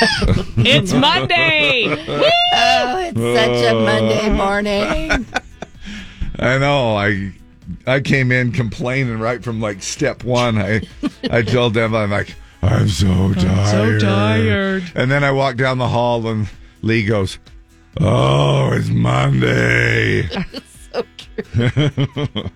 [0.58, 1.86] It's Monday.
[1.88, 5.10] Oh, it's such a Monday morning.
[6.38, 6.96] I know.
[6.96, 7.32] I
[7.86, 10.58] I came in complaining right from like step one.
[10.58, 10.82] I
[11.30, 14.00] I told them I'm like I'm so tired.
[14.00, 14.92] So tired.
[14.94, 16.48] And then I walked down the hall and
[16.82, 17.38] Lee goes,
[18.00, 20.28] "Oh, it's Monday."
[20.92, 22.50] so true.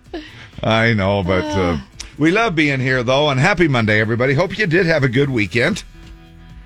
[0.62, 1.78] I know, but uh,
[2.18, 4.34] we love being here though, and happy Monday, everybody.
[4.34, 5.84] Hope you did have a good weekend.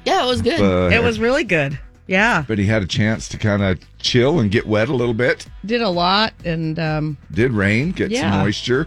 [0.04, 0.60] Yeah, it was good.
[0.60, 1.78] Uh, It was really good.
[2.06, 2.44] Yeah.
[2.46, 5.46] but he had a chance to kind of chill and get wet a little bit.
[5.64, 8.86] Did a lot and um Did rain, get some moisture.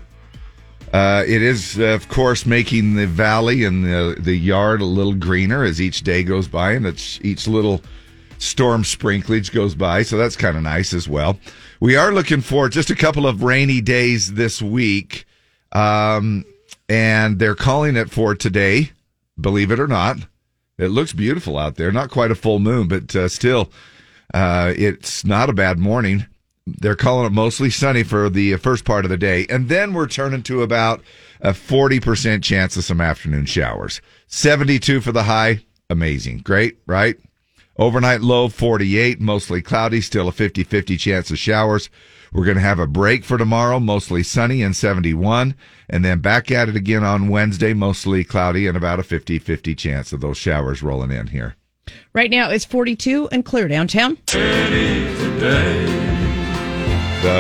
[0.94, 5.14] Uh, it is, uh, of course, making the valley and the the yard a little
[5.16, 7.82] greener as each day goes by, and it's, each little
[8.38, 10.04] storm sprinklage goes by.
[10.04, 11.40] So that's kind of nice as well.
[11.82, 15.26] We are looking for just a couple of rainy days this week,
[15.74, 16.46] um,
[16.88, 18.92] and they're calling it for today.
[19.42, 20.18] Believe it or not,
[20.78, 21.92] it looks beautiful out there.
[21.92, 23.72] Not quite a full moon, but uh, still,
[24.34, 26.26] uh, it's not a bad morning.
[26.66, 29.46] They're calling it mostly sunny for the first part of the day.
[29.50, 31.02] And then we're turning to about
[31.40, 34.02] a 40% chance of some afternoon showers.
[34.28, 35.64] 72 for the high.
[35.90, 36.40] Amazing.
[36.40, 37.18] Great, right?
[37.80, 41.90] Overnight low 48, mostly cloudy, still a 50 50 chance of showers.
[42.34, 45.56] We're going to have a break for tomorrow, mostly sunny and 71,
[45.88, 49.76] and then back at it again on Wednesday, mostly cloudy and about a 50 50
[49.76, 51.56] chance of those showers rolling in here.
[52.14, 54.18] right now it's 42 and clear downtown.
[54.26, 54.40] Da,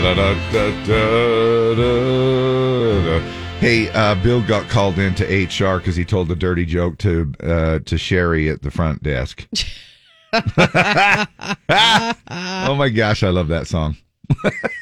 [0.01, 0.33] da, da.
[3.59, 7.79] Hey, uh, Bill got called into HR because he told a dirty joke to uh,
[7.79, 9.47] to Sherry at the front desk.
[10.33, 11.25] oh
[12.75, 13.97] my gosh, I love that song.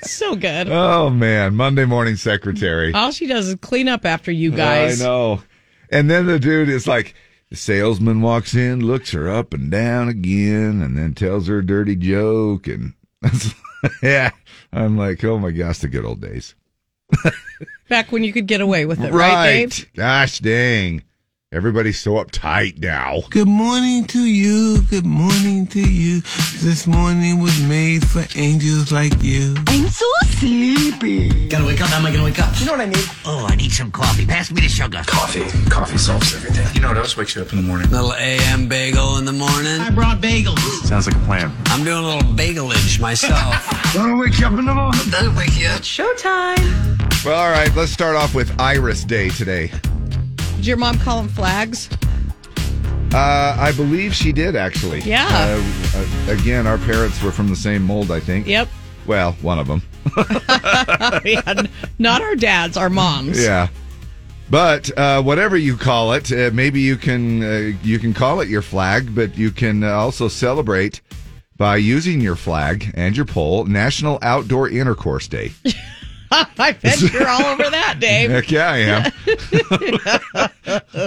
[0.02, 0.70] So good.
[0.70, 2.94] Oh man, Monday morning secretary.
[2.94, 5.02] All she does is clean up after you guys.
[5.02, 5.44] I know.
[5.90, 7.14] And then the dude is like,
[7.50, 11.66] the salesman walks in, looks her up and down again, and then tells her a
[11.66, 12.68] dirty joke.
[12.68, 12.94] And
[14.04, 14.32] yeah,
[14.74, 16.56] I'm like, oh my gosh, the good old days.
[17.88, 19.94] Back when you could get away with it, right, Dave?
[19.94, 21.04] Gosh dang.
[21.56, 23.22] Everybody's so uptight now.
[23.30, 24.82] Good morning to you.
[24.90, 26.22] Good morning to you.
[26.62, 29.54] This morning was made for angels like you.
[29.68, 31.48] I'm so sleepy.
[31.48, 31.90] Gotta wake up.
[31.90, 32.60] How am I gonna wake up?
[32.60, 33.06] You know what I need?
[33.26, 34.26] Oh, I need some coffee.
[34.26, 35.04] Pass me the sugar.
[35.06, 35.46] Coffee.
[35.70, 36.66] Coffee solves everything.
[36.74, 37.92] You know what else wakes you up in the morning?
[37.92, 39.80] Little AM bagel in the morning.
[39.80, 40.58] I brought bagels.
[40.88, 41.56] Sounds like a plan.
[41.68, 43.94] I'm doing a little bagelage myself.
[43.94, 45.00] Don't wake you up in the morning.
[45.12, 45.82] Doesn't wake you up.
[45.84, 47.24] Showtime.
[47.24, 49.72] Well, all right, let's start off with Iris Day today.
[50.66, 51.88] Did your mom call them flags?
[53.14, 55.02] Uh, I believe she did actually.
[55.02, 55.28] Yeah.
[55.30, 58.48] Uh, uh, again, our parents were from the same mold, I think.
[58.48, 58.68] Yep.
[59.06, 59.84] Well, one of them.
[61.24, 61.68] yeah,
[62.00, 63.40] not our dads, our moms.
[63.40, 63.68] Yeah.
[64.50, 68.50] But uh, whatever you call it, uh, maybe you can uh, you can call it
[68.50, 71.00] your flag, but you can uh, also celebrate
[71.58, 75.52] by using your flag and your pole National Outdoor Intercourse Day.
[76.58, 78.30] I bet you're all over that, Dave.
[78.32, 79.12] Heck yeah, I am.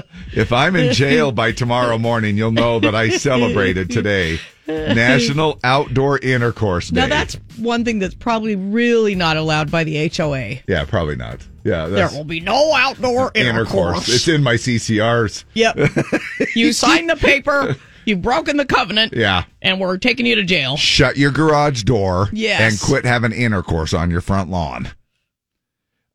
[0.33, 6.19] if I'm in jail by tomorrow morning, you'll know that I celebrated today National Outdoor
[6.19, 7.01] Intercourse Day.
[7.01, 10.57] Now that's one thing that's probably really not allowed by the HOA.
[10.69, 11.47] yeah, probably not.
[11.65, 14.09] Yeah, There will be no outdoor intercourse.
[14.09, 15.45] It's in my CCRs.
[15.55, 15.79] Yep.
[16.55, 17.77] you signed the paper.
[18.07, 19.13] You've broken the covenant.
[19.15, 19.45] Yeah.
[19.61, 20.79] And we're taking you to jail.
[20.79, 22.61] shut your garage door Yes.
[22.63, 24.89] and quit having intercourse on your front lawn.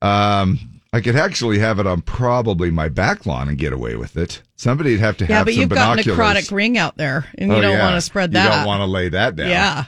[0.04, 0.60] Um,
[0.92, 4.42] I could actually have it on probably my back lawn and get away with it.
[4.58, 6.20] Somebody'd have to Yeah, have but some you've got binoculars.
[6.20, 7.84] necrotic ring out there, and you Oh, don't yeah.
[7.84, 8.44] want to spread that.
[8.44, 9.50] You don't want to lay that down.
[9.50, 9.86] Yeah.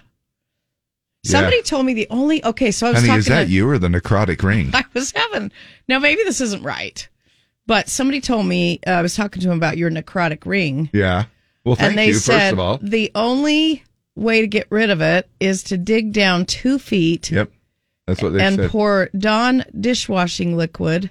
[1.24, 3.68] Somebody told me the only okay, so I was Honey, talking is that to, you
[3.68, 4.70] or the necrotic ring?
[4.74, 5.52] I was having
[5.88, 7.08] now maybe this isn't right,
[7.66, 11.26] but somebody told me uh, I was talking to him about your necrotic ring, Yeah.
[11.64, 12.78] Well, thank and they you, said first of all.
[12.80, 13.84] the only
[14.16, 17.52] way to get rid of it is to dig down two feet Yep.
[18.08, 18.48] That's what they said.
[18.48, 18.70] and said.
[18.72, 21.10] pour Dawn dishwashing liquid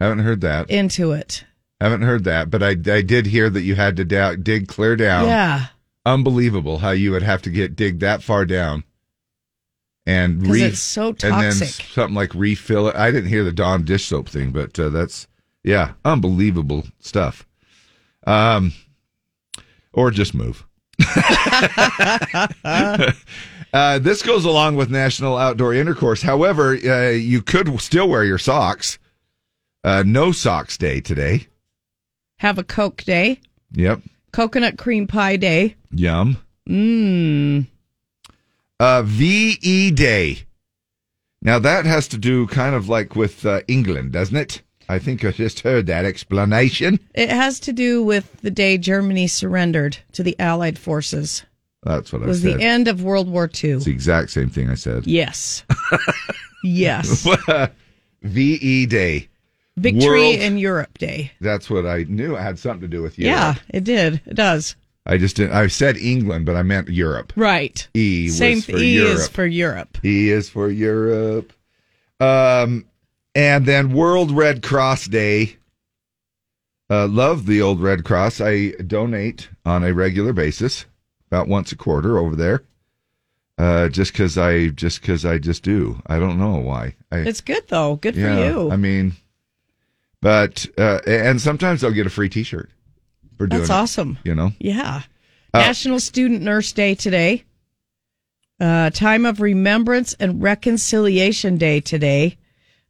[0.00, 0.70] Haven't heard that.
[0.70, 1.44] into it.
[1.80, 4.96] Haven't heard that, but I, I did hear that you had to da- dig clear
[4.96, 5.26] down.
[5.26, 5.66] Yeah,
[6.06, 8.84] Unbelievable how you would have to get dig that far down.
[10.06, 11.84] And re- it's so and then toxic.
[11.86, 12.94] something like refill it.
[12.94, 15.26] I didn't hear the Dawn dish soap thing, but uh, that's
[15.64, 17.44] yeah, unbelievable stuff.
[18.24, 18.72] Um,
[19.92, 20.64] or just move.
[23.76, 26.22] uh, this goes along with National Outdoor Intercourse.
[26.22, 28.98] However, uh, you could still wear your socks.
[29.84, 31.46] Uh, no socks day today.
[32.38, 33.40] have a Coke day,
[33.72, 34.00] Yep.
[34.32, 35.76] coconut cream pie day.
[35.92, 36.36] Yum.
[36.68, 37.66] Mmm.
[38.80, 40.38] Uh, VE Day.
[41.42, 44.62] Now that has to do kind of like with uh, England, doesn't it?
[44.88, 46.98] I think I just heard that explanation.
[47.14, 51.44] It has to do with the day Germany surrendered to the Allied forces.
[51.86, 52.48] That's what I was said.
[52.48, 53.70] Was the end of World War II.
[53.72, 55.06] It's the exact same thing I said.
[55.06, 55.64] Yes.
[56.64, 57.26] yes.
[58.22, 59.28] VE Day.
[59.76, 61.30] Victory World- in Europe Day.
[61.40, 62.34] That's what I knew.
[62.36, 63.36] It had something to do with Europe.
[63.36, 64.20] Yeah, it did.
[64.26, 64.74] It does.
[65.04, 65.52] I just didn't.
[65.52, 67.32] I said England, but I meant Europe.
[67.36, 67.86] Right.
[67.94, 69.18] E Same for E Europe.
[69.18, 69.98] is for Europe.
[70.04, 71.52] E is for Europe.
[72.18, 72.86] Um,
[73.34, 75.56] and then World Red Cross Day.
[76.90, 78.40] Uh, love the old Red Cross.
[78.40, 80.86] I donate on a regular basis,
[81.30, 82.62] about once a quarter over there.
[83.58, 86.02] Uh, just because I just because I just do.
[86.06, 86.94] I don't know why.
[87.10, 87.96] I, It's good though.
[87.96, 88.70] Good for you.
[88.70, 89.14] I mean,
[90.20, 92.68] but uh, and sometimes I'll get a free T-shirt
[93.38, 94.18] for doing That's it, awesome.
[94.24, 95.02] You know, Yeah.
[95.54, 97.44] Uh, National Student Nurse Day today.
[98.60, 102.36] Uh, time of Remembrance and Reconciliation Day today.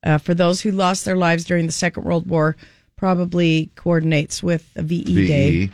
[0.03, 2.57] Uh, for those who lost their lives during the Second World War,
[2.97, 5.71] probably coordinates with a VE, Day.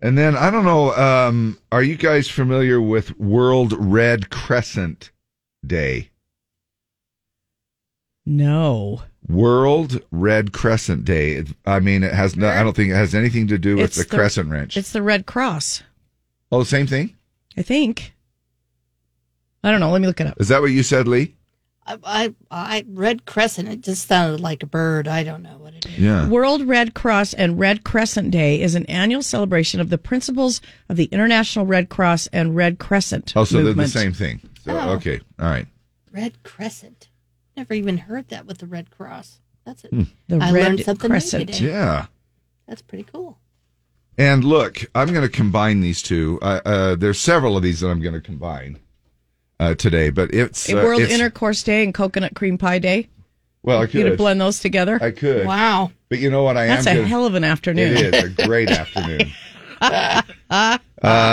[0.00, 0.94] And then I don't know.
[0.94, 5.10] Um, are you guys familiar with World Red Crescent
[5.66, 6.10] Day?
[8.24, 9.02] No.
[9.26, 11.44] World Red Crescent Day.
[11.66, 12.36] I mean, it has.
[12.36, 14.76] No, I don't think it has anything to do with the, the- crescent wrench.
[14.76, 15.82] It's the Red Cross,
[16.52, 17.14] oh, same thing.
[17.56, 18.14] I think.
[19.64, 19.90] I don't know.
[19.90, 20.40] Let me look it up.
[20.40, 21.34] Is that what you said, Lee?
[21.88, 23.68] I, I, I red crescent.
[23.68, 25.08] It just sounded like a bird.
[25.08, 25.98] I don't know what it is.
[25.98, 26.28] Yeah.
[26.28, 30.96] World Red Cross and Red Crescent Day is an annual celebration of the principles of
[30.96, 33.76] the International Red Cross and Red Crescent Oh, so movement.
[33.76, 34.40] they're the same thing.
[34.64, 34.90] So Oh.
[34.96, 35.66] okay, all right.
[36.12, 37.08] Red crescent.
[37.56, 39.40] Never even heard that with the Red Cross.
[39.64, 39.90] That's it.
[40.28, 41.46] The I Red learned something Crescent.
[41.48, 41.68] new today.
[41.68, 42.06] Yeah.
[42.66, 43.38] That's pretty cool.
[44.16, 46.38] And look, I'm going to combine these two.
[46.42, 48.78] Uh, uh, there's several of these that I'm going to combine
[49.60, 53.08] uh, today, but it's A uh, World it's- Intercourse Day and Coconut Cream Pie Day.
[53.62, 54.18] Well, I You gonna could.
[54.18, 54.98] blend those together?
[55.02, 55.46] I could.
[55.46, 55.90] Wow.
[56.08, 56.56] But you know what?
[56.56, 56.92] I That's am.
[56.92, 57.96] a gonna- hell of an afternoon.
[57.96, 59.30] It is a great afternoon.
[59.80, 60.78] uh,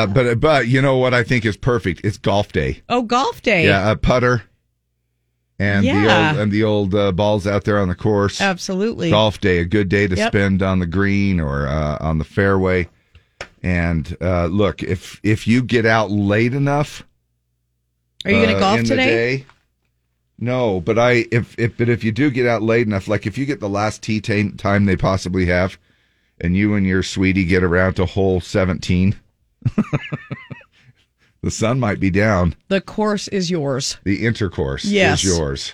[0.07, 2.01] but but you know what I think is perfect?
[2.03, 2.81] It's golf day.
[2.89, 3.65] Oh, golf day.
[3.65, 4.43] Yeah, a putter,
[5.59, 8.41] and the old and the old uh, balls out there on the course.
[8.41, 9.09] Absolutely.
[9.09, 10.27] Golf day, a good day to Yep.
[10.31, 12.87] spend on the green or uh, on the fairway.
[13.63, 17.03] And uh, look, if if you get out late enough,
[18.25, 19.37] Are you going to uh, golf today?
[19.37, 19.45] day-
[20.37, 23.37] no, but I if if but if you do get out late enough, like if
[23.37, 25.77] you get the last tee ta- time they possibly have,
[26.41, 29.15] and you and your sweetie get around to hole seventeen,
[31.41, 32.55] the sun might be down.
[32.67, 33.97] The course is yours.
[34.03, 35.23] The intercourse Yes.
[35.23, 35.73] is yours.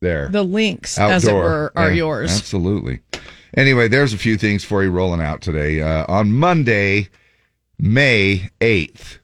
[0.00, 2.30] There, The links, as it were, are Yeah, yours.
[2.36, 3.00] Absolutely.
[3.56, 5.80] Anyway, there's a few things for you rolling out today.
[5.80, 7.08] Uh, on Monday,
[7.78, 9.18] May 8th,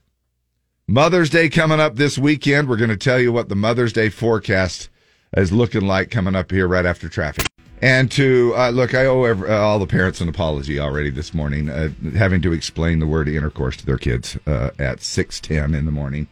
[0.91, 2.67] Mother's Day coming up this weekend.
[2.67, 4.89] We're going to tell you what the Mother's Day forecast
[5.37, 7.45] is looking like coming up here right after traffic.
[7.81, 11.33] And to uh, look, I owe ev- uh, all the parents an apology already this
[11.33, 15.73] morning, uh, having to explain the word intercourse to their kids uh, at six ten
[15.73, 16.27] in the morning.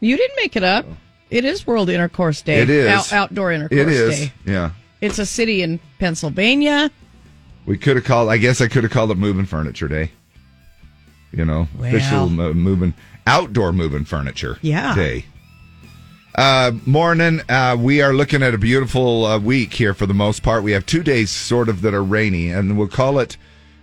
[0.00, 0.84] You didn't make it up.
[1.30, 2.60] It is World Intercourse Day.
[2.60, 2.90] It is.
[2.90, 4.32] Out- outdoor Intercourse It is, Day.
[4.44, 4.72] yeah.
[5.00, 6.90] It's a city in Pennsylvania.
[7.64, 8.28] We could have called.
[8.28, 10.10] I guess I could have called it moving furniture day.
[11.32, 11.88] You know, Well.
[11.88, 12.92] official mo- moving
[13.26, 14.58] outdoor moving furniture.
[14.62, 14.94] Yeah.
[14.94, 15.26] Day.
[16.34, 17.42] Uh, morning.
[17.48, 20.62] Uh, we are looking at a beautiful uh, week here for the most part.
[20.62, 23.36] We have two days sort of that are rainy, and we'll call it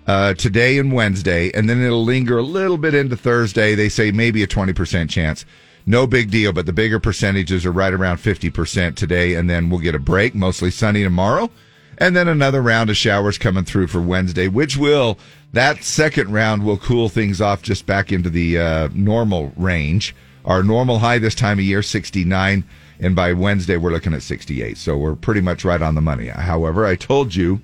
[0.08, 3.76] uh, today and Wednesday, and then it'll linger a little bit into Thursday.
[3.76, 5.46] They say maybe a twenty percent chance.
[5.86, 9.70] No big deal, but the bigger percentages are right around fifty percent today, and then
[9.70, 11.52] we'll get a break, mostly sunny tomorrow,
[12.00, 15.20] and then another round of showers coming through for Wednesday, which will
[15.54, 20.16] that second round will cool things off just back into the uh, normal range.
[20.46, 22.64] Our normal high this time of year, 69,
[23.00, 24.78] and by Wednesday we're looking at 68.
[24.78, 26.28] So we're pretty much right on the money.
[26.28, 27.62] However, I told you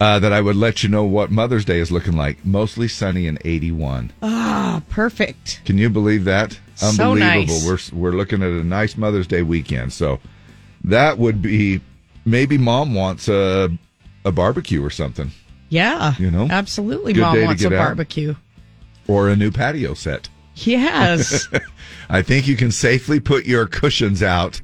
[0.00, 2.44] uh, that I would let you know what Mother's Day is looking like.
[2.44, 4.12] Mostly sunny and 81.
[4.22, 5.62] Ah, perfect.
[5.64, 6.58] Can you believe that?
[6.74, 7.70] So Unbelievable.
[7.70, 7.92] nice.
[7.92, 9.92] We're we're looking at a nice Mother's Day weekend.
[9.94, 10.20] So
[10.84, 11.80] that would be
[12.26, 13.70] maybe mom wants a
[14.24, 15.30] a barbecue or something
[15.68, 16.14] Yeah.
[16.18, 16.46] You know?
[16.50, 17.12] Absolutely.
[17.12, 17.84] Good Mom wants a get out.
[17.86, 18.34] barbecue.
[19.08, 20.28] or a new patio set.
[20.56, 21.48] Yes.
[22.08, 24.60] I think you can safely put your cushions out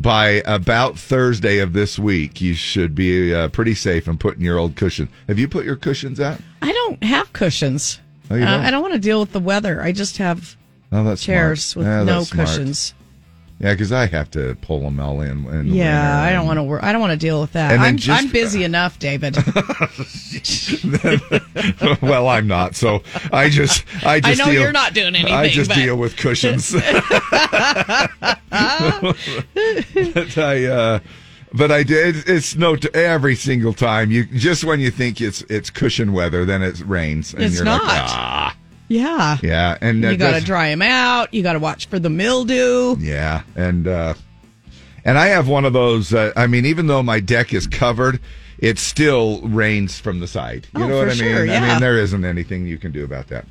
[0.00, 2.40] by about Thursday of this week.
[2.40, 5.08] You should be uh, pretty safe in putting your old cushion.
[5.28, 6.38] Have you put your cushions out?
[6.62, 8.00] I don't have cushions.
[8.30, 8.60] Oh, you Uh, don't?
[8.66, 9.80] I don't want to deal with the weather.
[9.82, 10.56] I just have
[10.92, 11.86] Oh, chairs smart.
[11.86, 12.92] with no cushions.
[13.58, 15.46] Yeah, because I have to pull them all in.
[15.46, 16.82] in Yeah, I don't want to work.
[16.82, 17.80] I don't want to deal with that.
[17.80, 19.34] I'm, just- I'm busy enough, David.
[22.02, 22.76] well, I'm not.
[22.76, 24.40] So I just, I just.
[24.40, 25.32] I know deal, you're not doing anything.
[25.32, 26.72] I just but deal with cushions.
[26.72, 26.82] but
[30.38, 30.98] I, uh,
[31.54, 32.28] but I did.
[32.28, 34.10] It's no t- every single time.
[34.10, 37.64] You just when you think it's it's cushion weather, then it rains, and It's you're
[37.64, 37.82] not.
[37.84, 38.56] like, ah,
[38.88, 39.38] Yeah.
[39.42, 41.34] yeah, and uh, You got to dry them out.
[41.34, 42.96] You got to watch for the mildew.
[42.98, 44.14] Yeah, and uh,
[45.04, 46.14] and I have one of those.
[46.14, 48.20] Uh, I mean, even though my deck is covered,
[48.58, 50.66] it still rains from the side.
[50.76, 51.18] You Oh, know what I mean?
[51.18, 53.44] sure, I mean, there isn't anything you can do about that.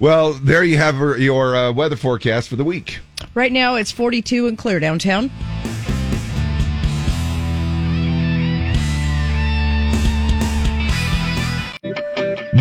[0.00, 2.98] Well, there you have your- your uh, weather forecast for the week.
[3.32, 5.30] Right now it's 42 and clear downtown.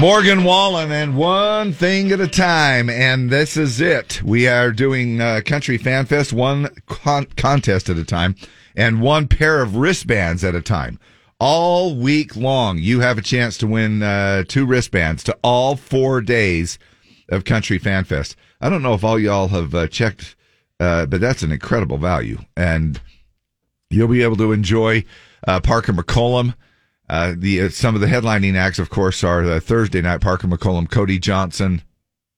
[0.04, 4.22] Morgan Wallen and one thing at a time, and this is it.
[4.22, 8.36] We are doing uh, Country Fan Fest one con- contest at a time,
[8.76, 11.00] and one pair of wristbands at a time.
[11.40, 16.20] All week long, you have a chance to win uh, two wristbands to all four
[16.20, 16.78] days
[17.30, 18.36] of Country Fan Fest.
[18.60, 20.36] I don't know if all y'all have uh, checked,
[20.82, 23.00] uh, but that's an incredible value, and
[23.90, 25.06] you'll be able to enjoy
[25.48, 26.56] uh, Parker McCollum.
[27.10, 30.48] Uh, the uh, some of the headlining acts, of course, are the Thursday night Parker
[30.48, 31.82] McCollum, Cody Johnson.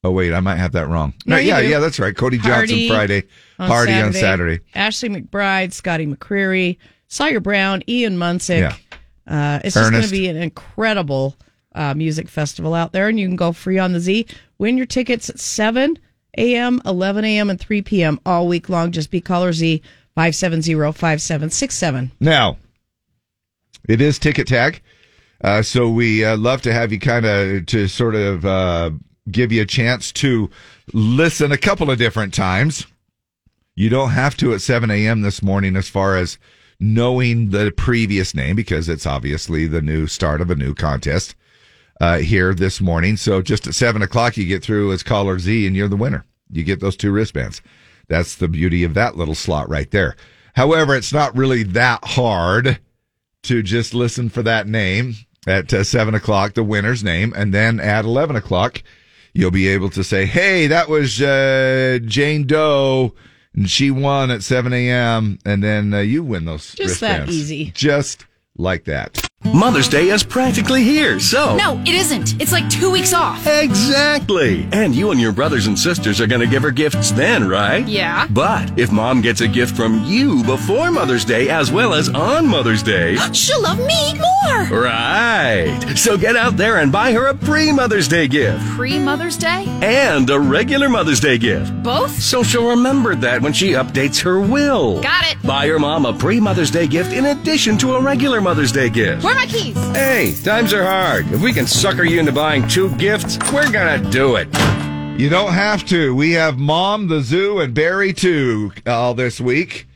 [0.03, 1.13] Oh wait, I might have that wrong.
[1.25, 1.67] No, you yeah, do.
[1.67, 2.15] yeah, that's right.
[2.15, 3.24] Cody Hardy Johnson Friday,
[3.57, 4.63] Hardy on Saturday.
[4.74, 8.60] Ashley McBryde, Scotty McCreery, Sawyer Brown, Ian Munsick.
[8.60, 8.75] Yeah.
[9.27, 11.36] Uh, it's just going to be an incredible
[11.74, 14.27] uh, music festival out there, and you can go free on the Z.
[14.57, 15.98] Win your tickets at 7
[16.38, 18.19] a.m., 11 a.m., and 3 p.m.
[18.25, 18.91] all week long.
[18.91, 19.81] Just be caller Z
[20.15, 22.12] 570 5767.
[22.19, 22.57] Now,
[23.87, 24.81] it is ticket tag,
[25.43, 28.91] uh, so we uh, love to have you kind of to sort of uh,
[29.29, 30.49] give you a chance to
[30.93, 32.87] listen a couple of different times.
[33.75, 35.21] You don't have to at 7 a.m.
[35.21, 36.37] this morning as far as
[36.79, 41.35] knowing the previous name because it's obviously the new start of a new contest
[41.99, 43.17] uh, here this morning.
[43.17, 46.25] So just at 7 o'clock, you get through as caller Z and you're the winner.
[46.49, 47.61] You get those two wristbands.
[48.07, 50.15] That's the beauty of that little slot right there.
[50.55, 52.79] However, it's not really that hard
[53.47, 55.15] to just listen for that name
[55.47, 58.81] at uh, 7 o'clock, the winner's name, and then at 11 o'clock,
[59.33, 63.13] you'll be able to say, hey, that was uh, Jane Doe,
[63.53, 67.71] and she won at 7 a.m., and then uh, you win those Just that easy.
[67.71, 68.25] Just
[68.57, 69.27] like that.
[69.53, 71.55] Mother's Day is practically here, so.
[71.55, 72.41] No, it isn't.
[72.41, 73.45] It's like two weeks off.
[73.47, 74.67] Exactly.
[74.71, 77.87] And you and your brothers and sisters are going to give her gifts then, right?
[77.87, 78.27] Yeah.
[78.29, 82.47] But if mom gets a gift from you before Mother's Day as well as on
[82.47, 83.15] Mother's Day.
[83.33, 84.79] She'll love me more.
[84.81, 85.93] Right.
[85.95, 89.65] So get out there and buy her a pre Mother's Day gift Pre Mother's Day?
[89.81, 91.71] and a regular Mother's Day gift.
[91.83, 92.11] Both?
[92.19, 95.01] So she'll remember that when she updates her will.
[95.01, 95.41] Got it.
[95.43, 98.89] Buy your mom a pre Mother's Day gift in addition to a regular Mother's Day
[98.89, 99.23] gift.
[99.23, 99.75] Where are my keys?
[99.95, 101.31] Hey, times are hard.
[101.31, 104.47] If we can sucker you into buying two gifts, we're gonna do it.
[105.19, 106.13] You don't have to.
[106.13, 109.87] We have Mom, the Zoo, and Barry too all this week.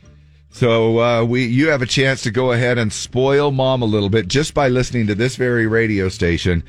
[0.52, 4.10] So uh, we, you have a chance to go ahead and spoil Mom a little
[4.10, 6.64] bit just by listening to this very radio station.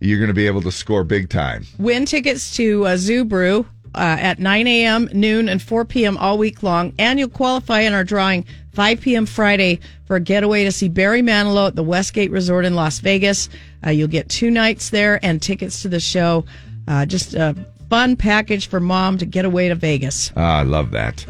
[0.00, 1.66] You're going to be able to score big time.
[1.78, 6.16] Win tickets to uh, Zoo Brew uh, at 9 a.m., noon, and 4 p.m.
[6.16, 6.92] all week long.
[6.98, 9.24] And you'll qualify in our drawing 5 p.m.
[9.24, 13.48] Friday for a getaway to see Barry Manilow at the Westgate Resort in Las Vegas.
[13.84, 16.44] Uh, you'll get two nights there and tickets to the show.
[16.86, 17.56] Uh, just a
[17.88, 20.30] fun package for mom to get away to Vegas.
[20.36, 21.24] Ah, I love that.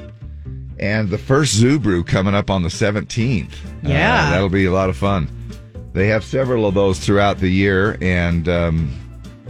[0.80, 3.52] And the first Zoo Brew coming up on the 17th.
[3.52, 4.28] Uh, Yeah.
[4.30, 5.28] that'll be a lot of fun.
[5.92, 8.90] They have several of those throughout the year, and um,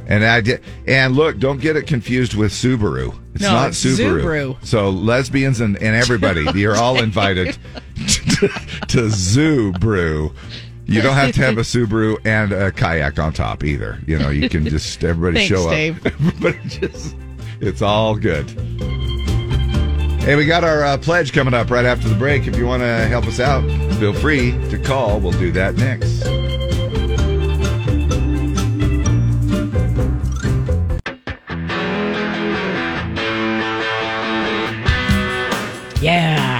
[0.06, 3.14] and I di- and look, don't get it confused with Subaru.
[3.34, 4.22] It's No, not Subaru.
[4.54, 4.64] Zubru.
[4.66, 7.56] So lesbians and, and everybody, you're all invited
[8.06, 8.48] to,
[8.88, 10.32] to Zoo Brew.
[10.88, 13.98] You don't have to have a Subaru and a kayak on top either.
[14.06, 15.74] You know, you can just everybody Thanks, show up.
[16.04, 17.16] it just
[17.60, 18.48] it's all good.
[20.20, 22.46] Hey, we got our uh, pledge coming up right after the break.
[22.48, 23.62] If you want to help us out,
[23.98, 25.20] feel free to call.
[25.20, 26.24] We'll do that next.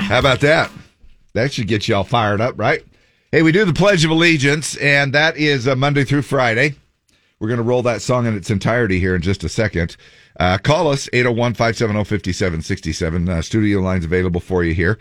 [0.07, 0.71] How about that?
[1.35, 2.81] That should get you all fired up, right?
[3.33, 6.77] Hey, we do the Pledge of Allegiance, and that is uh, Monday through Friday.
[7.41, 9.97] We're going to roll that song in its entirety here in just a second.
[10.39, 13.29] Uh, call us, 801 570 5767.
[13.29, 14.97] Uh, Studio lines available for you here.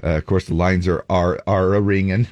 [0.00, 2.28] Uh, of course, the lines are are, are a ringing.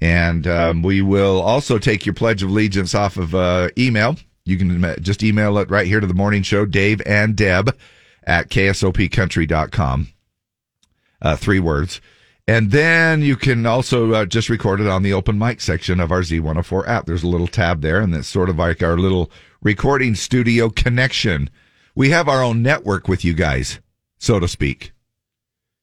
[0.00, 4.16] And um, we will also take your Pledge of Allegiance off of uh, email.
[4.44, 7.78] You can uh, just email it right here to the morning show, Dave and Deb
[8.24, 10.08] at ksopcountry.com
[11.22, 12.00] uh, three words.
[12.46, 16.10] And then you can also uh, just record it on the open mic section of
[16.10, 17.06] our Z104 app.
[17.06, 19.30] There's a little tab there, and it's sort of like our little
[19.62, 21.48] recording studio connection.
[21.94, 23.78] We have our own network with you guys,
[24.18, 24.92] so to speak.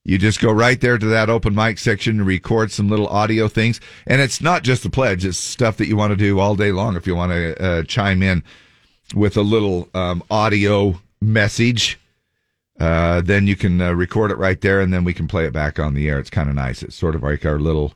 [0.04, 3.50] You just go right there to that open mic section and record some little audio
[3.50, 3.82] things.
[4.06, 6.72] And it's not just the pledge, it's stuff that you want to do all day
[6.72, 8.42] long if you want to uh, chime in
[9.14, 12.00] with a little um, audio message.
[12.80, 15.54] Uh, then you can uh, record it right there and then we can play it
[15.54, 16.20] back on the air.
[16.20, 16.84] It's kind of nice.
[16.84, 17.94] It's sort of like our little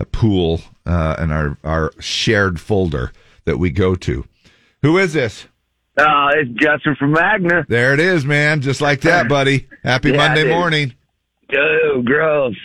[0.00, 3.12] uh, pool uh, and our, our shared folder
[3.44, 4.24] that we go to.
[4.82, 5.46] Who is this?
[5.96, 7.66] Uh, it's Justin from Magna.
[7.68, 8.60] There it is, man.
[8.60, 9.68] Just like that, buddy.
[9.82, 10.52] Happy Yeah, Monday dude.
[10.52, 10.94] morning.
[11.54, 12.56] Oh, gross.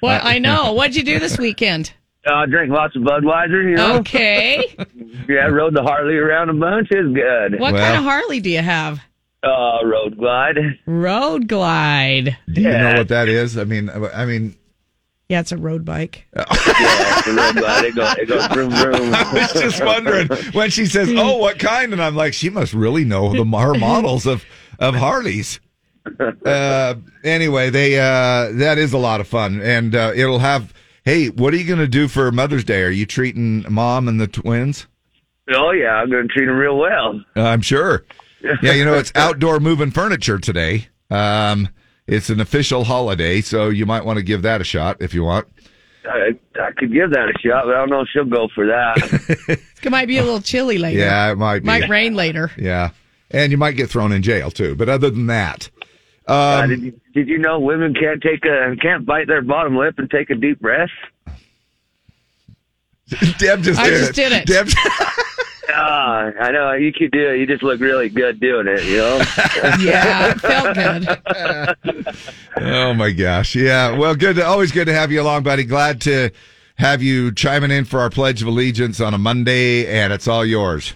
[0.00, 0.72] What I know.
[0.74, 1.92] What'd you do this weekend?
[2.26, 3.96] Uh, I drink lots of Budweiser, you know.
[3.98, 4.74] Okay.
[5.28, 6.88] Yeah, I rode the Harley around a bunch.
[6.90, 7.58] It's good.
[7.58, 9.00] What kind of Harley do you have?
[9.44, 10.56] Uh, Road Glide.
[10.86, 12.36] Road Glide.
[12.52, 13.58] Do you know what that is?
[13.58, 14.56] I mean, I mean,
[15.28, 16.26] Yeah, it's a road bike.
[16.36, 17.84] Yeah, it's a Road Glide.
[17.84, 19.14] It goes, it goes vroom, vroom.
[19.14, 22.72] I was just wondering when she says, "Oh, what kind?" and I'm like, she must
[22.74, 24.44] really know the her models of
[24.78, 25.60] of Harleys.
[26.44, 30.72] Uh, anyway, they uh, that is a lot of fun, and uh, it'll have.
[31.04, 32.82] Hey, what are you going to do for Mother's Day?
[32.82, 34.86] Are you treating mom and the twins?
[35.54, 37.22] Oh, yeah, I'm going to treat them real well.
[37.36, 38.06] Uh, I'm sure.
[38.62, 40.88] Yeah, you know it's outdoor moving furniture today.
[41.10, 41.68] Um,
[42.06, 45.24] it's an official holiday, so you might want to give that a shot if you
[45.24, 45.46] want.
[46.06, 48.66] I, I could give that a shot, but I don't know if she'll go for
[48.66, 49.58] that.
[49.84, 50.98] It might be a little chilly later.
[50.98, 51.66] Yeah, it might be.
[51.66, 52.50] Might rain later.
[52.56, 52.90] Yeah,
[53.30, 54.74] and you might get thrown in jail too.
[54.74, 55.68] But other than that,
[56.26, 59.76] Uh, um, did, you, did you know women can't take a can't bite their bottom
[59.76, 60.88] lip and take a deep breath?
[63.38, 64.14] Deb just I did just it.
[64.16, 64.46] did it.
[64.46, 64.68] Deb,
[65.70, 67.38] Ah, I know you could do it.
[67.38, 68.84] You just look really good doing it.
[68.84, 69.16] You know.
[69.80, 72.16] yeah, it felt good.
[72.60, 73.96] oh my gosh, yeah.
[73.96, 74.36] Well, good.
[74.36, 75.64] To, always good to have you along, buddy.
[75.64, 76.30] Glad to
[76.76, 80.44] have you chiming in for our Pledge of Allegiance on a Monday, and it's all
[80.44, 80.94] yours.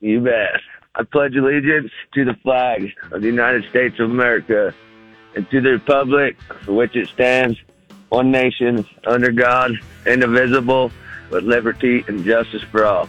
[0.00, 0.60] You bet.
[0.96, 4.72] I pledge allegiance to the flag of the United States of America
[5.34, 7.58] and to the republic for which it stands,
[8.10, 9.72] one nation, under God,
[10.06, 10.92] indivisible,
[11.30, 13.08] with liberty and justice for all.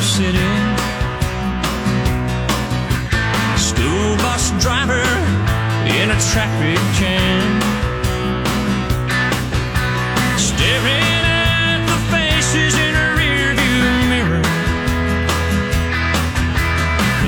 [0.00, 0.38] City.
[3.56, 5.04] School bus driver
[5.86, 7.60] in a traffic jam.
[10.38, 14.42] Staring at the faces in a rearview mirror.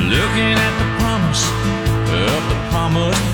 [0.09, 1.45] Looking at the promise
[2.09, 3.32] of the promised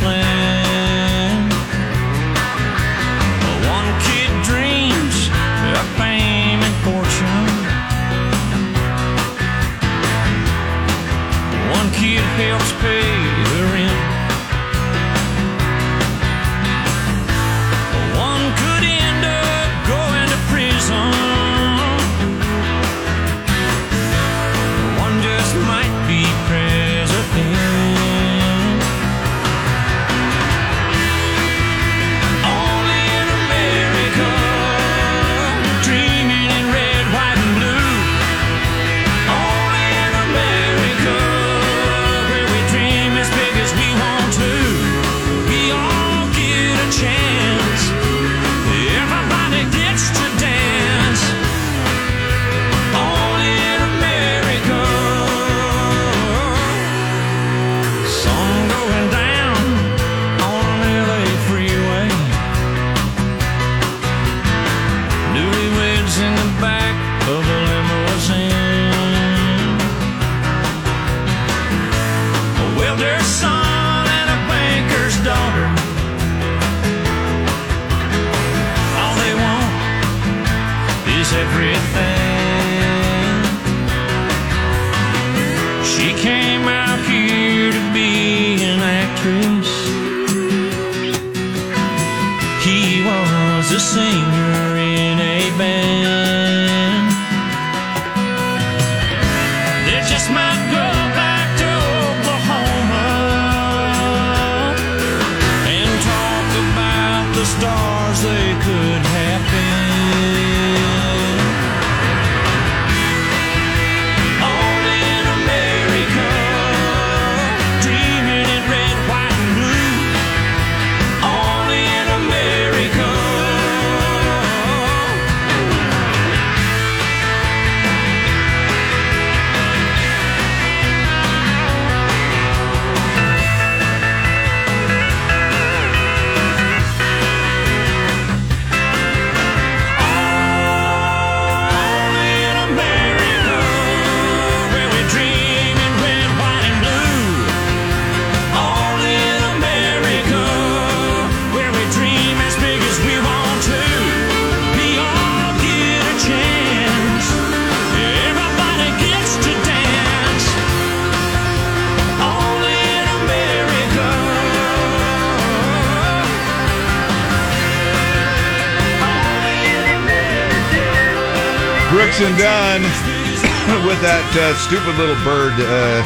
[174.38, 176.01] uh, stupid little bird uh,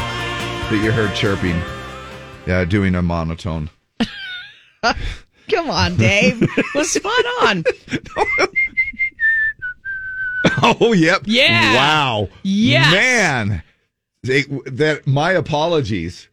[0.70, 1.60] that you heard chirping.
[2.46, 3.70] Yeah, doing a monotone.
[5.50, 6.40] Come on, Dave.
[6.74, 7.64] was spot on.
[10.60, 11.22] Oh, yep.
[11.24, 11.74] Yeah.
[11.74, 12.28] Wow.
[12.42, 12.90] Yeah.
[12.90, 13.62] Man.
[14.24, 16.28] They, that my apologies.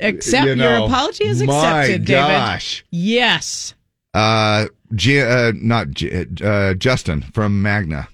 [0.00, 2.28] Accept You your apology is accepted, David.
[2.28, 2.84] gosh.
[2.90, 3.74] Yes.
[4.14, 8.08] Uh, G, uh not G, uh, Justin from Magna,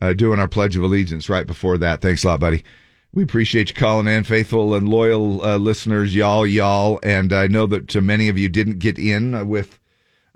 [0.00, 2.00] uh, doing our Pledge of Allegiance right before that.
[2.00, 2.64] Thanks a lot, buddy.
[3.12, 7.00] We appreciate you calling in, faithful and loyal uh, listeners, y'all, y'all.
[7.02, 9.80] And I know that uh, many of you didn't get in with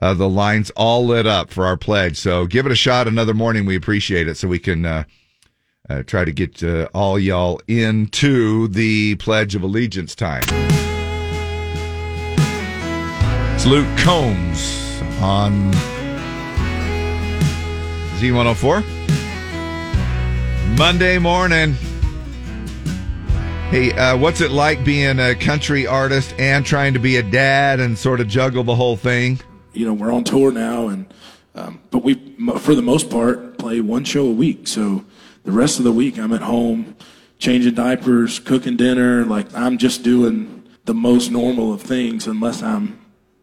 [0.00, 2.16] uh, the lines all lit up for our pledge.
[2.16, 3.64] So give it a shot another morning.
[3.64, 5.04] We appreciate it so we can uh,
[5.88, 10.42] uh, try to get all y'all into the Pledge of Allegiance time.
[13.54, 15.72] It's Luke Combs on
[18.18, 19.03] Z104.
[20.78, 21.74] Monday morning.
[23.70, 27.80] Hey, uh, what's it like being a country artist and trying to be a dad
[27.80, 29.40] and sort of juggle the whole thing?
[29.74, 31.12] you know, we're on tour now, and
[31.54, 32.14] um, but we,
[32.58, 34.66] for the most part, play one show a week.
[34.66, 35.04] So
[35.44, 36.96] the rest of the week, I'm at home,
[37.38, 39.24] changing diapers, cooking dinner.
[39.24, 42.98] Like I'm just doing the most normal of things, unless I'm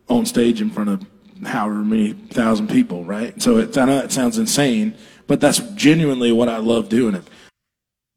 [0.09, 1.05] on stage in front of
[1.45, 3.39] however many thousand people, right?
[3.41, 4.95] So it, I know that sounds insane,
[5.27, 7.23] but that's genuinely what I love doing it.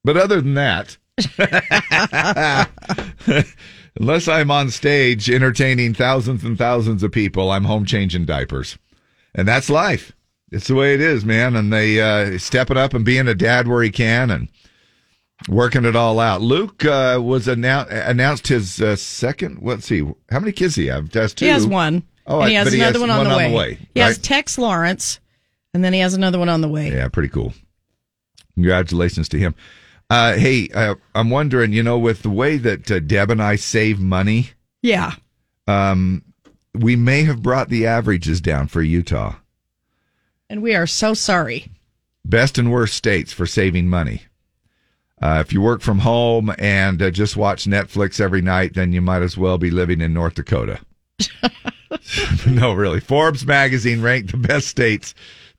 [0.03, 0.97] But other than that,
[3.99, 8.79] unless I'm on stage entertaining thousands and thousands of people, I'm home changing diapers.
[9.35, 10.12] And that's life.
[10.53, 11.57] It's the way it is, man.
[11.57, 14.49] And they uh, stepping up and being a dad where he can and
[15.49, 16.40] working it all out.
[16.40, 19.59] Luke uh, was annou- announced his uh, second.
[19.62, 21.12] Let's see, how many kids do he have?
[21.14, 21.47] Has two.
[21.47, 22.05] He has one.
[22.27, 23.79] Oh, and he has but another one, on, the way.
[23.95, 24.19] He has?
[24.19, 25.21] Tex Lawrence,
[25.74, 26.90] and then he has another one on the way.
[26.90, 27.52] Yeah, pretty cool.
[28.54, 29.54] Congratulations to him.
[30.08, 33.56] Uh, hey, uh, I'm wondering, you know, with the way that uh, Deb and I
[33.56, 34.50] save money,
[34.82, 35.12] Yeah.
[35.66, 36.22] um,
[36.74, 39.34] we may have brought the averages down for Utah.
[40.48, 41.66] And we are so sorry.
[42.24, 44.22] Best and worst states for saving money.
[45.22, 49.00] Uh, if you work from home and uh, just watch Netflix every night, then you
[49.00, 50.80] might as well be living in North Dakota.
[52.46, 53.00] no, really.
[53.00, 55.14] Forbes magazine ranked the best states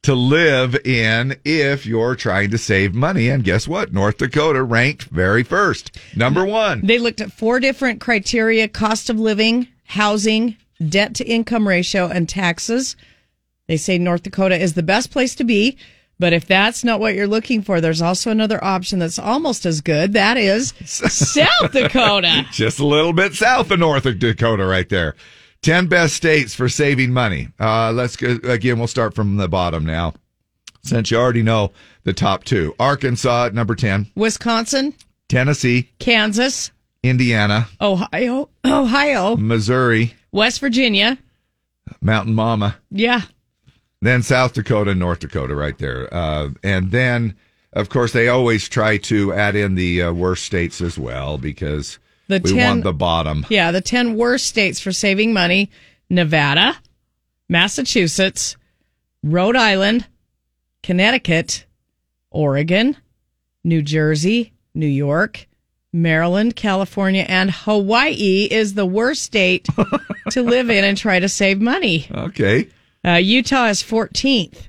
[0.05, 3.27] to live in if you're trying to save money.
[3.29, 3.91] And guess what?
[3.91, 6.81] North Dakota ranked very first, number one.
[6.85, 12.29] They looked at four different criteria cost of living, housing, debt to income ratio, and
[12.29, 12.95] taxes.
[13.67, 15.77] They say North Dakota is the best place to be.
[16.17, 19.81] But if that's not what you're looking for, there's also another option that's almost as
[19.81, 20.13] good.
[20.13, 22.45] That is South Dakota.
[22.51, 25.15] Just a little bit south of North Dakota, right there.
[25.65, 27.47] 10 best states for saving money.
[27.59, 28.77] Uh, let's go again.
[28.77, 30.13] We'll start from the bottom now,
[30.83, 31.71] since you already know
[32.03, 34.93] the top two Arkansas at number 10, Wisconsin,
[35.27, 36.69] Tennessee, Kansas,
[37.01, 41.17] Indiana, Ohio, Ohio, Missouri, West Virginia.
[41.99, 43.21] Mountain Mama, Yeah.
[44.03, 46.11] then South Dakota, and North Dakota, right there.
[46.13, 47.35] Uh, and then,
[47.73, 51.97] of course, they always try to add in the uh, worst states as well because
[52.27, 53.45] The we 10 want the bottom.
[53.49, 55.69] Yeah, the 10 worst states for saving money
[56.09, 56.77] Nevada,
[57.49, 58.57] Massachusetts,
[59.23, 60.05] Rhode Island,
[60.83, 61.65] Connecticut,
[62.31, 62.97] Oregon,
[63.63, 65.47] New Jersey, New York,
[65.91, 69.67] Maryland, California, and Hawaii is the worst state
[70.31, 72.07] to live in and try to save money.
[72.11, 72.67] Okay.
[73.03, 74.67] Uh, Utah is 14th.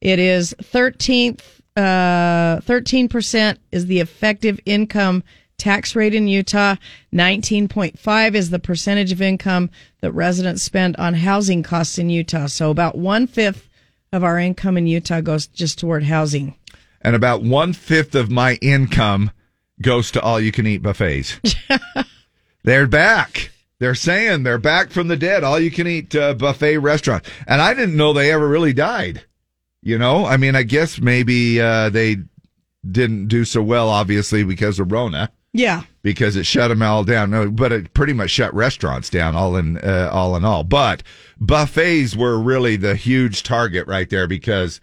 [0.00, 1.42] It is 13th.
[1.76, 5.22] Uh, 13% is the effective income
[5.58, 6.76] tax rate in Utah.
[7.12, 12.46] 19.5 is the percentage of income that residents spend on housing costs in Utah.
[12.46, 13.68] So about one fifth
[14.12, 16.54] of our income in Utah goes just toward housing.
[17.02, 19.30] and about one fifth of my income
[19.80, 21.38] goes to all you can eat buffets.
[22.64, 23.50] they're back.
[23.78, 25.44] They're saying they're back from the dead.
[25.44, 27.24] All you can eat uh, buffet restaurant.
[27.46, 29.24] And I didn't know they ever really died.
[29.82, 32.16] You know, I mean, I guess maybe uh, they
[32.90, 35.82] didn't do so well, obviously, because of Rona, Yeah.
[36.02, 37.30] because it shut them all down.
[37.30, 40.64] No, but it pretty much shut restaurants down, all in uh, all in all.
[40.64, 41.02] But
[41.40, 44.80] buffets were really the huge target right there because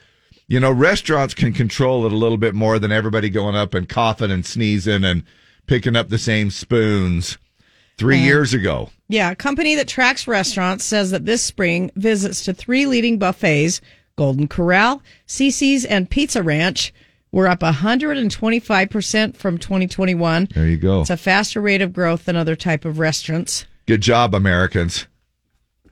[0.48, 3.88] you know, restaurants can control it a little bit more than everybody going up and
[3.88, 5.24] coughing and sneezing and
[5.68, 7.38] picking up the same spoons.
[7.98, 12.44] Three Uh, years ago, Yeah, a company that tracks restaurants says that this spring visits
[12.46, 13.80] to three leading buffets,
[14.18, 16.94] Golden Corral, Cicis, and Pizza Ranch,
[17.34, 20.48] were up 125% from 2021.
[20.54, 21.02] there you go.
[21.02, 23.66] It's a faster rate of growth than other type of restaurants.
[23.88, 25.08] Good job, Americans.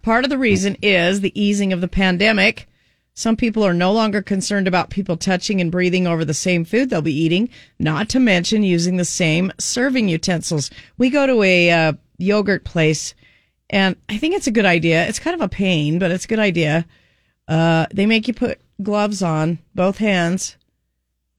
[0.04, 2.68] Part of the reason is the easing of the pandemic.
[3.16, 6.90] Some people are no longer concerned about people touching and breathing over the same food
[6.90, 7.50] they'll be eating,
[7.80, 10.70] not to mention using the same serving utensils.
[10.98, 13.16] We go to a uh, yogurt place,
[13.70, 15.08] and I think it's a good idea.
[15.08, 16.86] It's kind of a pain, but it's a good idea.
[17.48, 20.56] Uh, they make you put gloves on both hands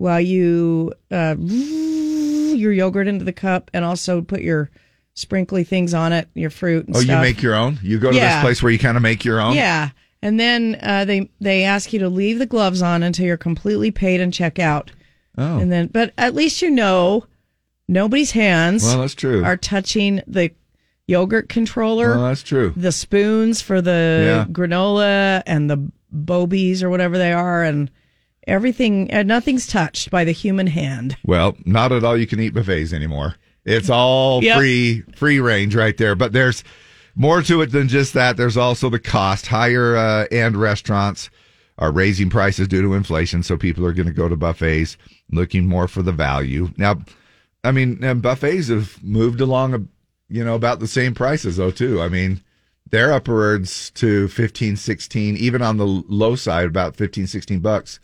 [0.03, 4.69] while you uh, your yogurt into the cup, and also put your
[5.15, 6.87] sprinkly things on it, your fruit.
[6.89, 7.79] And Oh, you make your own?
[7.83, 8.37] You go to Yeah.
[8.37, 9.55] this place where you kind of make your own?
[9.55, 9.91] Yeah.
[10.21, 13.91] And then uh, they they ask you to leave the gloves on until you're completely
[13.91, 14.91] paid and check out.
[15.39, 15.59] Oh.
[15.59, 17.27] And then, but at least you know
[17.89, 18.85] nobody's hands.
[18.85, 19.45] Well, that's true.
[19.45, 20.51] Are touching the
[21.07, 22.11] yogurt controller.
[22.17, 22.73] Well, that's true.
[22.77, 24.53] The spoons for the Yeah.
[24.53, 27.91] granola and the bobies or whatever they are, and
[28.47, 29.13] everything.
[29.13, 31.17] Uh, nothing's touched by the human hand.
[31.25, 33.37] Well, not at all you can eat buffets anymore.
[33.65, 34.59] It's all Yep.
[34.59, 36.15] free free range right there.
[36.15, 36.65] But there's
[37.15, 38.37] more to it than just that.
[38.37, 39.47] There's also the cost.
[39.47, 41.31] Higher uh, end restaurants
[41.79, 44.97] are raising prices due to inflation, so people are going to go to buffets
[45.31, 46.71] looking more for the value.
[46.77, 47.01] Now,
[47.65, 49.89] I mean, and buffets have moved along,
[50.29, 52.01] you know, about the same prices though too.
[52.03, 52.43] I mean,
[52.91, 58.01] they're upwards to 15, 16, even on the low side, about 15, 16 bucks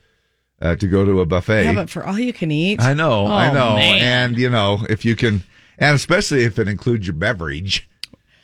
[0.60, 1.64] uh, to go to a buffet.
[1.64, 2.80] Yeah, but for all you can eat.
[2.80, 3.76] I know, I Oh, know.
[3.76, 3.98] man.
[4.30, 5.42] And, you know, if you can,
[5.78, 7.88] and especially if it includes your beverage,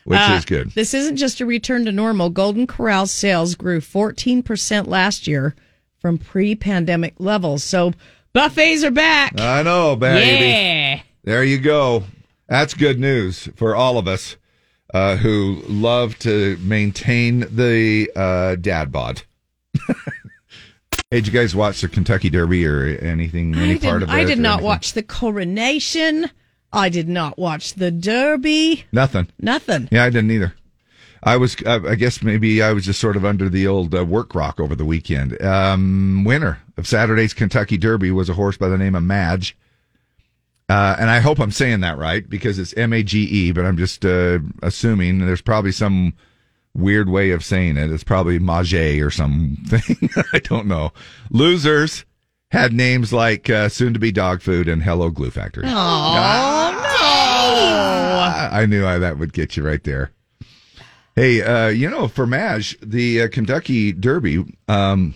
[0.04, 0.70] which Uh, is good.
[0.72, 2.30] This isn't just a return to normal.
[2.30, 5.54] Golden Corral sales grew 14% last year
[6.00, 7.64] from pre pandemic levels.
[7.64, 7.92] So
[8.34, 9.40] buffets are back.
[9.40, 10.44] I know, baby.
[10.46, 11.00] Yeah.
[11.24, 12.04] There you go.
[12.48, 14.36] That's good news for all of us
[14.92, 19.22] uh, who love to maintain the uh, dad bod.
[21.10, 24.08] hey, did you guys watch the Kentucky Derby or anything, any I, part did, of
[24.10, 24.12] it?
[24.12, 24.66] I did not anything?
[24.66, 26.30] watch the coronation.
[26.72, 28.84] I did not watch the Derby.
[28.92, 29.28] Nothing.
[29.38, 29.88] Nothing.
[29.92, 30.54] Yeah, I didn't either.
[31.22, 34.04] I was, uh, I guess maybe I was just sort of under the old uh,
[34.04, 35.40] work rock over the weekend.
[35.40, 39.56] Um, winner of Saturday's Kentucky Derby was a horse by the name of Madge.
[40.68, 43.64] Uh, and I hope I'm saying that right because it's M A G E, but
[43.64, 46.14] I'm just uh, assuming there's probably some
[46.74, 47.90] weird way of saying it.
[47.90, 50.10] It's probably Mage or something.
[50.32, 50.92] I don't know.
[51.30, 52.04] Losers
[52.50, 55.64] had names like uh, Soon to Be Dog Food and Hello Glue Factory.
[55.66, 56.74] Ah,
[58.52, 60.12] I knew I, that would get you right there.
[61.16, 65.14] Hey, uh, you know, for Maj, the uh, Kentucky Derby um,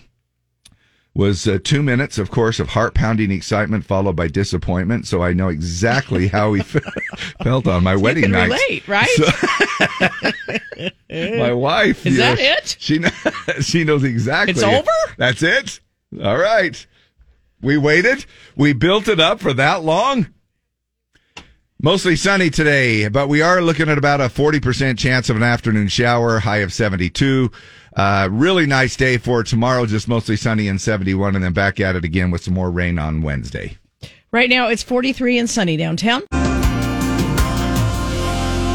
[1.19, 5.05] was uh, two minutes, of course, of heart pounding excitement followed by disappointment.
[5.05, 6.61] So I know exactly how he
[7.43, 8.45] felt on my wedding night.
[8.45, 9.07] relate, right?
[11.09, 12.05] My wife.
[12.05, 12.77] Is that know, it?
[12.79, 14.51] She kn- she knows exactly.
[14.51, 14.89] It's over?
[15.17, 15.81] That's it.
[16.23, 16.87] All right.
[17.61, 18.25] We waited.
[18.55, 20.27] We built it up for that long.
[21.81, 25.87] Mostly sunny today, but we are looking at about a 40% chance of an afternoon
[25.89, 27.51] shower, high of 72.
[27.95, 31.95] Uh, really nice day for tomorrow, just mostly sunny and 71, and then back at
[31.95, 33.77] it again with some more rain on Wednesday.
[34.31, 36.23] Right now it's 43 and sunny downtown.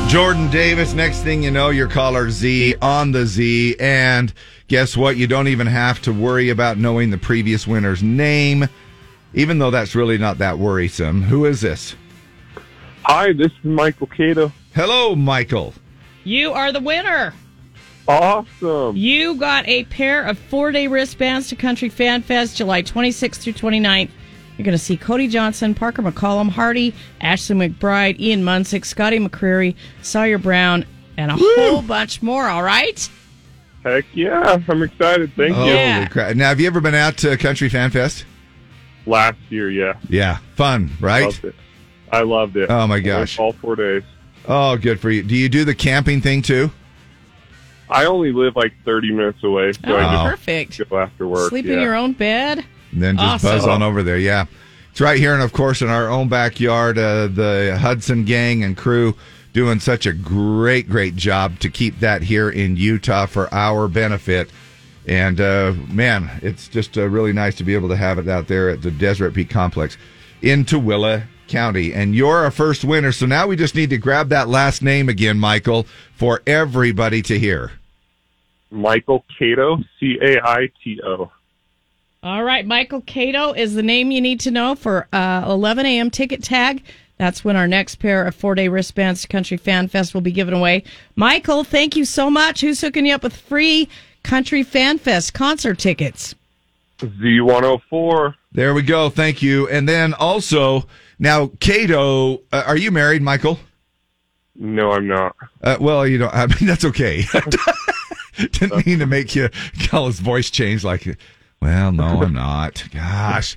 [0.09, 3.77] Jordan Davis, next thing you know, your caller Z on the Z.
[3.81, 4.33] And
[4.69, 5.17] guess what?
[5.17, 8.69] You don't even have to worry about knowing the previous winner's name,
[9.33, 11.23] even though that's really not that worrisome.
[11.23, 11.97] Who is this?
[13.05, 14.53] Hi, this is Michael Caito.
[14.75, 15.75] Hello, Michael.
[16.23, 17.35] You are the winner.
[18.07, 18.97] Awesome.
[18.97, 23.55] You got a pair of four day wristbands to Country Fan Fest July 26th through
[23.55, 24.11] 29th.
[24.57, 29.75] You're going to see Cody Johnson, Parker McCollum, Hardy, Ashley McBryde, Ian Munsick, Scotty McCreery,
[30.03, 30.87] Sawyer Brown,
[31.17, 33.09] and a whole bunch more, all right?
[33.83, 35.33] Heck yeah, I'm excited.
[35.35, 35.75] Thank Holy you.
[35.75, 36.07] Yeah.
[36.09, 36.37] crap.
[36.37, 38.25] Now, have you ever been out to Country Fan Fest?
[39.07, 39.95] Last year, yeah.
[40.09, 40.39] Yeah.
[40.55, 41.25] Fun, right?
[41.25, 41.55] Loved it.
[42.13, 42.71] I loved it.
[42.71, 43.39] Oh, my gosh.
[43.39, 44.03] All four days.
[44.47, 45.23] Oh, good for you.
[45.23, 46.71] Do you do the camping thing too?
[47.89, 50.91] I only live like 30 minutes away, so Oh, I just perfect.
[50.91, 51.51] go after work.
[51.51, 51.75] Sleep yeah.
[51.75, 52.65] in your own bed.
[52.93, 53.51] And then just Awesome.
[53.59, 54.19] buzz on over there.
[54.19, 54.47] Yeah.
[54.91, 58.77] It's right here, and of course, in our own backyard, uh, the Hudson gang and
[58.77, 59.17] crew
[59.53, 64.51] doing such a great, great job to keep that here in Utah for our benefit.
[65.07, 68.47] And uh, man, it's just uh, really nice to be able to have it out
[68.49, 69.99] there at the Deseret Peak Complex
[70.43, 71.93] in Tooele County.
[71.93, 73.13] And you're a first winner.
[73.13, 77.39] So now we just need to grab that last name again, Michael, for everybody to
[77.39, 77.73] hear.
[78.71, 81.31] Michael Caito, C A I T O.
[82.23, 86.11] All right, Michael Caito is the name you need to know for uh, 11 a.m.
[86.11, 86.83] ticket tag.
[87.19, 90.33] That's when our next pair of four day wristbands to Country Fan Fest will be
[90.33, 90.85] given away.
[91.15, 92.61] Michael, thank you so much.
[92.61, 93.89] Who's hooking you up with free
[94.23, 96.35] Country Fan Fest concert tickets?
[96.99, 98.35] Z104.
[98.53, 99.11] There we go.
[99.11, 99.69] Thank you.
[99.69, 100.87] And then also,
[101.19, 103.59] now, Caito, uh, are you married, Michael?
[104.57, 105.37] No, I'm not.
[105.63, 107.25] Uh, well, you know, I mean, that's okay.
[108.37, 109.49] Didn't mean to make you
[109.89, 110.85] call his voice change.
[110.85, 111.07] Like,
[111.61, 112.85] well, no, I'm not.
[112.93, 113.57] Gosh,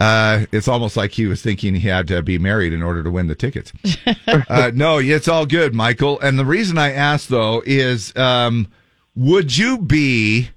[0.00, 3.10] uh, it's almost like he was thinking he had to be married in order to
[3.10, 3.72] win the tickets.
[4.26, 6.18] uh, no, it's all good, Michael.
[6.20, 8.68] And the reason I asked though is, um,
[9.14, 10.50] would you be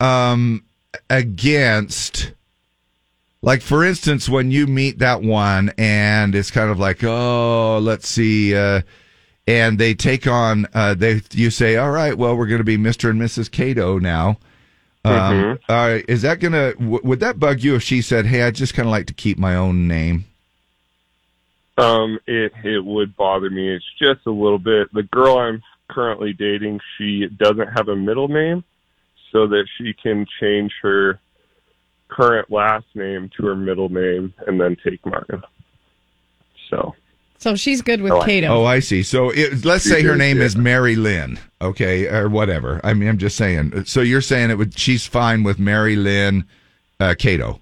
[0.00, 0.64] um,
[1.08, 2.32] against?
[3.42, 8.08] Like for instance, when you meet that one and it's kind of like, oh, let's
[8.08, 8.82] see, uh,
[9.48, 12.76] and they take on, uh, they you say, all right, well, we're going to be
[12.76, 13.50] Mister and Mrs.
[13.50, 14.38] Caito now.
[15.04, 15.58] Um, Mhm.
[15.68, 18.52] all right, is that gonna w- would that bug you if she said, hey, I
[18.52, 20.26] just kind of like to keep my own name?
[21.76, 23.68] Um, it it would bother me.
[23.68, 24.92] It's just a little bit.
[24.92, 28.62] The girl I'm currently dating, she doesn't have a middle name,
[29.32, 31.18] so that she can change her
[32.14, 35.42] current last name to her middle name and then take mine.
[36.70, 36.94] So
[37.38, 38.48] So she's good with Oh, Caito.
[38.48, 39.02] Oh, I see.
[39.02, 40.44] So it, let's She say her is, name yeah.
[40.44, 42.80] is Mary Lynn, okay, or whatever.
[42.84, 43.84] I mean, I'm just saying.
[43.86, 44.78] So you're saying it would?
[44.78, 46.44] She's fine with Mary Lynn
[47.00, 47.60] uh, Caito.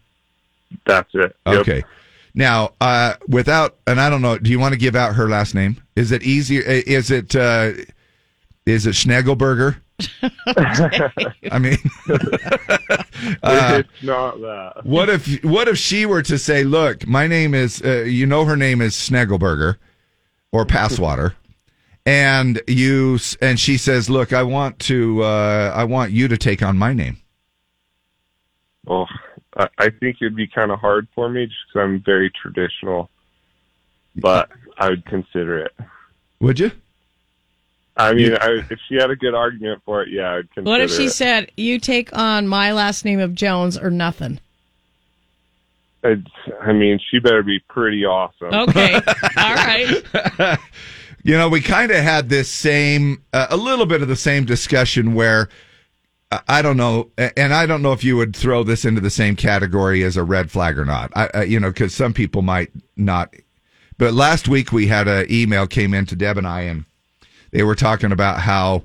[0.86, 1.34] that's it.
[1.46, 1.60] Yep.
[1.60, 1.82] Okay.
[2.34, 5.54] Now, uh, without, and I don't know, do you want to give out her last
[5.54, 5.82] name?
[5.96, 6.62] Is it easier?
[6.62, 7.72] Is it, uh,
[8.66, 9.76] is it Schnegelberger?
[10.22, 11.76] I mean,
[13.42, 14.80] uh, it's not that.
[14.84, 18.44] what if, what if she were to say, look, my name is, uh, you know,
[18.44, 19.76] her name is Schnegelberger
[20.52, 21.34] or Passwater.
[22.06, 26.62] And you, and she says, look, I want to, uh, I want you to take
[26.62, 27.18] on my name.
[28.86, 29.08] Well,
[29.56, 33.10] I, I think it'd be kind of hard for me just because I'm very traditional,
[34.16, 35.72] but I would consider it.
[36.40, 36.72] Would you?
[37.96, 40.80] I mean, I, if she had a good argument for it, yeah, I'd consider what
[40.80, 41.10] if she it.
[41.10, 44.40] said, you take on my last name of Jones or nothing?
[46.02, 46.26] I'd,
[46.62, 48.54] I mean, she better be pretty awesome.
[48.54, 48.94] Okay.
[49.36, 50.58] All right.
[51.22, 54.46] You know, we kind of had this same, uh, a little bit of the same
[54.46, 55.50] discussion where
[56.32, 59.10] I- I don't know, and I don't know if you would throw this into the
[59.10, 61.12] same category as a red flag or not.
[61.14, 63.34] I, I you know, because some people might not.
[63.98, 66.86] But last week we had an email came in to Deb and I, and
[67.50, 68.82] they were talking about how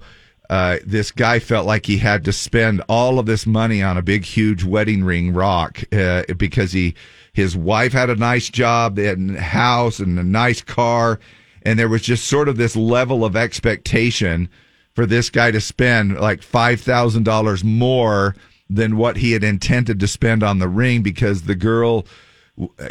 [0.49, 4.01] uh, this guy felt like he had to spend all of this money on a
[4.01, 6.95] big, huge wedding ring rock uh, because he
[7.33, 11.19] his wife had a nice job, they had a house and a nice car,
[11.63, 14.47] and there was just sort of this level of expectation
[14.93, 18.35] for this guy to spend like five thousand dollars more
[18.69, 22.05] than what he had intended to spend on the ring because the girl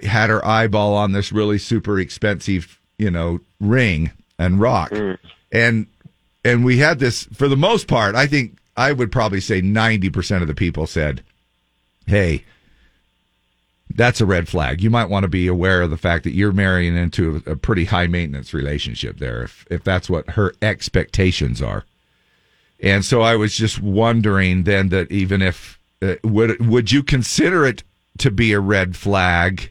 [0.02, 4.92] had her eyeball on this really super expensive, you know, ring and rock.
[5.54, 5.86] And
[6.44, 10.42] and we had this for the most part, I think I would probably say 90%
[10.42, 11.22] of the people said,
[12.06, 12.44] "Hey,
[13.88, 14.82] that's a red flag.
[14.82, 17.56] You might want to be aware of the fact that you're marrying into a, a
[17.56, 21.84] pretty high maintenance relationship there if if that's what her expectations are."
[22.80, 27.64] And so I was just wondering then that even if uh, would would you consider
[27.64, 27.84] it
[28.18, 29.70] to be a red flag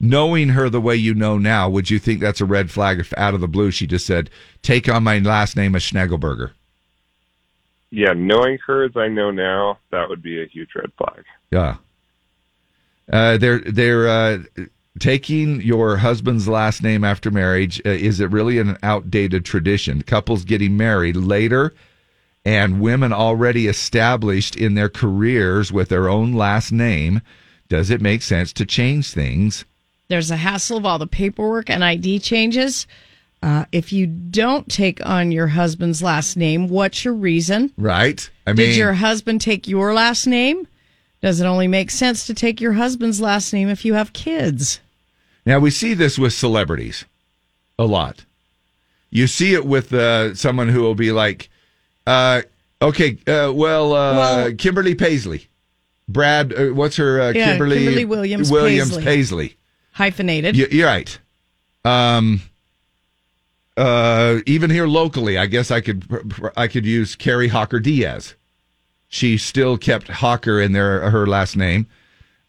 [0.00, 3.12] knowing her the way you know now, would you think that's a red flag if
[3.16, 4.30] out of the blue she just said,
[4.62, 6.52] "Take on my last name as Schnegelberger"?
[7.90, 11.24] Yeah, knowing her as I know now, that would be a huge red flag.
[11.50, 11.76] Yeah.
[13.10, 14.38] Uh, they're they're uh,
[14.98, 17.80] taking your husband's last name after marriage.
[17.86, 20.02] Uh, is it really an outdated tradition?
[20.02, 21.74] Couples getting married later,
[22.44, 27.20] and women already established in their careers with their own last name.
[27.68, 29.64] Does it make sense to change things?
[30.08, 32.86] There's a hassle of all the paperwork and ID changes.
[33.42, 37.72] Uh, if you don't take on your husband's last name, what's your reason?
[37.76, 38.28] Right.
[38.46, 40.66] I mean, Did your husband take your last name?
[41.22, 44.80] Does it only make sense to take your husband's last name if you have kids?
[45.44, 47.04] Now we see this with celebrities
[47.78, 48.24] a lot.
[49.10, 51.48] You see it with uh, someone who will be like,
[52.06, 52.42] uh,
[52.82, 55.46] "Okay, uh, well, uh, Well- Kimberly Paisley,
[56.08, 59.04] Brad, uh, what's her uh, Yeah, Kimberly Kimberly Williams Williams Paisley.
[59.04, 59.55] Paisley.
[59.96, 60.56] Hyphenated.
[60.56, 61.18] You- You're right.
[61.84, 62.42] Um,
[63.76, 66.04] uh, even here locally, I guess I could
[66.56, 68.34] I could use Carrie Hawker Diaz.
[69.08, 71.86] She still kept Hawker in there, her last name.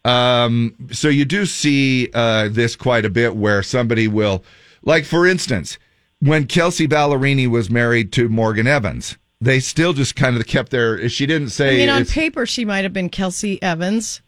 [0.04, 4.42] Um, so you do see uh, this quite a bit where somebody will,
[4.82, 5.78] like for instance,
[6.20, 11.08] when Kelsey Ballerini was married to Morgan Evans, they still just kind of kept their.
[11.08, 11.74] She didn't say.
[11.74, 14.20] I mean, on paper, she might have been Kelsey Evans,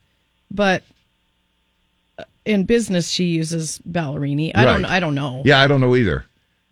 [0.51, 0.83] but
[2.45, 4.53] in business, she uses Ballerini.
[4.55, 4.83] I don't.
[4.83, 4.93] Right.
[4.93, 5.43] I don't know.
[5.45, 6.25] Yeah, I don't know either.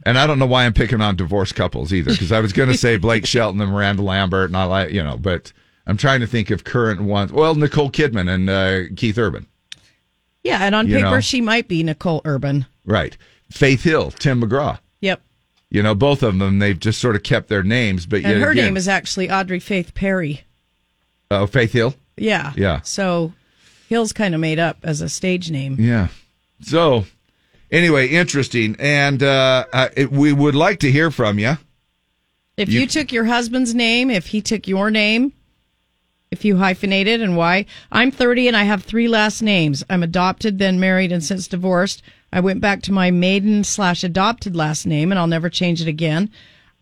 [0.06, 2.68] And I don't know why I'm picking on divorced couples either, because I was going
[2.70, 5.52] to say Blake Shelton and Miranda Lambert, and I like, you know, but
[5.86, 7.32] I'm trying to think of current ones.
[7.32, 9.46] Well, Nicole Kidman and uh, Keith Urban.
[10.44, 11.20] Yeah, and on You paper, know.
[11.20, 12.64] she might be Nicole Urban.
[12.84, 13.16] Right.
[13.50, 14.78] Faith Hill, Tim McGraw.
[15.00, 15.20] Yep.
[15.70, 18.06] You know, both of them, they've just sort of kept their names.
[18.06, 20.42] But And yet her again- name is actually Audrey Faith Perry.
[21.30, 21.94] Oh, Faith Hill?
[22.16, 22.52] Yeah.
[22.56, 22.80] Yeah.
[22.82, 23.32] So
[23.88, 25.76] Hill's kind of made up as a stage name.
[25.78, 26.08] Yeah.
[26.60, 27.06] So,
[27.70, 28.76] anyway, interesting.
[28.78, 31.56] And uh, uh, it, we would like to hear from you.
[32.56, 35.32] If You- you, took your husband's name, if he took your name,
[36.30, 37.64] if you hyphenated and why.
[37.90, 39.82] I'm 30 and I have three last names.
[39.88, 42.02] I'm adopted, then married, and since divorced.
[42.30, 45.88] I went back to my maiden slash adopted last name and I'll never change it
[45.88, 46.30] again.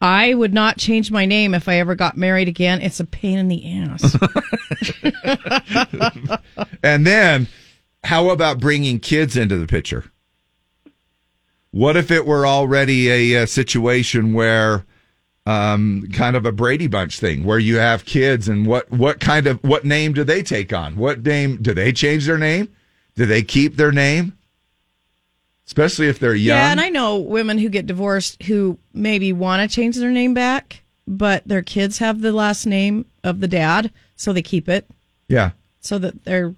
[0.01, 2.82] I would not change my name if I ever got married again.
[2.82, 4.16] It's a pain in the ass.
[6.82, 7.49] And then,
[8.05, 10.05] how about bringing kids into the picture?
[11.70, 14.86] What if it were already a, uh situation where,
[15.47, 19.47] um, kind of a Brady Bunch thing, where you have kids, and what what kind
[19.47, 20.97] of what name do they take on?
[20.97, 22.68] What name do they change their name?
[23.16, 24.36] Do they keep their name?
[25.66, 26.56] Especially if they're young.
[26.56, 30.32] Yeah, and I know women who get divorced who maybe want to change their name
[30.32, 34.86] back, but their kids have the last name of the dad, so they keep it
[35.28, 35.50] yeah.
[35.80, 36.54] so that they're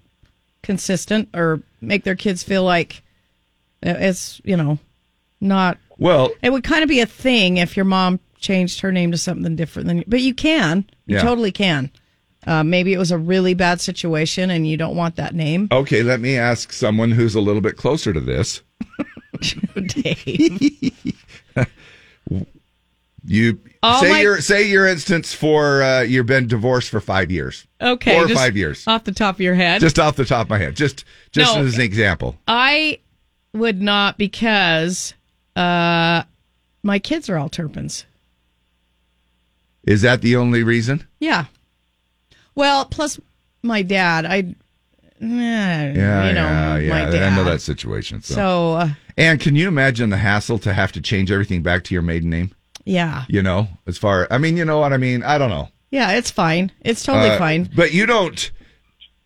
[0.61, 3.01] consistent or make their kids feel like
[3.81, 4.77] it's, you know,
[5.41, 5.77] not.
[5.97, 9.17] Well, It would kind of be a thing if your mom changed her name to
[9.17, 10.85] something different than, but you can.
[11.07, 11.23] You Yeah.
[11.23, 11.89] totally can.
[12.45, 15.67] Uh, maybe it was a really bad situation and you don't want that name.
[15.71, 18.61] Okay, let me ask someone who's a little bit closer to this.
[23.25, 27.29] You All say my- your say your instance for uh, you've been divorced for five
[27.29, 27.65] years.
[27.81, 28.13] Okay.
[28.13, 28.87] four or five years.
[28.87, 29.81] Off the top of your head.
[29.81, 31.61] Just off the top of my head, just just No.
[31.63, 32.37] as an example.
[32.47, 32.99] I
[33.53, 35.13] would not because
[35.55, 36.23] uh,
[36.81, 38.05] my kids are all Turpins.
[39.83, 41.05] Is that the only reason?
[41.19, 41.45] Yeah.
[42.55, 43.19] Well, plus
[43.63, 44.55] my dad, I,
[45.21, 46.41] eh, Yeah, you know,
[46.77, 46.77] yeah,
[47.11, 47.27] yeah.
[47.27, 48.21] I know that situation.
[48.21, 51.83] So, So, uh, and can you imagine the hassle to have to change everything back
[51.85, 52.51] to your maiden name?
[52.85, 55.21] yeah, You know, as far I mean, you know what I mean.
[55.23, 55.69] I don't know.
[55.91, 56.71] yeah, it's fine.
[56.81, 57.69] It's totally Uh, fine.
[57.75, 58.51] But you don't.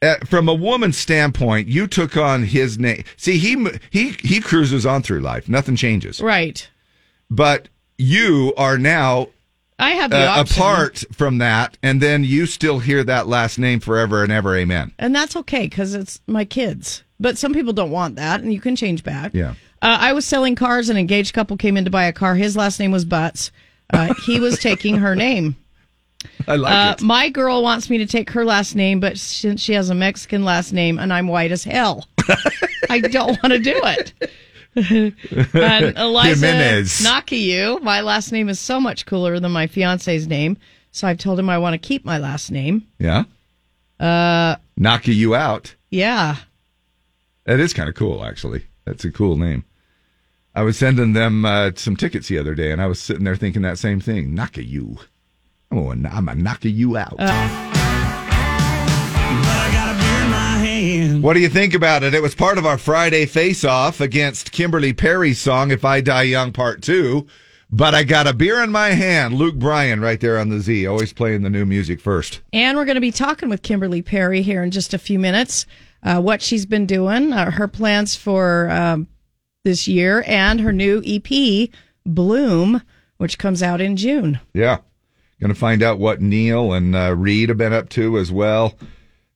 [0.01, 3.03] Uh, from a woman's standpoint, you took on his name.
[3.15, 3.55] See, he
[3.89, 5.47] he he cruises on through life.
[5.47, 6.19] Nothing changes.
[6.19, 6.67] Right.
[7.29, 9.29] But you are now
[9.83, 10.61] I have the uh, option.
[10.61, 14.55] apart from that, and then you still hear that last name forever and ever.
[14.55, 14.91] Amen.
[14.97, 17.03] And that's okay because it's my kids.
[17.19, 19.33] But some people don't want that, and you can change back.
[19.33, 19.51] Yeah.
[19.81, 20.89] Uh, I was selling cars.
[20.89, 22.35] An engaged couple came in to buy a car.
[22.35, 23.51] His last name was Butts.
[23.91, 25.55] Uh, he was taking her name.
[26.47, 27.01] I like Uh, it.
[27.03, 30.45] my girl wants me to take her last name, but since she has a Mexican
[30.45, 32.07] last name and I'm white as hell,
[32.89, 34.13] I don't want to do it.
[34.75, 35.13] And
[35.97, 36.45] Eliza.
[37.03, 40.57] Nakayu, my last name is so much cooler than my fiance's name,
[40.91, 42.87] so I've told him I want to keep my last name.
[42.99, 43.23] Yeah.
[43.99, 45.75] Uh, Knocking you out.
[45.89, 46.37] yeah.
[47.45, 48.65] That is kind of cool, actually.
[48.85, 49.65] That's a cool name.
[50.55, 53.35] I was sending them uh, some tickets the other day, and I was sitting there
[53.35, 54.33] thinking that same thing.
[54.33, 54.97] Knocking you.
[55.71, 57.15] Oh, I'm a knocking you out.
[61.23, 62.13] What do you think about it?
[62.13, 66.23] It was part of our Friday face off against Kimberly Perry's song, If I Die
[66.23, 67.25] Young Part 2.
[67.71, 69.35] But I got a beer in my hand.
[69.35, 72.41] Luke Bryan right there on the Z, always playing the new music first.
[72.51, 75.65] And we're going to be talking with Kimberly Perry here in just a few minutes.
[76.03, 79.07] Uh, what she's been doing, uh, her plans for um,
[79.63, 81.69] this year, and her new EP,
[82.05, 82.81] Bloom,
[83.15, 84.41] which comes out in June.
[84.53, 84.79] Yeah.
[85.39, 88.73] Going to find out what Neil and uh, Reed have been up to as well.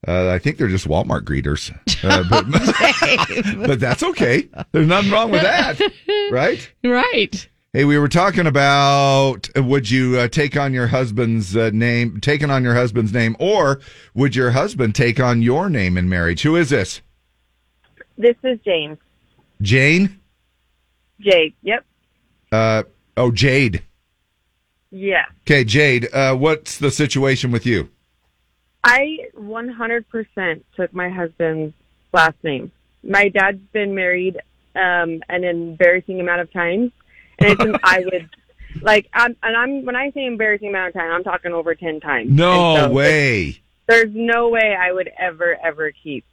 [0.06, 1.74] Uh, I think they're just Walmart greeters.
[2.00, 2.46] Uh, but,
[3.66, 4.48] but that's okay.
[4.70, 5.80] There's nothing wrong with that.
[6.30, 6.72] Right?
[6.84, 7.48] Right.
[7.72, 12.20] Hey, we were talking about uh, would you uh, take on your husband's uh, name,
[12.20, 13.80] taking on your husband's name, or
[14.14, 16.42] would your husband take on your name in marriage?
[16.42, 17.00] Who is this?
[18.16, 18.98] This is James.
[19.60, 20.20] Jane?
[21.20, 21.54] Jade.
[21.62, 21.84] Yep.
[22.52, 22.82] Uh,
[23.16, 23.82] oh, Jade.
[24.90, 25.24] Yeah.
[25.42, 27.90] Okay, Jade, uh, what's the situation with you?
[28.84, 31.74] I 100% took my husband's
[32.12, 32.70] last name.
[33.02, 34.38] My dad's been married
[34.74, 36.92] um, an embarrassing amount of times,
[37.38, 38.28] and it's I would
[38.82, 42.00] like I'm and I'm when I say embarrassing amount of time, I'm talking over 10
[42.00, 42.30] times.
[42.30, 43.60] No so way.
[43.86, 46.24] There's no way I would ever ever keep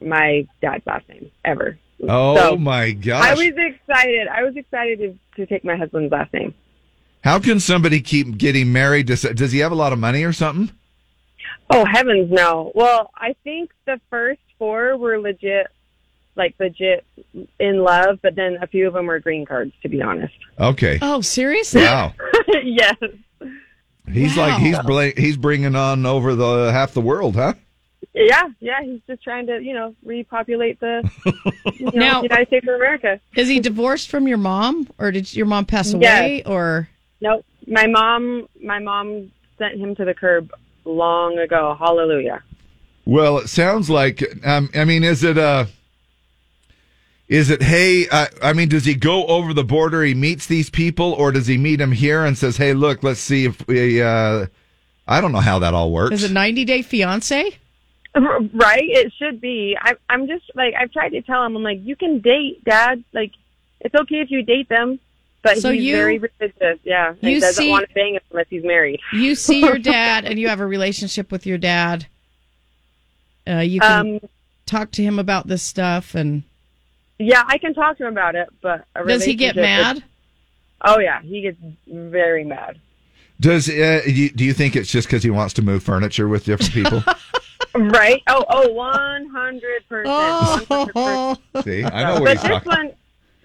[0.00, 1.78] my dad's last name ever.
[2.06, 3.24] Oh So, my gosh.
[3.24, 4.28] I was excited.
[4.28, 6.54] I was excited to, to take my husband's last name.
[7.24, 9.06] How can somebody keep getting married?
[9.06, 10.76] Does, does he have a lot of money or something?
[11.70, 12.72] Oh heavens, no.
[12.74, 15.66] Well, I think the first four were legit,
[16.36, 17.04] like legit
[17.58, 20.34] in love, but then a few of them were green cards, to be honest.
[20.58, 20.98] Okay.
[21.02, 21.82] Oh, seriously?
[21.82, 22.12] Wow.
[22.62, 22.94] yes.
[24.10, 27.54] He's like he's bla- he's bringing on over the half the world, huh?
[28.14, 31.10] Yeah, yeah, he's just trying to, you know, repopulate the,
[31.74, 33.20] you know, Now- United States of America.
[33.34, 35.94] Is he divorced from your mom, or did your mom pass Yes.
[35.94, 36.88] away, or
[37.20, 37.44] Nope.
[37.66, 40.52] My mom, my mom sent him to the curb
[40.86, 41.76] long ago.
[41.78, 42.42] Hallelujah.
[43.04, 44.22] Well, it sounds like.
[44.44, 45.66] Um, I mean, is it uh
[47.28, 48.08] Is it hey?
[48.08, 50.02] Uh, I mean, does he go over the border?
[50.02, 53.20] He meets these people, or does he meet them here and says, "Hey, look, let's
[53.20, 54.46] see if we." Uh,
[55.08, 56.14] I don't know how that all works.
[56.14, 57.58] is it 90 Day Fiance?
[58.14, 58.88] Right?
[58.88, 59.76] It should be.
[59.80, 61.54] I, I'm just like I've tried to tell him.
[61.54, 63.04] I'm like, you can date, Dad.
[63.12, 63.32] Like,
[63.80, 64.98] it's okay if you date them,
[65.46, 66.78] but So he's you- very religious.
[66.84, 69.00] Yeah, he doesn't see- want to bang him unless he's married.
[69.12, 72.06] You see your dad, and you have a relationship with your dad.
[73.48, 74.20] Uh, you can Um,
[74.66, 76.42] talk to him about this stuff, and
[77.18, 80.02] Yeah, I can talk to him about it, but a does he get relationship is-
[80.02, 80.04] mad?
[80.82, 82.78] Oh yeah, he gets very mad.
[83.40, 86.44] Does uh, you, do you think it's just because he wants to move furniture with
[86.44, 87.02] different people?
[87.74, 88.22] Right?
[88.26, 90.06] Oh, oh, one hundred percent.
[90.70, 91.36] Oh.
[91.62, 92.68] see, I know what But he's this talking.
[92.72, 92.92] one,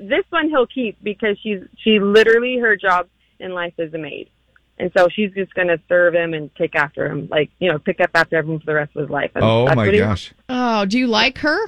[0.01, 3.07] this one he'll keep because she's she literally her job
[3.39, 4.29] in life is a maid,
[4.77, 7.99] and so she's just gonna serve him and take after him, like you know, pick
[8.01, 9.31] up after him for the rest of his life.
[9.35, 10.33] And Oh that's my gosh!
[10.49, 11.59] Oh, do you like her?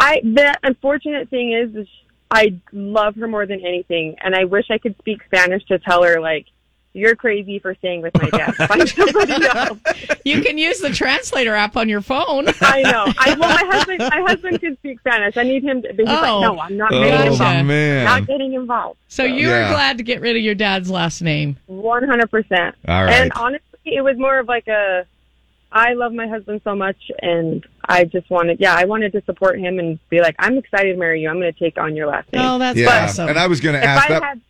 [0.00, 1.88] I the unfortunate thing is, is
[2.30, 6.02] I love her more than anything, and I wish I could speak Spanish to tell
[6.02, 6.46] her like,
[6.96, 8.54] "You're crazy for staying with my dad.
[8.54, 9.78] Find somebody else."
[10.24, 12.46] You can use the translator app on your phone.
[12.60, 13.04] I know.
[13.18, 15.36] I well, my husband, my husband can speak Spanish.
[15.36, 15.82] I need him.
[15.82, 16.20] To, but he's Oh.
[16.20, 17.66] like, "No, I'm not Oh, getting involved.
[17.66, 18.04] man.
[18.04, 19.68] Not getting involved." So you Yeah.
[19.68, 21.56] were glad to get rid of your dad's last name.
[21.66, 22.74] One hundred percent.
[22.88, 23.12] All right.
[23.12, 25.06] And honestly, it was more of like a.
[25.72, 29.58] I love my husband so much, and I just wanted, yeah, I wanted to support
[29.58, 31.28] him and be like, I'm excited to marry you.
[31.28, 32.40] I'm going to take on your last name.
[32.40, 33.28] Oh, that's yeah, awesome.
[33.28, 34.22] and I was going to if ask I that.
[34.22, 34.40] had,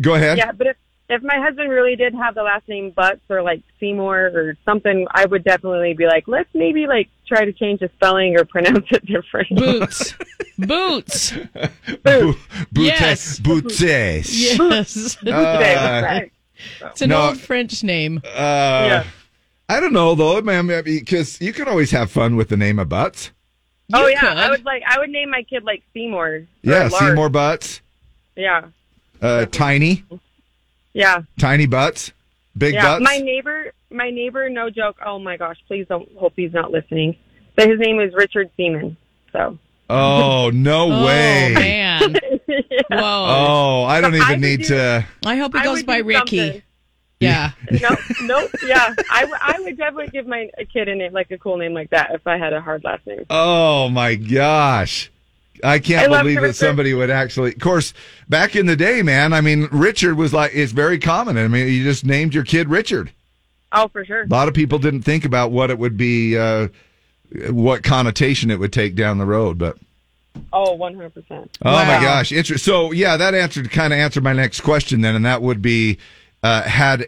[0.00, 0.36] Go ahead.
[0.38, 0.76] yeah, but if
[1.08, 5.06] if my husband really did have the last name Butts or like Seymour or something,
[5.10, 8.86] I would definitely be like, let's maybe like try to change the spelling or pronounce
[8.90, 9.48] it different.
[9.50, 10.14] Boots.
[10.58, 11.32] Boots.
[12.02, 12.34] Bu-
[12.72, 13.00] Bootes.
[13.00, 13.38] Yes.
[13.38, 13.80] Bootes.
[13.80, 15.16] Yes.
[15.26, 16.32] Uh, Right.
[16.80, 17.28] it's an no.
[17.28, 18.18] old French name.
[18.24, 19.04] Uh, Yeah.
[19.68, 22.88] I don't know though, man, because you can always have fun with the name of
[22.88, 23.30] Butts.
[23.92, 24.28] oh yeah, could.
[24.38, 26.42] I would like I would name my kid like Seymour.
[26.62, 27.80] Yeah, Seymour Butts,
[28.36, 28.66] Yeah,
[29.20, 30.04] uh, tiny,
[30.96, 32.12] yeah, tiny Butts,
[32.56, 32.82] big yeah.
[32.98, 33.04] Butts.
[33.04, 34.96] My neighbor, my neighbor, no joke.
[35.04, 36.08] Oh my gosh, please don't.
[36.16, 37.16] Hope he's not listening.
[37.54, 38.96] But his name is Richard Seaman.
[39.32, 39.58] So.
[39.90, 41.52] oh no Oh, way!
[41.54, 42.12] man.
[42.90, 42.98] Whoa.
[43.00, 45.06] Oh, I don't even would need do- to.
[45.24, 46.38] I hope he goes by Ricky.
[46.38, 46.62] something.
[47.18, 47.52] Yeah.
[47.80, 48.94] no, no, yeah.
[49.10, 51.72] I, w- I would definitely give my a kid a name like a cool name
[51.72, 53.24] like that if I had a hard last name.
[53.30, 55.10] Oh my gosh.
[55.64, 56.56] I can't I believe that Richard.
[56.56, 57.52] somebody would actually.
[57.52, 57.94] Of course,
[58.28, 59.32] back in the day, man.
[59.32, 61.36] I mean, Richard was like it's very common.
[61.38, 63.12] I mean, you just named your kid Richard.
[63.72, 64.22] Oh, for sure.
[64.22, 66.68] A lot of people didn't think about what it would be, uh,
[67.50, 69.58] what connotation it would take down the road.
[69.58, 69.76] But
[70.52, 71.50] Oh, Oh, one hundred percent.
[71.64, 75.14] oh my gosh, Inter- so yeah, that answered kind of answered my next question then,
[75.16, 75.98] and that would be
[76.42, 77.06] uh, had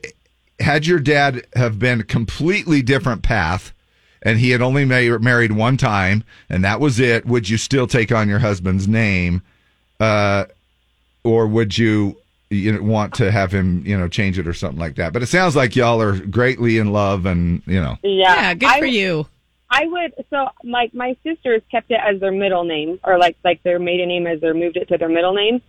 [0.59, 3.73] had your dad have been completely different path.
[4.23, 7.27] And he had only ma- married one time, and that was it.
[7.27, 9.43] Would you still take on your husband's name,
[10.01, 10.47] uh,
[11.25, 12.17] or would you,
[12.51, 15.13] you know, want to have him, you know, change it or something like that?
[15.13, 18.69] But it sounds like y'all are greatly in love, and you know, Yeah, Yeah, good
[18.69, 19.27] I, for you.
[19.71, 20.15] I would.
[20.31, 24.09] So, like, my sisters kept it as their middle name, or like like their maiden
[24.09, 25.61] name as they moved it to their middle name,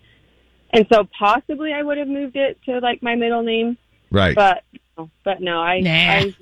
[0.72, 3.78] and so possibly I would have moved it to like my middle name,
[4.10, 4.36] right?
[4.36, 4.64] but
[5.24, 5.90] but no, I Nah.
[5.90, 6.36] I,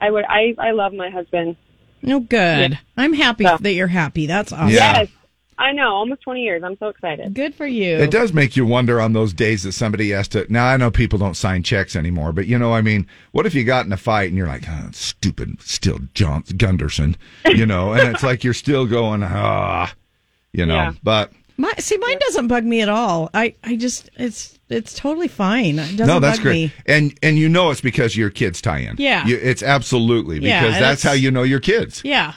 [0.00, 1.56] I would I I love my husband.
[2.02, 2.70] No good.
[2.72, 2.76] Yeah.
[2.96, 3.58] I'm happy Yeah.
[3.60, 4.26] that you're happy.
[4.26, 4.68] That's awesome.
[4.70, 5.00] Yeah.
[5.00, 5.08] Yes,
[5.58, 6.62] I know, almost twenty years.
[6.64, 7.34] I'm so excited.
[7.34, 7.96] Good for you.
[7.96, 10.46] It does make you wonder on those days that somebody has to.
[10.52, 13.54] Now I know people don't sign checks anymore, but you know, I mean, what if
[13.56, 17.92] you got in a fight and you're like, oh, stupid, still John Gunderson, you know,
[17.92, 19.92] and it's like you're still going, ah,
[20.52, 20.92] you know, Yeah.
[21.02, 23.30] but My, see, mine doesn't bug me at all.
[23.34, 25.78] I, I just, it's, it's totally fine.
[25.78, 26.72] It doesn't no, that's bug great, me.
[26.86, 28.94] and and you know it's because your kids tie in.
[28.98, 29.26] Yeah.
[29.26, 32.00] you, it's absolutely because Yeah, that's that's- how you know your kids.
[32.04, 32.34] Yeah.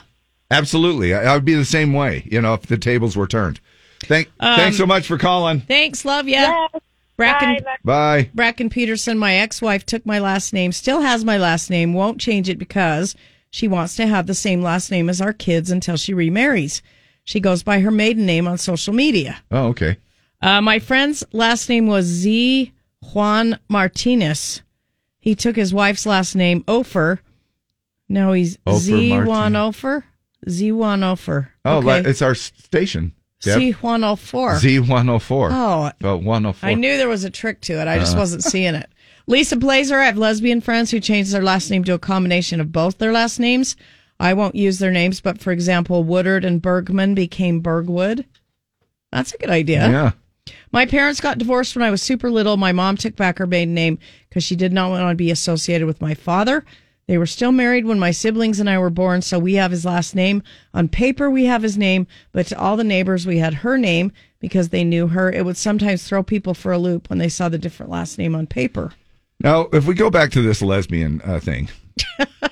[0.50, 3.60] Absolutely, I, I would be the same way, you know, if the tables were turned.
[4.00, 5.60] Thank, Um, thanks so much for calling.
[5.60, 6.04] Thanks.
[6.04, 6.68] Love ya.
[7.16, 7.76] Bracken, Bye.
[7.84, 8.30] Bye.
[8.34, 12.48] Bracken Peterson, my ex-wife, took my last name, still has my last name, won't change
[12.48, 13.14] it because
[13.50, 16.82] she wants to have the same last name as our kids until she remarries.
[17.24, 19.42] She goes by her maiden name on social media.
[19.50, 19.96] Oh, okay.
[20.40, 22.72] Uh, my friend's last name was Z
[23.12, 24.62] Juan Martinez.
[25.20, 27.20] He took his wife's last name, Ofer.
[28.08, 30.04] Now he's Z Juan Ofer.
[30.48, 31.52] Z Juan Ofer.
[31.64, 32.08] Oh, okay.
[32.08, 33.12] it's our station.
[33.44, 34.56] Juan Ofer.
[34.60, 35.48] Z104.
[35.52, 35.90] Oh.
[36.04, 36.68] Oh, 104.
[36.68, 37.88] I knew there was a trick to it.
[37.88, 38.20] I just Uh.
[38.20, 38.88] wasn't seeing it.
[39.26, 42.72] Lisa Blazer, I have lesbian friends who changed their last name to a combination of
[42.72, 43.76] both their last names.
[44.22, 48.24] I won't use their names, but for example, Woodard and Bergman became Bergwood.
[49.10, 49.90] That's a good idea.
[49.90, 50.12] Yeah.
[50.70, 52.56] My parents got divorced when I was super little.
[52.56, 53.98] My mom took back her maiden name
[54.28, 56.64] because she did not want to be associated with my father.
[57.08, 59.84] They were still married when my siblings and I were born, so we have his
[59.84, 60.44] last name.
[60.72, 64.12] On paper, we have his name, but to all the neighbors, we had her name
[64.38, 65.32] because they knew her.
[65.32, 68.36] It would sometimes throw people for a loop when they saw the different last name
[68.36, 68.92] on paper.
[69.40, 71.68] Now, if we go back to this lesbian uh, thing,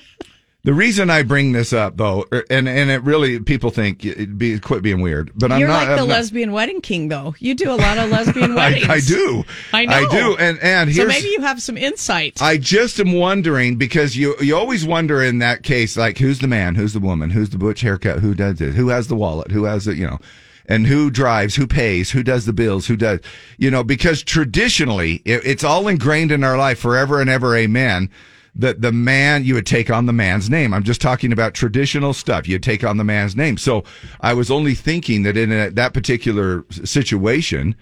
[0.63, 4.37] the reason I bring this up, though, er, and and it really people think it'd
[4.37, 5.87] be quit being weird, but I'm You're not.
[5.87, 7.33] like the I'm not- lesbian wedding king, though.
[7.39, 8.87] You do a lot of lesbian weddings.
[8.89, 9.43] I do.
[9.73, 9.93] I know.
[9.93, 10.37] I do.
[10.37, 12.41] And and so maybe you have some insight.
[12.41, 16.47] I just am wondering because you you always wonder in that case like who's the
[16.47, 19.51] man, who's the woman, who's the butch haircut, who does it, who has the wallet,
[19.51, 20.19] who has it, you know,
[20.67, 23.19] and who drives, who pays, who does the bills, who does,
[23.57, 27.55] you know, because traditionally it, it's all ingrained in our life forever and ever.
[27.55, 28.09] Amen.
[28.53, 30.73] That the man you would take on the man's name.
[30.73, 32.47] I'm just talking about traditional stuff.
[32.49, 33.57] You'd take on the man's name.
[33.57, 33.85] So
[34.19, 37.75] I was only thinking that in a, that particular situation,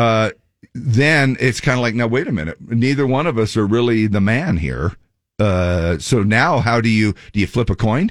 [0.00, 0.30] uh,
[0.74, 4.08] then it's kind of like, now wait a minute, neither one of us are really
[4.08, 4.96] the man here.
[5.38, 7.38] Uh, so now how do you do?
[7.40, 8.10] You flip a coin?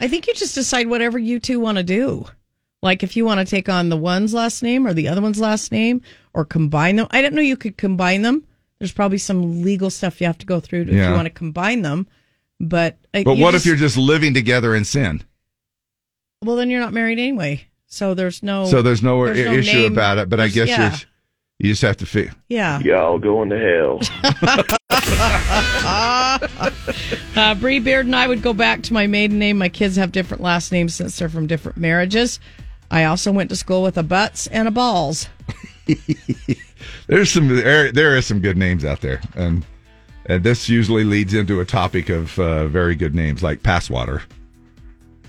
[0.00, 2.24] I think you just decide whatever you two want to do.
[2.80, 5.40] Like if you want to take on the one's last name or the other one's
[5.40, 6.00] last name
[6.32, 7.08] or combine them.
[7.10, 8.44] I didn't know you could combine them.
[8.78, 11.08] There's probably some legal stuff you have to go through if Yeah.
[11.08, 12.06] you want to combine them.
[12.60, 15.22] But uh, But what just- if you're just living together in sin?
[16.44, 16.56] well?
[16.56, 17.66] Then you're not married anyway.
[17.86, 18.66] So there's no.
[18.66, 19.92] so there's no, there's no issue name.
[19.92, 20.28] about it.
[20.28, 20.90] But I guess yeah.
[20.90, 20.98] you're
[21.58, 22.30] you just have to feel.
[22.48, 22.78] Yeah.
[22.80, 24.00] Y'all going to hell.
[27.36, 29.58] uh, Bree Beard and I would go back to my maiden name.
[29.58, 32.38] My kids have different last names since they're from different marriages.
[32.90, 35.28] I also went to school with a butts and a balls.
[37.08, 39.64] There's some there, there is some good names out there, and,
[40.26, 44.22] and this usually leads into a topic of uh, very good names like Passwater.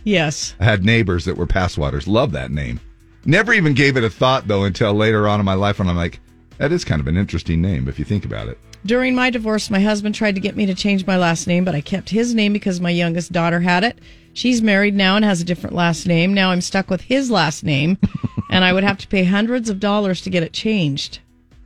[0.03, 0.55] Yes.
[0.59, 2.07] I had neighbors that were Passwaters.
[2.07, 2.79] Love that name.
[3.25, 5.95] Never even gave it a thought though until later on in my life when I'm
[5.95, 6.19] like,
[6.57, 8.57] that is kind of an interesting name if you think about it.
[8.85, 11.75] During my divorce, my husband tried to get me to change my last name, but
[11.75, 13.99] I kept his name because my youngest daughter had it.
[14.33, 16.33] She's married now and has a different last name.
[16.33, 17.97] Now I'm stuck with his last name,
[18.49, 21.19] and I would have to pay hundreds of dollars to get it changed.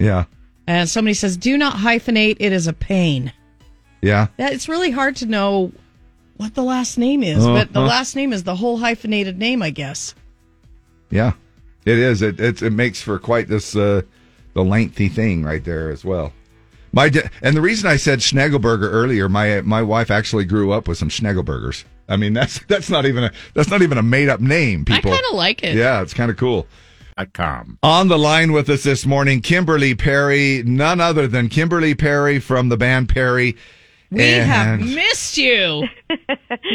[0.03, 0.25] Yeah,
[0.67, 3.31] And somebody says, "Do not hyphenate; it is a pain."
[4.01, 4.27] yeah.
[4.37, 5.71] That it's really hard to know
[6.37, 9.69] what the last name is, but the last name is the whole hyphenated name, I
[9.69, 10.13] guess.
[11.09, 11.33] Yeah,
[11.85, 12.21] it is.
[12.21, 14.01] It it, it makes for quite this uh,
[14.53, 16.33] the lengthy thing right there as well.
[16.91, 17.09] My
[17.41, 21.09] and the reason I said Schnegelberger earlier, my my wife actually grew up with some
[21.09, 21.85] Schnegelbergers.
[22.09, 24.85] I mean, that's that's not even a that's not even a made up name.
[24.85, 25.75] People, I kind of like it.
[25.75, 26.67] yeah, it's kind of cool.
[27.33, 27.77] Com.
[27.83, 32.69] On the line with us this morning, Kimberly Perry, none other than Kimberly Perry from
[32.69, 33.55] the band Perry.
[34.09, 35.87] We have missed you.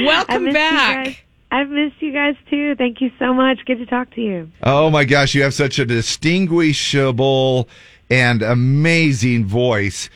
[0.05, 1.05] Welcome missed back.
[1.07, 1.17] guys.
[1.51, 2.75] I've missed you guys too.
[2.77, 3.65] Thank you so much.
[3.65, 4.51] Good to talk to you.
[4.63, 7.69] Oh my gosh, you have such a distinguishable
[8.11, 10.11] and amazing voice.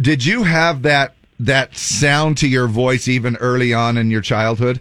[0.00, 4.80] Did you have that that sound to your voice even early on in your childhood?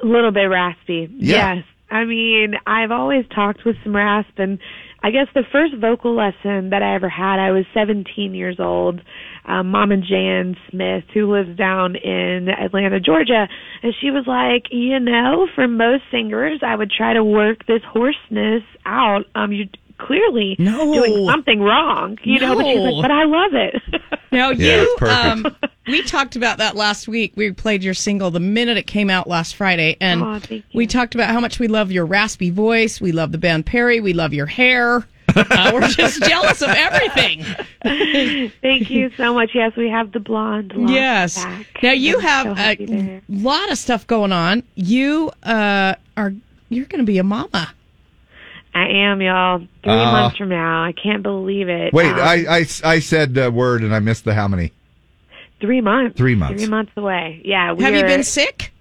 [0.00, 1.08] A little bit raspy.
[1.16, 1.54] Yeah.
[1.56, 1.64] Yes.
[1.90, 4.58] I mean, I've always talked with some rasp and
[5.02, 9.00] I guess the first vocal lesson that I ever had, I was 17 years old.
[9.46, 13.46] Um, Mom and Jan Smith, who lives down in Atlanta, Georgia,
[13.82, 17.80] and she was like, you know, for most singers, I would try to work this
[17.88, 19.24] hoarseness out.
[19.36, 19.66] Um, you
[19.98, 20.92] clearly No.
[20.92, 22.56] doing something wrong, you know.
[22.56, 24.02] But she's like, but I love it.
[24.32, 25.46] Now Yeah, you, it's perfect.
[25.46, 25.56] um,
[25.88, 27.32] we talked about that last week.
[27.36, 30.86] We played your single the minute it came out last Friday, and Aw, thank we
[30.86, 33.00] talked about how much we love your raspy voice.
[33.00, 34.00] We love the band Perry.
[34.00, 35.06] We love your hair.
[35.34, 37.44] Uh, we're just jealous of everything.
[38.62, 39.50] Thank you so much.
[39.54, 40.72] Yes, we have the blonde.
[40.74, 41.44] locks Yes.
[41.44, 41.66] back.
[41.82, 42.62] Now you I'm have so
[42.94, 44.62] a lot of stuff going on.
[44.74, 46.32] You uh, are
[46.70, 47.72] you're going to be a mama.
[48.74, 49.58] I am, y'all.
[49.82, 50.84] Three Uh, months from now.
[50.84, 51.92] I can't believe it.
[51.92, 54.72] Wait, Um, I, I I said a word and I missed the how many?
[55.60, 56.16] Three months.
[56.16, 56.60] Three months.
[56.60, 57.40] Three months away.
[57.44, 57.72] Yeah.
[57.72, 58.72] We Have you been sick?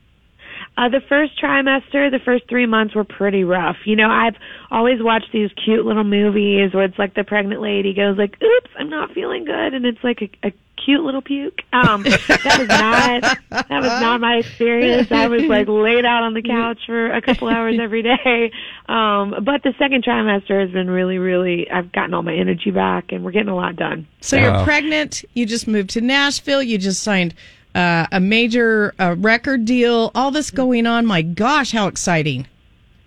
[0.78, 3.78] Uh, the first trimester, the first three months were pretty rough.
[3.86, 4.36] You know, I've
[4.70, 8.70] always watched these cute little movies where it's like the pregnant lady goes like, "Oops,
[8.78, 10.54] I'm not feeling good," and it's like a, a
[10.88, 11.60] cute little puke.
[11.74, 15.12] Um, that was not that was not my experience.
[15.12, 18.52] I was like laid out on the couch for a couple hours every day.
[18.88, 21.70] Um, but the second trimester has been really, really.
[21.70, 24.08] I've gotten all my energy back, and we're getting a lot done.
[24.22, 25.26] So you're pregnant.
[25.34, 26.64] You just moved to Nashville.
[26.64, 27.36] You just signed
[27.76, 30.12] uh, a major uh, record deal.
[30.16, 31.06] All this going on.
[31.06, 32.48] My gosh, how exciting!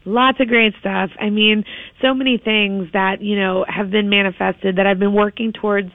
[0.04, 1.10] Lots of great stuff.
[1.18, 1.64] I mean,
[2.02, 5.90] so many things that, you know, have been manifested that I've been working towards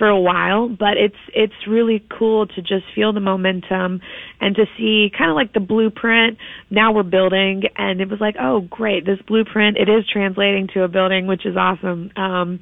[0.00, 4.00] for a while, but it's it's really cool to just feel the momentum
[4.40, 6.38] and to see kind of like the blueprint.
[6.70, 10.84] Now we're building, and it was like, oh, great, this blueprint it is translating to
[10.84, 12.10] a building, which is awesome.
[12.16, 12.60] Um,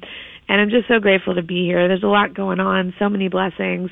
[0.49, 1.87] and I'm just so grateful to be here.
[1.87, 3.89] There's a lot going on, so many blessings,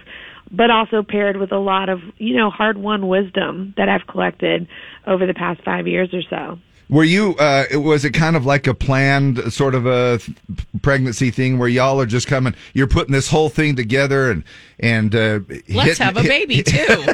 [0.52, 4.68] but also paired with a lot of you know hard won wisdom that I've collected
[5.08, 6.60] over the past five years or so.
[6.90, 7.36] Were you?
[7.36, 10.38] Uh, was it kind of like a planned sort of a th-
[10.82, 12.56] pregnancy thing where y'all are just coming?
[12.74, 14.44] You're putting this whole thing together and
[14.80, 17.06] and uh, Let's hitting- have a hit- baby too.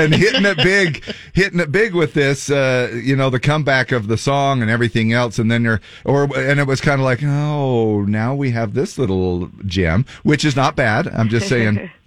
[0.00, 4.06] and hitting it big, hitting it big with this, uh, you know, the comeback of
[4.06, 7.20] the song and everything else, and then you're, or and it was kind of like,
[7.24, 11.08] oh, now we have this little gem, which is not bad.
[11.08, 11.90] I'm just saying.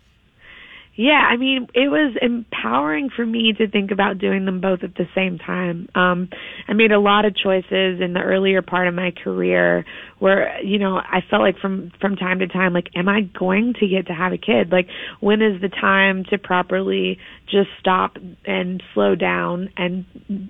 [0.98, 4.96] Yeah, I mean, it was empowering for me to think about doing them both at
[4.96, 5.90] the same time.
[5.94, 6.30] Um,
[6.70, 9.84] I made a lot of choices in the earlier part of my career
[10.20, 13.74] where, you know, I felt like from from time to time like am I going
[13.80, 14.72] to get to have a kid?
[14.72, 14.88] Like
[15.20, 17.18] when is the time to properly
[17.50, 20.06] just stop and slow down and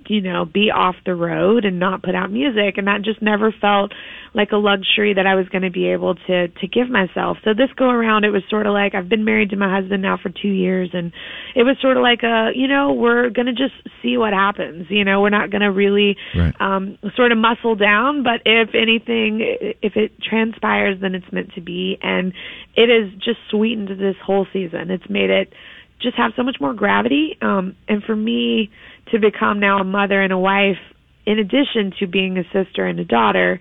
[0.08, 3.54] you know, be off the road and not put out music and that just never
[3.60, 3.92] felt
[4.34, 7.38] like a luxury that I was going to be able to to give myself.
[7.44, 10.02] So this go around it was sort of like I've been married to my husband
[10.04, 11.12] now for 2 years and
[11.56, 14.88] it was sort of like a, you know, we're going to just see what happens.
[14.90, 16.54] You know, we're not going to really Right.
[16.60, 19.42] um sort of muscle down, but if anything
[19.82, 22.34] if it transpires then it's meant to be and
[22.76, 24.92] it has just sweetened this whole season.
[24.92, 25.54] It's made it
[26.02, 28.70] just have so much more gravity um and for me
[29.12, 30.78] to become now a mother and a wife
[31.26, 33.60] in addition to being a sister and a daughter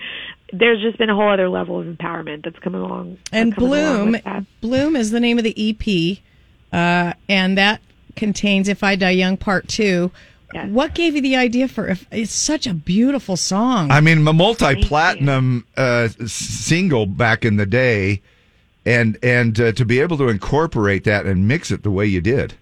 [0.52, 4.12] there's just been a whole other level of empowerment that's come along And coming along
[4.12, 4.46] Bloom.
[4.60, 6.18] Bloom is the name of the EP,
[6.72, 7.80] uh, and that
[8.16, 10.12] contains "If I Die Young" Part Two.
[10.62, 11.88] What gave you the idea for?
[11.88, 13.90] If it's such a beautiful song.
[13.90, 18.22] I mean, a multi-platinum uh, single back in the day,
[18.86, 22.20] and and uh, to be able to incorporate that and mix it the way you
[22.20, 22.54] did.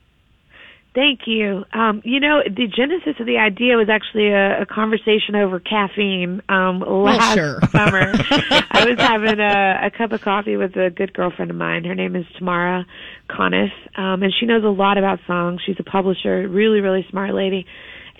[0.94, 1.64] Thank you.
[1.72, 6.42] Um, you know, the genesis of the idea was actually a, a conversation over caffeine
[6.50, 7.60] um, last sure.
[7.70, 8.12] summer.
[8.70, 11.84] I was having a, a cup of coffee with a good girlfriend of mine.
[11.84, 12.84] Her name is Tamara
[13.30, 15.62] Conniff, um, and she knows a lot about songs.
[15.64, 17.64] She's a publisher, really, really smart lady.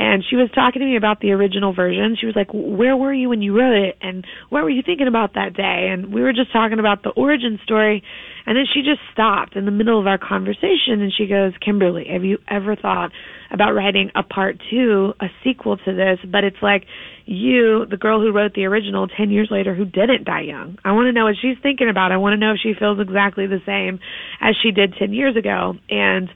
[0.02, 2.16] And she was talking to me about the original version.
[2.18, 3.98] She was like, "Where were you when you wrote it?
[4.02, 7.10] And what were you thinking about that day?" And we were just talking about the
[7.10, 8.02] origin story.
[8.46, 12.06] And then she just stopped in the middle of our conversation and she goes, Kimberly,
[12.10, 13.12] have you ever thought
[13.50, 16.18] about writing a part two, a sequel to this?
[16.28, 16.84] But it's like
[17.24, 20.78] you, the girl who wrote the original 10 years later who didn't die young.
[20.84, 22.10] I want to know what she's thinking about.
[22.10, 24.00] I want to know if she feels exactly the same
[24.40, 25.74] as she did 10 years ago.
[25.88, 26.28] And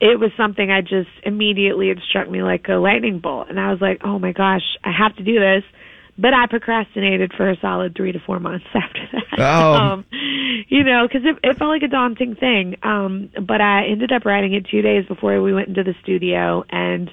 [0.00, 3.48] it was something I just immediately, it struck me like a lightning bolt.
[3.50, 5.62] And I was like, oh my gosh, I have to do this.
[6.18, 9.38] But I procrastinated for a solid three to four months after that.
[9.38, 9.74] Oh.
[9.74, 10.04] Um,
[10.68, 12.76] you know, because it, it felt like a daunting thing.
[12.82, 16.64] Um, but I ended up writing it two days before we went into the studio,
[16.70, 17.10] and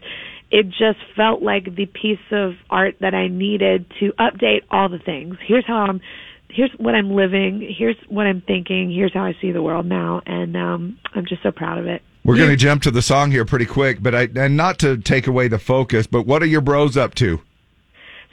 [0.51, 4.99] it just felt like the piece of art that I needed to update all the
[4.99, 5.35] things.
[5.45, 6.01] Here's how I'm.
[6.49, 7.75] Here's what I'm living.
[7.77, 8.89] Here's what I'm thinking.
[8.89, 12.01] Here's how I see the world now, and um, I'm just so proud of it.
[12.27, 14.97] We're going to jump to the song here pretty quick, but I and not to
[14.97, 17.41] take away the focus, but what are your bros up to?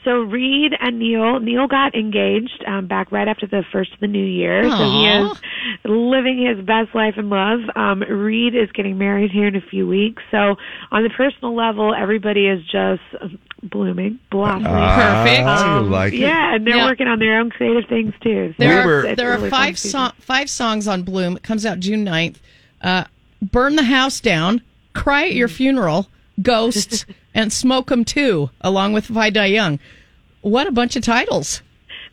[0.04, 4.06] So Reed and Neil, Neil got engaged um, back right after the first of the
[4.06, 4.62] new year.
[4.68, 5.38] So he is
[5.84, 7.60] living his best life in love.
[7.74, 10.22] Um, Reed is getting married here in a few weeks.
[10.30, 10.56] So
[10.90, 13.00] on the personal level, everybody is just
[13.62, 14.66] blooming, blossoming.
[14.66, 15.46] Perfect.
[15.46, 16.18] I like it.
[16.18, 16.84] yeah, and they're Yeah.
[16.86, 18.50] working on their own creative things too.
[18.58, 21.36] So There are there are really fun five so- five songs on Bloom.
[21.36, 22.36] It comes out June 9th.
[22.82, 23.04] Uh,
[23.42, 24.62] Burn the house down,
[24.94, 26.08] cry at your funeral,
[26.42, 29.78] ghosts, and smoke 'em too, along with If I Die Young.
[30.40, 31.62] What a bunch of titles!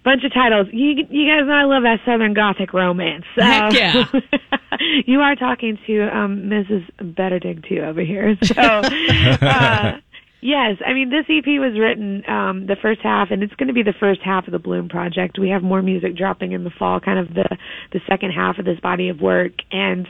[0.04, 0.68] bunch of titles.
[0.72, 3.26] You you guys know I love that Southern Gothic romance.
[3.36, 4.06] Heck yeah.
[5.06, 6.90] you are talking to um Mrs.
[7.00, 8.36] Betterdig too over here.
[8.44, 9.98] So uh
[10.44, 13.74] Yes, I mean this EP was written um the first half and it's going to
[13.74, 15.38] be the first half of the Bloom project.
[15.38, 17.58] We have more music dropping in the fall, kind of the
[17.92, 20.08] the second half of this body of work and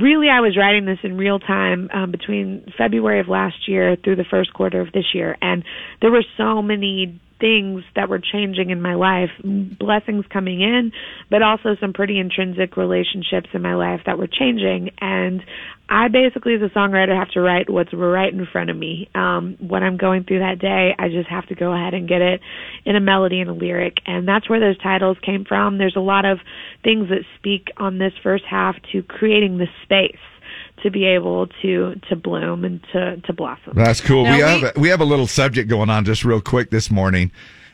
[0.00, 4.16] really I was writing this in real time um, between February of last year through
[4.16, 5.36] the first quarter of this year.
[5.40, 5.64] And
[6.00, 10.92] there were so many things that were changing in my life blessings coming in
[11.30, 14.90] but also some pretty intrinsic relationships in my life that were changing.
[15.00, 15.42] And
[15.88, 19.10] I basically as a songwriter have to write what's right in front of me.
[19.14, 22.22] Um what I'm going through that day I just have to go ahead and get
[22.22, 22.40] it
[22.84, 23.98] in a melody and a lyric.
[24.06, 25.78] And that's where those titles came from.
[25.78, 26.38] There's a lot of
[26.82, 30.20] things that speak on this first half to creating the space
[30.82, 34.24] to be able to to bloom and to to blossom That's cool.
[34.24, 36.90] Now we we- have we have a little subject going on just real quick this
[36.90, 37.30] morning,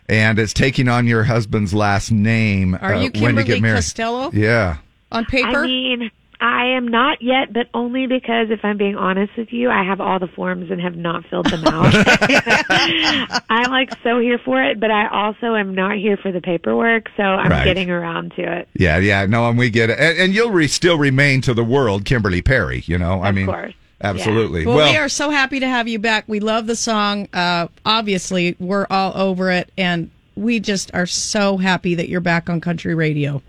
[0.08, 2.76] and it's taking on your husband's last name.
[2.80, 3.76] Are you uh, when you Kimberly get married.
[3.76, 4.30] Costello?
[4.32, 4.78] Yeah.
[5.10, 5.64] on paper?
[5.64, 6.10] I mean,
[6.44, 10.00] I am not yet, but only because if I'm being honest with you, I have
[10.00, 11.94] all the forms and have not filled them out.
[13.48, 17.08] I'm like so here for it, but I also am not here for the paperwork,
[17.16, 17.64] so I'm Right.
[17.64, 18.68] getting around to it.
[18.74, 21.62] Yeah, yeah, no, and we get it, and, and you'll re- still remain to the
[21.64, 22.82] world, Kimberly Perry.
[22.86, 23.74] You know, I Of mean, course.
[24.00, 24.66] absolutely.
[24.66, 26.24] Well, Well, we are so happy to have you back.
[26.26, 27.28] We love the song.
[27.32, 32.50] Uh, obviously, we're all over it, and we just are so happy that you're back
[32.50, 33.42] on country radio.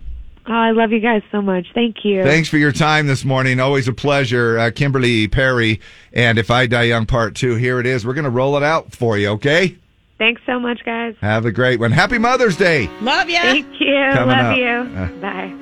[0.46, 1.68] Oh, I love you guys so much.
[1.74, 2.22] Thank you.
[2.24, 3.60] Thanks for your time this morning.
[3.62, 5.80] Always a pleasure, uh, Kimberly Perry.
[6.12, 7.56] And if I die young, part two.
[7.56, 8.06] Here it is.
[8.06, 9.30] We're going to roll it out for you.
[9.30, 9.78] Okay.
[10.18, 11.16] Thanks so much, guys.
[11.22, 11.91] Have a great one.
[11.91, 12.88] Happy Mother's Day.
[13.02, 13.38] Love you.
[13.39, 14.10] Thank you.
[14.12, 14.58] Coming love up.
[14.58, 14.68] you.
[14.68, 15.08] Uh.
[15.22, 15.54] Bye.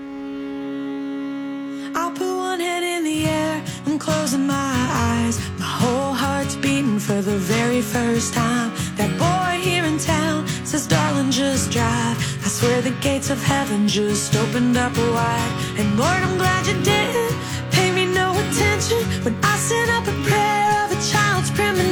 [1.99, 3.63] I'll put one hand in the air.
[3.85, 5.39] I'm closing my eyes.
[5.59, 8.71] My whole heart's beating for the very first time.
[8.95, 12.17] That boy here in town says, darling, just drive.
[12.61, 15.51] Swear the gates of heaven just opened up wide.
[15.79, 17.35] And Lord, I'm glad you didn't
[17.71, 21.90] Pay me no attention when I sent up a prayer of a child's premonition.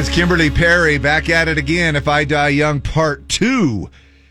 [0.00, 0.08] Is.
[0.08, 1.94] Kimberly Perry back at it again.
[1.94, 3.90] If I die young, part two.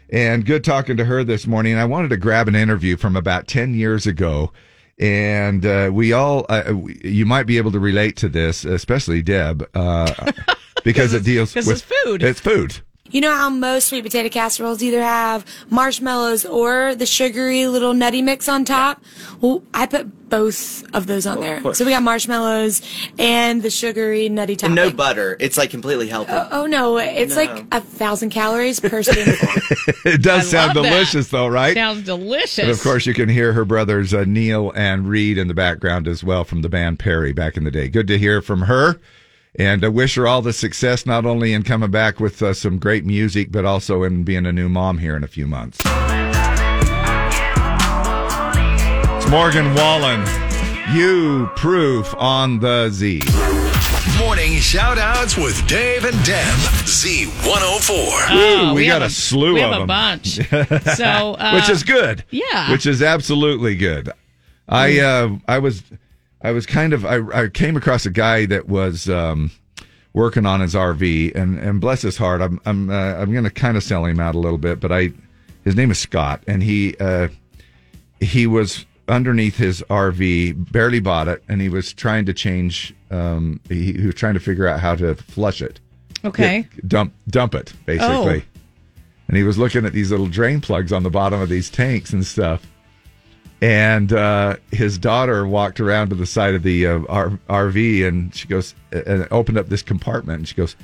[0.09, 1.77] And good talking to her this morning.
[1.77, 4.51] I wanted to grab an interview from about 10 years ago.
[4.97, 9.69] And uh, we all, uh, you might be able to relate to this, especially Deb,
[9.75, 10.31] uh,
[10.83, 12.23] because it deals with it's food.
[12.23, 12.81] It's food.
[13.11, 18.21] You know how most sweet potato casseroles either have marshmallows or the sugary little nutty
[18.21, 19.01] mix on top?
[19.41, 21.73] Well, I put both of those on there.
[21.73, 22.83] So we got marshmallows
[23.17, 24.75] and the sugary nutty And topping.
[24.75, 25.35] no butter.
[25.39, 26.33] It's like completely healthy.
[26.51, 27.41] Oh no, it's No.
[27.43, 29.49] like a thousand calories per spoonful.
[30.05, 30.91] it does sound love that.
[30.91, 31.73] delicious, though, right?
[31.73, 32.59] Sounds delicious.
[32.59, 36.07] And of course, you can hear her brothers uh, Neil and Reed in the background
[36.07, 37.87] as well from the band Perry back in the day.
[37.89, 38.99] Good to hear from her,
[39.59, 42.79] and uh, wish her all the success not only in coming back with uh, some
[42.79, 45.77] great music, but also in being a new mom here in a few months.
[49.17, 50.25] It's Morgan Wallen,
[50.93, 53.21] you proof on the Z.
[54.17, 56.45] Morning shout outs with Dave and Deb.
[56.85, 58.31] Z104.
[58.31, 60.39] Ooh, we, we got a a- slew we of have a bunch.
[60.95, 62.23] So, uh, which is good.
[62.31, 62.71] yeah.
[62.71, 64.09] Which is absolutely good.
[64.67, 65.83] I uh, I was
[66.41, 69.51] I was kind of I, I came across a guy that was um,
[70.13, 73.51] working on his RV, and and bless his heart, I'm I'm uh, I'm going to
[73.51, 75.11] kind of sell him out a little bit, but I
[75.63, 77.27] his name is Scott, and he uh,
[78.19, 82.93] he was underneath his RV, barely bought it, and he was trying to change.
[83.11, 85.79] Um, he, he was trying to figure out how to flush it.
[86.23, 86.67] Okay.
[86.75, 88.41] Yeah, dump dump it basically.
[88.41, 88.59] Oh.
[89.27, 92.13] And he was looking at these little drain plugs on the bottom of these tanks
[92.13, 92.65] and stuff.
[93.61, 98.33] And uh, his daughter walked around to the side of the uh, R- RV and
[98.33, 100.77] she goes and opened up this compartment and she goes,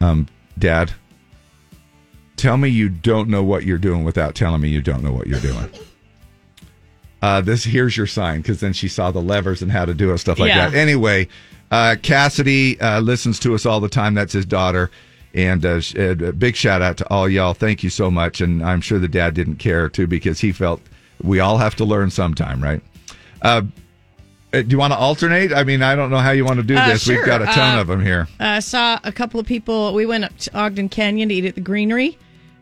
[0.00, 0.92] um, "Dad,
[2.36, 5.26] tell me you don't know what you're doing without telling me you don't know what
[5.26, 5.68] you're doing."
[7.22, 10.12] Uh, this here's your sign because then she saw the levers and how to do
[10.12, 10.68] it, stuff like Yeah.
[10.68, 10.76] that.
[10.76, 11.26] Anyway,
[11.70, 14.12] uh, Cassidy uh, listens to us all the time.
[14.14, 14.90] That's his daughter.
[15.34, 17.54] And sh- uh, a big shout out to all y'all.
[17.54, 18.42] Thank you so much.
[18.42, 20.80] And I'm sure the dad didn't care too because he felt
[21.22, 22.80] we all have to learn sometime, right?
[23.42, 23.62] Uh,
[24.52, 25.52] uh, do you want to alternate?
[25.52, 27.06] I mean, I don't know how you want to do Uh, this.
[27.06, 28.28] We've got a ton Uh, of them here.
[28.38, 29.92] I saw a couple of people.
[29.94, 32.16] We went up to Ogden Canyon to eat at the Greenery,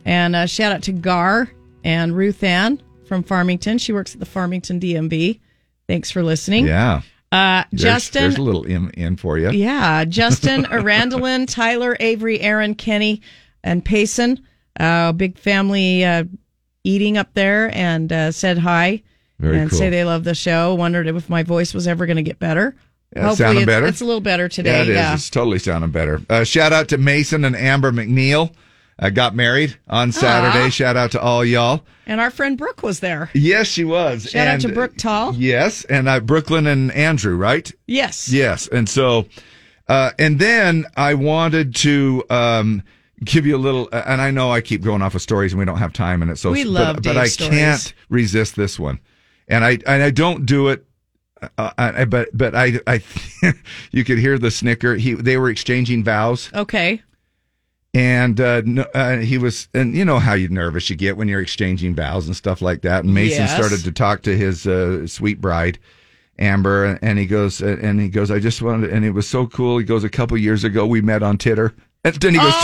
[0.04, 1.50] and uh, shout out to Gar
[1.84, 3.78] and Ruth Ann from Farmington.
[3.78, 5.40] She works at the Farmington DMV.
[5.86, 6.66] Thanks for listening.
[6.66, 7.02] Yeah.
[7.30, 8.22] Uh, There's- Justin.
[8.22, 9.50] There's a little in, in for you.
[9.50, 13.20] Yeah, Justin, Arandolin, Tyler, Avery, Aaron, Kenny,
[13.62, 14.40] and Payson.
[14.80, 16.24] Uh, big family uh,
[16.84, 19.02] eating up there and uh, said hi
[19.40, 19.78] Very and cool.
[19.78, 20.74] say they love the show.
[20.74, 22.76] Wondered if my voice was ever going to get better.
[23.16, 23.86] Yeah, it's sounding it's, better?
[23.86, 24.70] It's a little better today.
[24.76, 24.96] Yeah, it is.
[24.96, 25.14] yeah.
[25.14, 26.20] It's totally sounding better.
[26.28, 28.52] Uh, shout out to Mason and Amber McNeil.
[28.98, 30.66] Uh, got married on Saturday.
[30.66, 30.70] Aw.
[30.70, 31.82] Shout out to all y'all.
[32.06, 33.28] And our friend Brooke was there.
[33.34, 34.30] Yes, she was.
[34.30, 35.34] Shout out And- to Brooke Tall.
[35.34, 37.70] Yes, and uh, Brooklyn and Andrew, right?
[37.86, 38.28] Yes.
[38.32, 39.26] Yes, and so,
[39.88, 42.82] uh, and then I wanted to um,
[43.22, 45.58] give you a little, uh, and I know I keep going off of stories and
[45.58, 47.58] we don't have time in it, so We love but, love but I stories.
[47.58, 48.98] can't resist this one,
[49.48, 50.84] and I and I don't do it.
[51.58, 53.02] Uh, I, but but I I
[53.92, 54.94] you could hear the snicker.
[54.94, 57.02] He they were exchanging vows, Okay.
[57.92, 61.28] and uh, no, uh, he was, and you know how you nervous you get when
[61.28, 63.04] you're exchanging vows and stuff like that.
[63.04, 63.54] And Mason Yes.
[63.54, 65.78] started to talk to his uh, sweet bride,
[66.38, 69.46] Amber, and he goes, uh, and he goes, I just wanted, and it was so
[69.46, 69.78] cool.
[69.78, 71.74] He goes, a couple years ago we met on Titter.
[72.04, 72.54] And then he goes,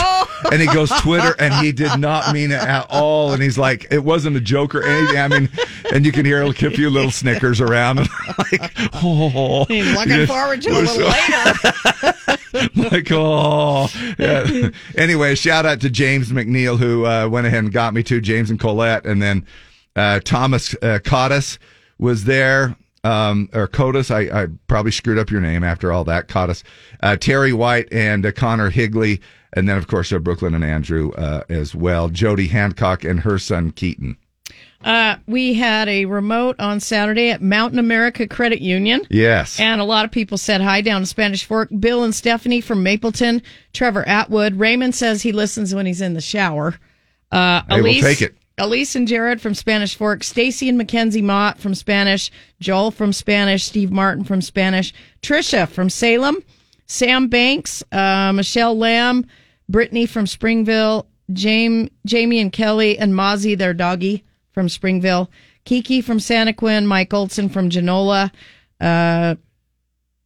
[0.51, 3.33] and he goes Twitter, and he did not mean it at all.
[3.33, 5.17] And he's like, it wasn't a joke or anything.
[5.17, 5.49] I mean,
[5.91, 8.09] and you can hear a few little snickers around, and
[8.51, 8.71] like,
[9.03, 12.91] oh, He's looking forward to it a little so- later.
[12.91, 13.87] like oh
[14.19, 14.69] yeah.
[14.97, 18.49] anyway shout out to james mcneil who uh, went ahead and got me to james
[18.49, 19.45] and colette and then
[19.95, 21.57] uh, thomas uh, Cottis
[21.97, 26.27] was there um, or Cotis, I, I probably screwed up your name after all that.
[26.27, 26.63] Cottis,
[27.01, 29.21] uh, Terry White, and uh, Connor Higley,
[29.53, 32.09] and then of course uh, Brooklyn and Andrew uh, as well.
[32.09, 34.17] Jody Hancock and her son Keaton.
[34.83, 39.05] Uh, we had a remote on Saturday at Mountain America Credit Union.
[39.11, 39.59] Yes.
[39.59, 41.69] And a lot of people said hi down in Spanish Fork.
[41.79, 43.43] Bill and Stephanie from Mapleton,
[43.73, 44.55] Trevor Atwood.
[44.55, 46.79] Raymond says he listens when he's in the shower.
[47.31, 48.35] Uh, Hey, we'll take it.
[48.61, 50.23] Elise and Jared from Spanish Fork.
[50.23, 52.31] Stacy and Mackenzie Mott from Spanish.
[52.59, 53.65] Joel from Spanish.
[53.65, 54.93] Steve Martin from Spanish.
[55.23, 56.43] Trisha from Salem.
[56.85, 57.83] Sam Banks.
[57.91, 59.25] Uh, Michelle Lamb.
[59.67, 61.07] Brittany from Springville.
[61.33, 65.31] Jamie, Jamie and Kelly and Mozzie, their doggy from Springville.
[65.65, 66.85] Kiki from Santaquin.
[66.85, 68.31] Mike Olson from Genola.
[68.79, 69.35] Uh,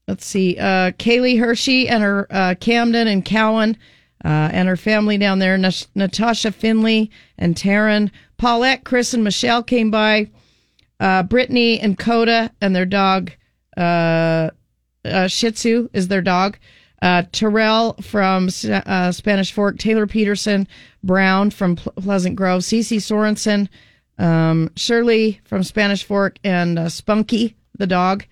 [0.07, 3.77] let's see, uh, Kaylee Hershey and her uh, Camden and Cowan
[4.23, 5.57] uh, and her family down there.
[5.57, 10.29] Nash- Natasha Finley and Taryn, Paulette, Chris, and Michelle came by.
[10.99, 13.31] Uh, Brittany and Coda and their dog,
[13.75, 14.49] uh,
[15.03, 16.57] uh, Shih Tzu is their dog.
[17.01, 20.67] Uh, Terrell from uh, Spanish Fork, Taylor Peterson,
[21.03, 23.67] Brown from Ple- Pleasant Grove, Cece Sorensen,
[24.17, 28.25] um, Shirley from Spanish Fork, and uh, Spunky, the dog.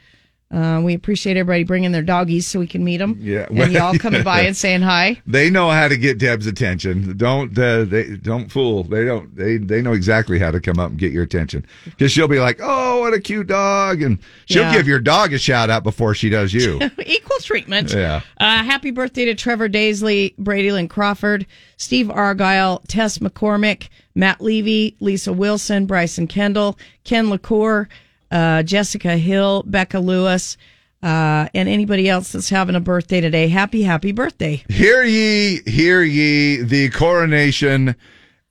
[0.53, 3.17] Uh, we appreciate everybody bringing their doggies so we can meet them.
[3.19, 5.19] Yeah, and y'all coming by and saying hi.
[5.25, 7.17] They know how to get Deb's attention.
[7.17, 8.17] Don't uh, they?
[8.17, 8.83] Don't fool.
[8.83, 9.35] They don't.
[9.35, 12.39] They they know exactly how to come up and get your attention because she'll be
[12.39, 14.73] like, "Oh, what a cute dog," and she'll Yeah.
[14.73, 16.79] give your dog a shout out before she does you.
[17.05, 17.91] Equal treatment.
[17.91, 18.21] Yeah.
[18.39, 21.47] Uh, happy birthday to Trevor Daisley, Brady Lynn Crawford,
[21.77, 27.89] Steve Argyle, Tess McCormick, Matt Levy, Lisa Wilson, Bryson Kendall, Ken LaCour,
[28.33, 30.57] uh, Jessica Hill, Becca Lewis,
[31.03, 33.47] uh, and anybody else that's having a birthday today.
[33.47, 34.63] Happy, happy birthday.
[34.69, 36.57] hear ye, hear ye!
[36.63, 37.95] The coronation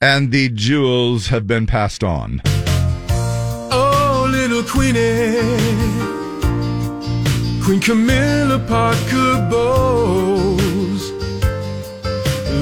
[0.01, 2.41] and the jewels have been passed on.
[3.72, 5.33] Oh, little Queenie,
[7.64, 11.11] Queen Camilla Parker Bowles.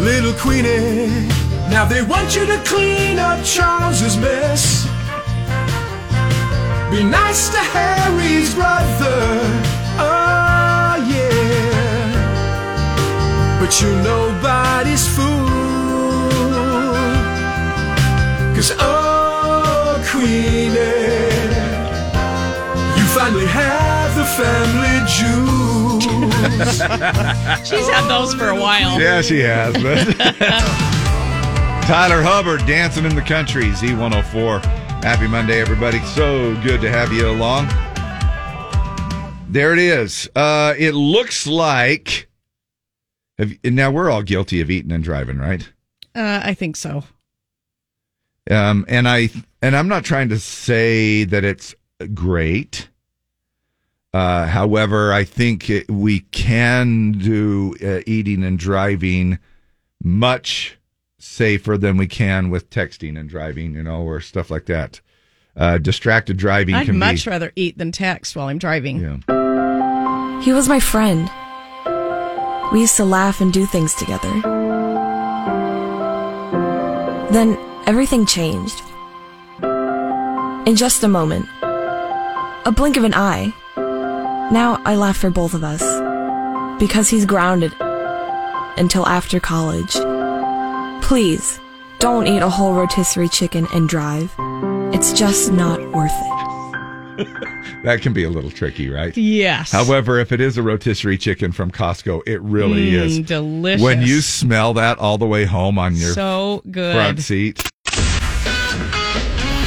[0.05, 1.29] Little Queenie,
[1.69, 4.87] now they want you to clean up Charles's mess.
[6.91, 9.39] Be nice to Harry's brother.
[9.99, 12.11] Oh, yeah.
[13.61, 15.49] But you're nobody's fool.
[18.57, 20.75] Cause, oh, Queenie,
[22.99, 26.05] you finally have the family jewels.
[27.69, 29.01] She's had those for a while.
[29.01, 29.75] Yeah, she has.
[29.75, 30.17] But
[31.87, 34.80] Tyler Hubbard dancing in the country, Z104.
[35.03, 35.99] Happy Monday, everybody.
[36.01, 37.69] So good to have you along.
[39.49, 40.29] There it is.
[40.37, 42.29] Uh, it looks like.
[43.39, 45.67] Have, now we're all guilty of eating and driving, right?
[46.15, 47.05] Uh, I think so.
[48.51, 49.31] Um, and I
[49.63, 51.75] and I'm not trying to say that it's
[52.13, 52.91] great.
[54.13, 59.39] Uh, however, I think it, we can do uh, eating and driving
[60.03, 60.77] much
[61.21, 65.01] safer than we can with texting and driving, you know, or stuff like that.
[65.57, 67.31] Uh, distracted driving I'd can much be.
[67.31, 69.01] rather eat than text while I'm driving.
[69.01, 70.41] Yeah.
[70.43, 71.31] He was my friend.
[72.73, 74.31] We used to laugh and do things together.
[77.31, 78.81] Then everything changed.
[80.67, 81.47] In just a moment.
[82.65, 83.53] A blink of an eye.
[84.53, 85.83] Now I laugh for both of us.
[86.81, 87.75] Because he's grounded
[88.79, 89.95] until after college.
[91.11, 91.59] Please,
[91.99, 94.33] don't eat a whole rotisserie chicken and drive.
[94.95, 97.27] It's just not worth it.
[97.83, 99.17] That can be a little tricky, right?
[99.17, 99.73] Yes.
[99.73, 103.83] However, if it is a rotisserie chicken from Costco, it really Mm, is delicious.
[103.83, 106.95] When you smell that all the way home on your So good.
[106.95, 107.59] front seat,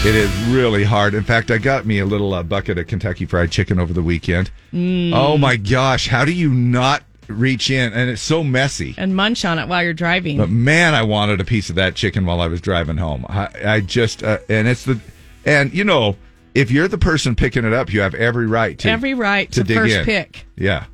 [0.06, 1.14] it is really hard.
[1.14, 4.02] In fact, I got me a little uh, bucket of Kentucky Fried Chicken over the
[4.04, 4.50] weekend.
[4.74, 5.12] Mm.
[5.14, 7.94] Oh my gosh, how do you not reach in?
[7.94, 8.96] And it's so messy.
[8.98, 10.38] And munch on it while you're driving.
[10.38, 13.26] But man, I wanted a piece of that chicken while I was driving home.
[13.30, 15.00] I, I just uh, and it's the
[15.46, 16.16] and you know
[16.56, 19.64] if you're the person picking it up, you have every right to Every right to,
[19.64, 20.06] dig first in.
[20.06, 20.46] pick.
[20.56, 20.86] Yeah,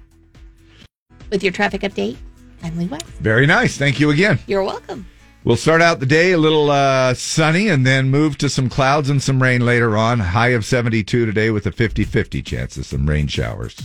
[1.29, 2.17] With your traffic update,
[2.63, 3.05] Emily West.
[3.05, 3.77] very nice.
[3.77, 4.39] Thank you again.
[4.47, 5.05] You're welcome.
[5.43, 9.09] We'll start out the day a little uh, sunny and then move to some clouds
[9.09, 10.19] and some rain later on.
[10.19, 13.77] High of 72 today with a 50 50 chance of some rain showers.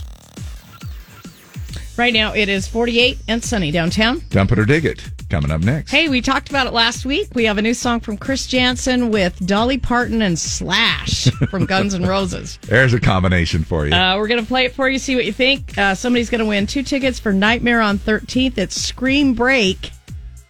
[1.96, 4.20] Right now it is 48 and sunny downtown.
[4.30, 5.02] Dump it or dig it.
[5.30, 5.90] Coming up next.
[5.90, 7.28] Hey, we talked about it last week.
[7.34, 11.94] We have a new song from Chris Janson with Dolly Parton and Slash from Guns
[11.94, 12.58] N' Roses.
[12.62, 13.94] There's a combination for you.
[13.94, 15.76] Uh, we're going to play it for you, see what you think.
[15.78, 18.58] Uh, somebody's going to win two tickets for Nightmare on 13th.
[18.58, 19.90] It's Scream Break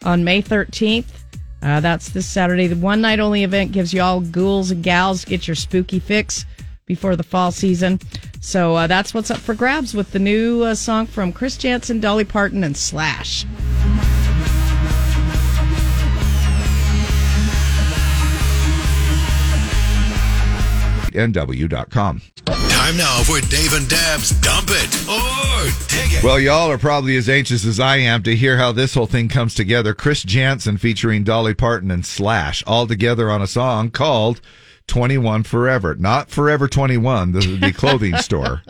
[0.02, 1.06] on May 13th.
[1.62, 2.66] Uh, that's this Saturday.
[2.66, 6.44] The one night only event gives you all ghouls and gals get your spooky fix
[6.86, 8.00] before the fall season.
[8.40, 12.00] So uh, that's what's up for grabs with the new uh, song from Chris Janson,
[12.00, 13.46] Dolly Parton, and Slash.
[21.14, 22.22] NW.com.
[22.44, 26.24] Time now for Dave and Dab's Dump It or Dig It.
[26.24, 29.28] Well, y'all are probably as anxious as I am to hear how this whole thing
[29.28, 29.94] comes together.
[29.94, 34.40] Chris Janson featuring Dolly Parton and Slash all together on a song called
[34.86, 35.94] 21 Forever.
[35.94, 38.62] Not Forever 21, the, the clothing store.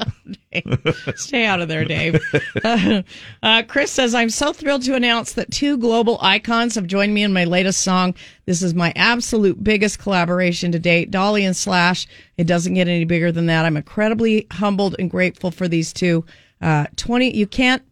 [1.16, 2.20] Stay out of there, Dave.
[2.62, 3.02] Uh,
[3.42, 7.24] uh, Chris says, I'm so thrilled to announce that two global icons have joined me
[7.24, 8.14] in my latest song.
[8.46, 12.06] This is my absolute biggest collaboration to date, Dolly and Slash.
[12.36, 13.64] It doesn't get any bigger than that.
[13.64, 16.24] I'm incredibly humbled and grateful for these two.
[16.60, 17.82] Uh, 20, you can't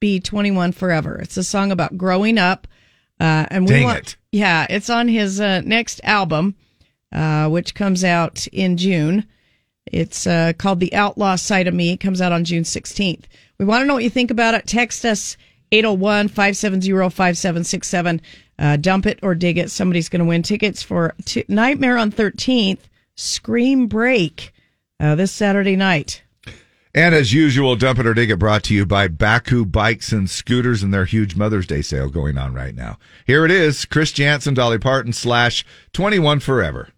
[0.00, 1.16] be 21 forever.
[1.16, 2.66] It's a song about growing up.
[3.18, 4.16] Uh, and we Dang want, it.
[4.30, 6.54] yeah, it's on his uh, next album,
[7.12, 9.26] uh, which comes out in June.
[9.86, 11.92] It's uh, called The Outlaw Side of Me.
[11.92, 13.24] It comes out on June 16th.
[13.58, 14.66] We want to know what you think about it.
[14.66, 15.36] Text us
[15.72, 18.20] 801 570 5767.
[18.58, 19.70] Uh, Dump it or dig it.
[19.70, 22.80] Somebody's going to win tickets for t- Nightmare on 13th,
[23.14, 24.52] Scream Break,
[24.98, 26.22] uh, this Saturday night.
[26.94, 30.30] And as usual, Dump It or Dig It brought to you by Bakcou Bikes and
[30.30, 32.98] Scooters and their huge Mother's Day sale going on right now.
[33.26, 35.62] Here it is Chris Janson, Dolly Parton, slash
[35.92, 36.88] 21 Forever.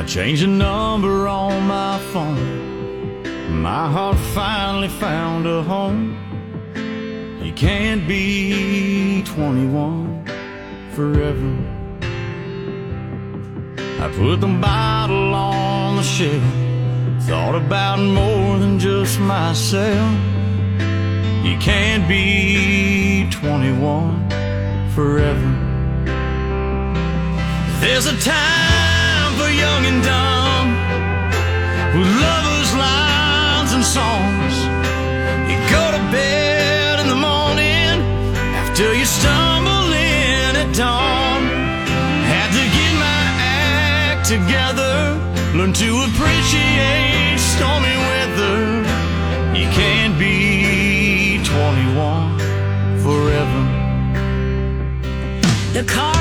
[0.00, 3.60] I changed the number on my phone.
[3.60, 6.16] My heart finally found a home.
[7.44, 10.24] You can't be 21
[10.92, 11.52] forever.
[14.02, 16.44] I put the bottle on the shelf.
[17.28, 20.14] Thought about more than just myself.
[21.44, 24.30] You can't be 21
[24.94, 25.50] forever.
[27.82, 28.89] There's a time
[29.40, 30.68] for young and dumb
[31.96, 34.54] with lovers, lines, and songs.
[35.50, 37.94] You go to bed in the morning
[38.60, 41.40] after you stumble in at dawn.
[42.32, 44.96] Had to get my act together,
[45.58, 48.58] learn to appreciate stormy weather.
[49.58, 52.38] You can't be 21
[53.04, 53.62] forever.
[55.76, 56.19] The cards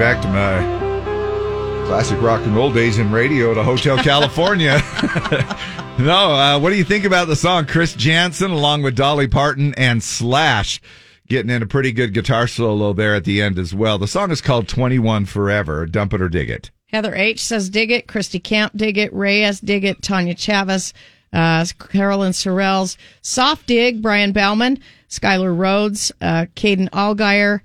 [0.00, 4.80] back to my classic rock and roll days in radio to Hotel California.
[5.98, 7.66] no, uh, what do you think about the song?
[7.66, 10.80] Chris Janson along with Dolly Parton and Slash
[11.28, 13.98] getting in a pretty good guitar solo there at the end as well.
[13.98, 15.84] The song is called 21 Forever.
[15.84, 16.70] Dump it or dig it.
[16.86, 18.08] Heather H says dig it.
[18.08, 19.12] Christy Camp dig it.
[19.12, 20.00] Reyes dig it.
[20.00, 20.94] Tanya Chavez.
[21.30, 22.96] Uh, Carolyn Sorrells.
[23.20, 24.00] Soft dig.
[24.00, 24.78] Brian Bauman.
[25.10, 26.10] Skylar Rhodes.
[26.22, 27.60] Uh, Caden Allgaier.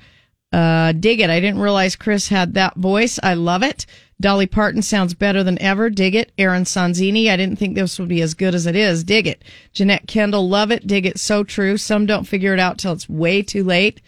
[0.55, 1.29] Uh, dig it.
[1.29, 3.19] I didn't realize Chris had that voice.
[3.21, 3.85] I love it.
[4.21, 5.89] Dolly Parton sounds better than ever.
[5.89, 6.31] Dig it.
[6.37, 7.29] Aaron Sanzini.
[7.29, 9.03] I didn't think this would be as good as it is.
[9.03, 9.43] Dig it.
[9.73, 10.47] Jeanette Kendall.
[10.47, 10.87] Love it.
[10.87, 11.19] Dig it.
[11.19, 11.75] So true.
[11.75, 13.99] Some don't figure it out till it's way too late.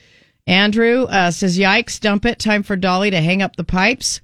[0.48, 2.00] Andrew uh, says, "Yikes!
[2.00, 2.40] Dump it.
[2.40, 4.22] Time for Dolly to hang up the pipes."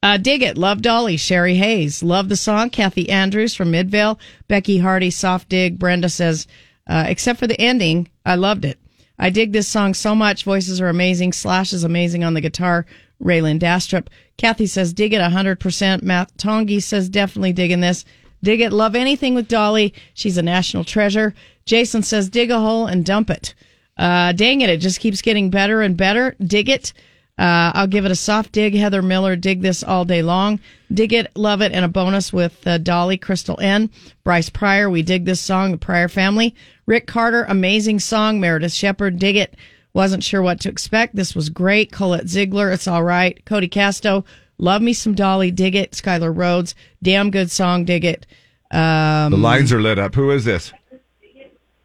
[0.00, 0.56] Uh, dig it.
[0.56, 1.16] Love Dolly.
[1.16, 2.04] Sherry Hayes.
[2.04, 2.70] Love the song.
[2.70, 4.20] Kathy Andrews from Midvale.
[4.46, 5.10] Becky Hardy.
[5.10, 5.80] Soft dig.
[5.80, 6.46] Brenda says,
[6.86, 8.78] uh, except for the ending, I loved it.
[9.18, 10.44] I dig this song so much.
[10.44, 11.32] Voices are amazing.
[11.32, 12.86] Slash is amazing on the guitar.
[13.22, 14.08] Raylan Dastrup.
[14.36, 16.02] Kathy says, dig it 100%.
[16.02, 18.04] Matt Tongi says, definitely digging this.
[18.42, 18.72] Dig it.
[18.72, 19.94] Love anything with Dolly.
[20.12, 21.34] She's a national treasure.
[21.64, 23.54] Jason says, dig a hole and dump it.
[23.96, 24.70] Uh, dang it.
[24.70, 26.34] It just keeps getting better and better.
[26.44, 26.92] Dig it.
[27.36, 28.74] Uh, I'll give it a soft dig.
[28.74, 30.60] Heather Miller, dig this all day long.
[30.92, 33.90] Dig it, love it, and a bonus with uh, Dolly, Crystal N.
[34.22, 36.54] Bryce Pryor, we dig this song, the Pryor family.
[36.86, 38.38] Rick Carter, amazing song.
[38.38, 39.56] Meredith Shepard, dig it.
[39.94, 41.16] Wasn't sure what to expect.
[41.16, 41.90] This was great.
[41.90, 43.44] Colette Ziegler, it's all right.
[43.44, 44.24] Cody Casto,
[44.58, 45.92] love me some Dolly, dig it.
[45.92, 48.26] Skylar Rhodes, damn good song, dig it.
[48.70, 50.14] Um, The lines are lit up.
[50.14, 50.72] Who is this?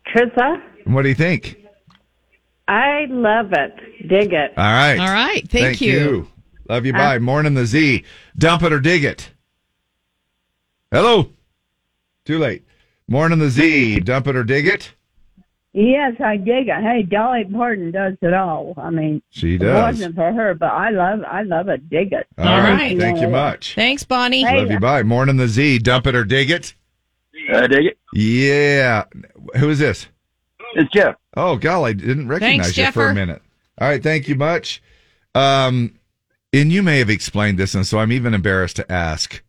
[0.07, 1.58] Trissa, And What do you think?
[2.69, 4.07] I love it.
[4.07, 4.53] Dig it.
[4.55, 4.99] All right.
[4.99, 5.49] All right.
[5.49, 6.27] Thank you.
[6.69, 6.93] Love you.
[6.93, 7.19] Uh, Bye.
[7.19, 8.03] Morning the Z.
[8.37, 9.31] Dump it or dig it.
[10.91, 11.31] Hello.
[12.25, 12.63] Too late.
[13.07, 14.01] Morning the Z.
[14.01, 14.93] Dump it or dig it.
[15.73, 16.81] Yes, I dig it.
[16.83, 18.75] Hey, Dolly Parton does it all.
[18.77, 19.69] I mean, She does.
[19.69, 21.89] It wasn't for her, but I love, I love it.
[21.89, 22.27] Dig it.
[22.37, 22.99] All right.
[22.99, 23.73] Thank you much.
[23.73, 24.43] Thanks, Bonnie.
[24.43, 24.79] Love you.
[24.79, 25.01] Bye.
[25.01, 25.79] Morning the Z.
[25.79, 26.75] Dump it or dig it.
[27.51, 27.97] Uh, dig it.
[28.13, 29.05] Yeah.
[29.57, 30.07] Who is this?
[30.75, 31.15] It's Jeff.
[31.35, 33.41] Oh, golly, I didn't recognize Thanks, you for a minute.
[33.79, 34.81] All right, thank you much.
[35.35, 35.99] Um,
[36.51, 39.41] and you may have explained this, and so I'm even embarrassed to ask.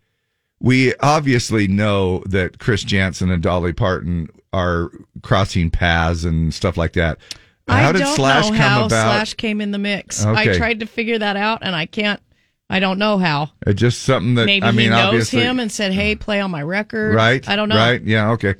[0.61, 4.91] We obviously know that Chris Janson and Dolly Parton are
[5.23, 7.19] crossing paths and stuff like that.
[7.67, 9.17] How I did don't Slash know come how about?
[9.17, 10.25] Slash came in the mix.
[10.25, 12.21] I tried to figure that out, and I can't.
[12.69, 13.51] I don't know how.
[13.67, 16.41] Uh, Just something that Maybe I mean, he knows obviously, him and said, "Hey, play
[16.41, 17.47] on my record." right?
[17.49, 17.77] I don't know.
[17.77, 18.03] Right?
[18.03, 18.31] Yeah.
[18.33, 18.55] Okay.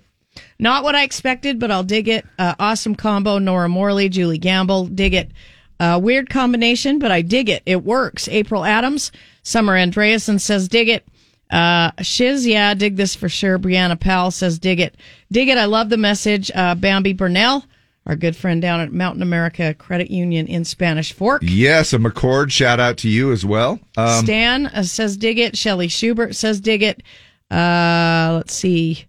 [0.59, 2.25] Not what I expected, but I'll dig it.
[2.39, 3.39] Uh, awesome combo.
[3.39, 5.31] Nora Morley, Julie Gamble, dig it.
[5.79, 7.63] Uh, weird combination, but I dig it.
[7.65, 8.29] It works.
[8.29, 9.13] April Adams,
[9.43, 11.07] Summer Andreasen says dig it.
[11.51, 13.59] Uh, Shiz, yeah, dig this for sure.
[13.59, 14.97] Brianna Powell says dig it.
[15.33, 15.59] Dig it.
[15.59, 16.51] I love the message.
[16.55, 17.65] Uh, Bambi Burnell,
[18.07, 21.43] our good friend down at Mountain America Credit Union in Spanish Fork.
[21.45, 23.81] Yes, a McCord shout out to you as well.
[23.97, 25.57] Um, Stan uh, says dig it.
[25.57, 27.03] Shelly Schubert says dig it.
[27.51, 29.07] Uh, let's see.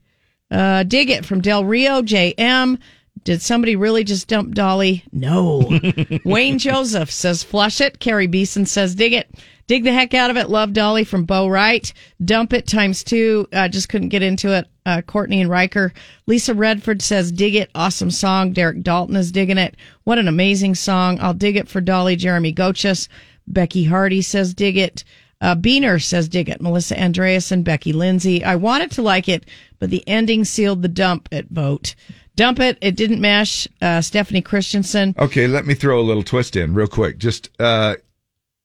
[0.52, 2.02] Uh, dig it from Del Rio.
[2.02, 2.78] JM.
[3.24, 5.04] Did somebody really just dump Dolly?
[5.12, 5.80] No.
[6.26, 8.00] Wayne Joseph says flush it.
[8.00, 9.30] Carrie Beeson says dig it.
[9.68, 10.50] Dig the heck out of it.
[10.50, 11.94] Love Dolly from Bo Wright.
[12.26, 13.48] Dump it times two.
[13.54, 14.68] Uh, just couldn't get into it.
[14.86, 15.94] Uh, Courtney and Riker.
[16.26, 17.70] Lisa Redford says dig it.
[17.76, 18.54] Awesome song.
[18.54, 19.78] Derek Dalton is digging it.
[20.04, 21.20] What an amazing song.
[21.22, 22.16] I'll dig it for Dolly.
[22.16, 23.08] Jeremy Gochus.
[23.48, 25.04] Becky Hardy says dig it.
[25.42, 26.62] Uh, Beaner says dig it.
[26.62, 28.44] Melissa Andreas and Becky Lindsay.
[28.44, 29.46] I wanted to like it,
[29.80, 31.96] but the ending sealed the dump it vote.
[32.36, 32.78] Dump it.
[32.82, 33.68] It didn't mash.
[33.82, 35.16] Uh, Stephanie Christensen.
[35.18, 37.18] Okay, let me throw a little twist in real quick.
[37.18, 37.96] Just, uh,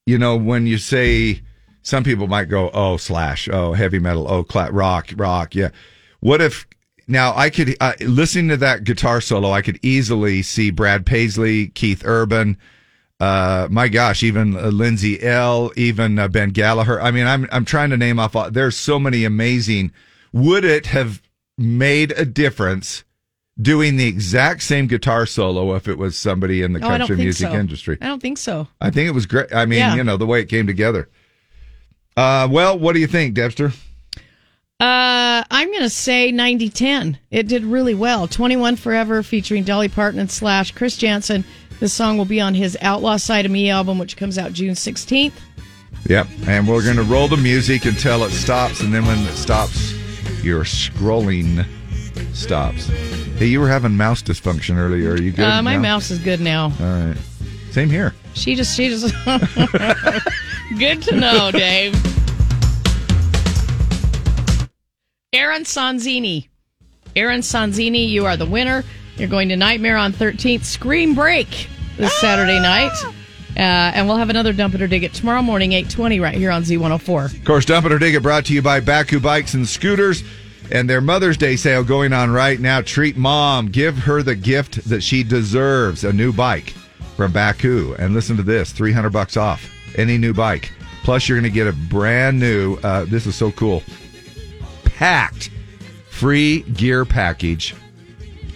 [0.04, 1.40] you know, when you say
[1.82, 5.70] some people might go, oh, slash, oh, heavy metal, oh, cla- rock, rock, yeah.
[6.20, 6.66] What if
[7.08, 11.68] now I could, uh, listening to that guitar solo, I could easily see Brad Paisley,
[11.68, 12.56] Keith Urban,
[13.20, 17.02] uh, my gosh, even uh, Lindsay Ell, even uh, Ben Gallaher.
[17.02, 19.92] I mean, I'm, I'm trying to name off, all, there's so many amazing.
[20.32, 21.22] Would it have
[21.56, 23.04] made a difference
[23.60, 27.48] doing the exact same guitar solo if it was somebody in the Oh, country music
[27.48, 27.54] so.
[27.54, 27.96] industry?
[28.02, 28.68] I don't think so.
[28.82, 29.54] I think it was great.
[29.54, 29.94] I mean, Yeah.
[29.94, 31.08] you know, the way it came together.
[32.18, 33.72] Uh, well, what do you think, Debster?
[34.78, 37.18] Uh, I'm going to say 90 10.
[37.30, 38.28] It did really well.
[38.28, 40.72] 21 Forever featuring Dolly Parton and Slash.
[40.72, 41.44] Chris Janson.
[41.78, 44.74] This song will be on his Outlaw Side of Me album, which comes out June
[44.74, 45.32] 16th.
[46.08, 46.26] Yep.
[46.46, 48.80] And we're going to roll the music until it stops.
[48.80, 49.92] And then when it stops,
[50.42, 51.66] your scrolling
[52.34, 52.86] stops.
[53.36, 55.12] Hey, you were having mouse dysfunction earlier.
[55.12, 55.44] Are you good?
[55.44, 55.82] uh, my now?
[55.82, 56.72] mouse is good now.
[56.80, 57.16] All right.
[57.72, 58.14] Same here.
[58.34, 59.14] She just, she just.
[60.78, 61.94] good to know, Dave.
[65.34, 66.48] Aaron Sanzini.
[67.14, 68.82] Aaron Sanzini, you are the winner.
[69.16, 72.92] You're going to Nightmare on 13th Scream Break this Saturday night.
[73.56, 76.50] Uh, and we'll have another Dump It or Dig It tomorrow morning, 820, right here
[76.50, 77.38] on Z104.
[77.38, 80.22] Of course, Dump It or Dig It brought to you by Bakcou Bikes and Scooters
[80.70, 82.82] and their Mother's Day sale going on right now.
[82.82, 83.68] Treat mom.
[83.68, 86.74] Give her the gift that she deserves a new bike
[87.16, 87.98] from Bakcou.
[87.98, 90.70] And listen to this 300 bucks off any new bike.
[91.04, 93.82] Plus, you're going to get a brand new, uh, this is so cool,
[94.84, 95.50] packed
[96.10, 97.74] free gear package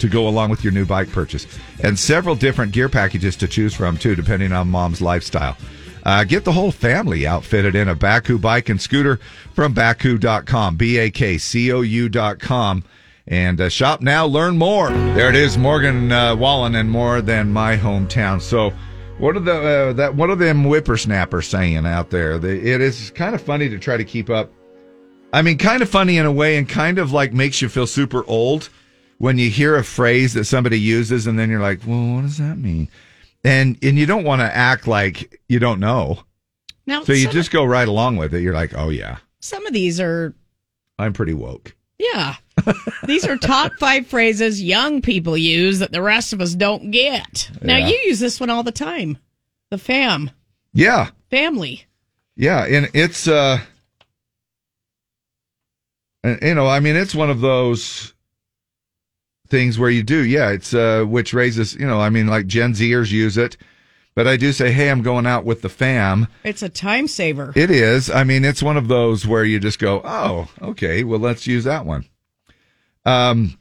[0.00, 1.46] to go along with your new bike purchase.
[1.82, 5.56] And several different gear packages to choose from, too, depending on mom's lifestyle.
[6.04, 9.20] Uh, get the whole family outfitted in a Bakcou bike and scooter
[9.54, 12.84] from Bakcou.com, B A K C O U.com.
[13.26, 14.88] And uh, shop now, learn more.
[14.90, 18.40] There it is, Morgan uh, Wallen and more than my hometown.
[18.40, 18.72] So
[19.20, 22.38] What are the uh, that what are them whippersnappers saying out there?
[22.38, 24.50] They, it is kind of funny to try to keep up.
[25.34, 27.86] I mean, kind of funny in a way, and kind of like makes you feel
[27.86, 28.70] super old
[29.20, 32.38] when you hear a phrase that somebody uses, and then you're like, "Well, what does
[32.38, 32.88] that mean?"
[33.44, 36.24] And and you don't want to act like you don't know,
[36.86, 38.40] Now, so you just go right along with it.
[38.42, 40.34] You're like, "Oh yeah, some of these are,
[40.98, 42.36] I'm pretty woke." yeah.
[43.04, 47.50] these are top five phrases young people use that the rest of us don't get.
[47.62, 47.88] Now, Yeah.
[47.88, 49.18] you use this one all the time.
[49.70, 50.30] The fam,
[50.72, 51.84] Yeah, family.
[52.36, 53.60] Yeah, and it's uh
[56.24, 58.14] and, you know, I mean it's one of those
[59.50, 62.72] things where you do, yeah, it's uh which raises, you know, I mean like Gen
[62.72, 63.56] Zers use it,
[64.14, 67.52] but I do say, "Hey, I'm going out with the fam." It's a time saver.
[67.54, 68.10] It is.
[68.10, 71.64] I mean, it's one of those where you just go, "Oh, okay, well let's use
[71.64, 72.06] that one."
[73.04, 73.58] Um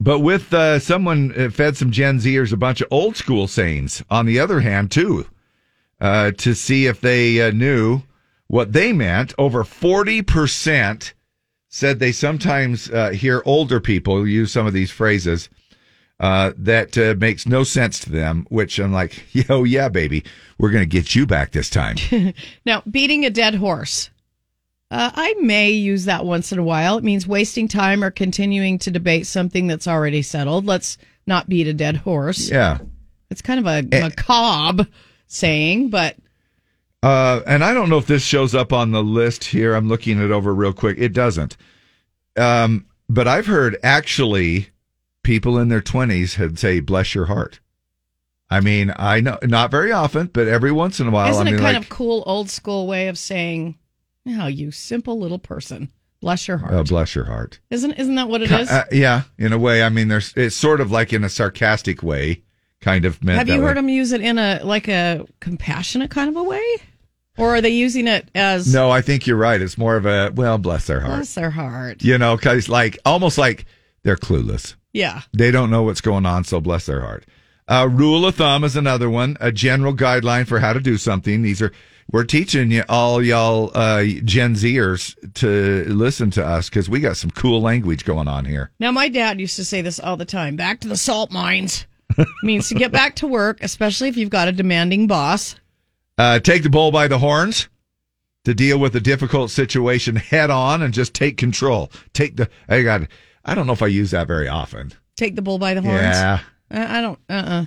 [0.00, 4.02] but with uh, someone uh, fed some Gen Zers a bunch of old school sayings
[4.10, 5.26] on the other hand too,
[6.00, 8.02] uh, to see if they uh, knew
[8.48, 9.32] what they meant.
[9.38, 11.14] Over forty percent
[11.74, 15.48] said they sometimes uh, hear older people use some of these phrases
[16.20, 18.46] uh, that uh, makes no sense to them.
[18.48, 20.22] Which I'm like, yo, yeah, baby,
[20.56, 21.96] we're gonna get you back this time.
[22.64, 24.10] now, beating a dead horse.
[24.88, 26.96] Uh, I may use that once in a while.
[26.96, 30.66] It means wasting time or continuing to debate something that's already settled.
[30.66, 30.96] Let's
[31.26, 32.48] not beat a dead horse.
[32.48, 32.78] yeah.
[33.30, 34.86] It's kind of a macabre
[35.26, 36.14] saying, but
[37.04, 39.74] Uh, and I don't know if this shows up on the list here.
[39.74, 40.96] I'm looking it over real quick.
[40.98, 41.54] It doesn't.
[42.34, 44.70] Um, but I've heard actually
[45.22, 47.60] people in their 20s had say, bless your heart.
[48.48, 51.44] I mean, I know not very often, but every once in a while, isn't I
[51.44, 53.76] mean, it kind like, of cool old school way of saying,
[54.28, 55.90] "Oh, you simple little person,
[56.20, 57.58] bless your heart." oh, bless your heart.
[57.70, 58.70] Isn't isn't that what it is?
[58.70, 59.82] uh, yeah, in a way.
[59.82, 62.42] I mean, there's, it's sort of like in a sarcastic way,
[62.80, 63.68] kind of meant Have you way.
[63.68, 66.62] heard them use it in a like a compassionate kind of a way,
[67.36, 69.60] or are they using it as No, I think you're right.
[69.60, 71.16] It's more of a, well, bless their heart.
[71.16, 72.02] bless their heart?
[72.02, 73.66] You know, cause like, almost like
[74.02, 74.74] they're clueless.
[74.92, 75.22] Yeah.
[75.32, 77.24] They don't know what's going on, so bless their heart.
[77.66, 81.42] Uh, rule of thumb is another one, a general guideline for how to do something.
[81.42, 81.72] These are,
[82.12, 87.16] we're teaching you all y'all, uh, Gen Zers to listen to us because we got
[87.16, 88.70] some cool language going on here.
[88.78, 91.86] Now, my dad used to say this all the time back to the salt mines
[92.42, 95.56] means to get back to work, especially if you've got a demanding boss.
[96.16, 97.68] Uh, take the bull by the horns
[98.44, 101.90] to deal with a difficult situation head on and just take control.
[102.12, 103.02] Take the, I got,
[103.44, 104.92] I don't know if I use that very often.
[105.16, 106.00] Take the bull by the horns.
[106.02, 106.40] Yeah.
[106.70, 107.64] I I don't, uh uh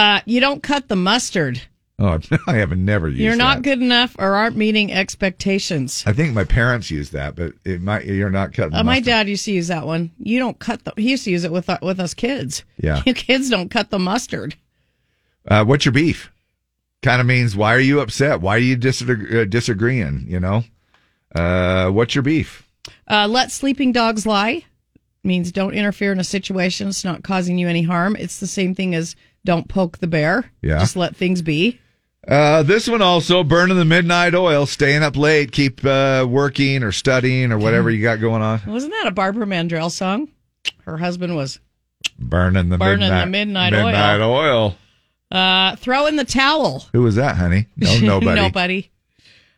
[0.00, 1.60] Uh, you don't cut the mustard.
[1.98, 3.62] Oh, I haven't never used You're not that.
[3.64, 6.02] good enough or aren't meeting expectations.
[6.06, 9.28] I think my parents use that, but it might, you're not cutting Uh, my dad
[9.28, 10.10] used to use that one.
[10.18, 10.94] You don't cut the.
[10.96, 12.64] He used to use it with uh, with us kids.
[12.80, 13.02] Yeah.
[13.06, 14.54] you kids don't cut the mustard.
[15.46, 16.30] Uh, what's your beef?
[17.02, 18.40] Kind of means why are you upset?
[18.40, 20.26] Why are you disagree- uh, disagreeing?
[20.28, 20.64] You know,
[21.34, 22.66] uh, what's your beef?
[23.08, 24.64] Uh, let sleeping dogs lie
[25.24, 26.88] means don't interfere in a situation.
[26.88, 28.16] It's not causing you any harm.
[28.16, 30.50] It's the same thing as don't poke the bear.
[30.62, 30.78] Yeah.
[30.78, 31.80] just let things be.
[32.28, 36.92] Uh, this one also burning the midnight oil, staying up late, keep uh, working or
[36.92, 38.60] studying or whatever you got going on.
[38.66, 40.28] Wasn't that a Barbara Mandrell song?
[40.84, 41.60] Her husband was
[42.18, 43.84] Burning the Burning the midnight, midnight oil.
[43.86, 44.76] midnight oil.
[45.30, 46.86] Uh, throw in the towel.
[46.92, 47.66] Who was that, honey?
[47.76, 48.40] No, nobody.
[48.40, 48.90] Nobody.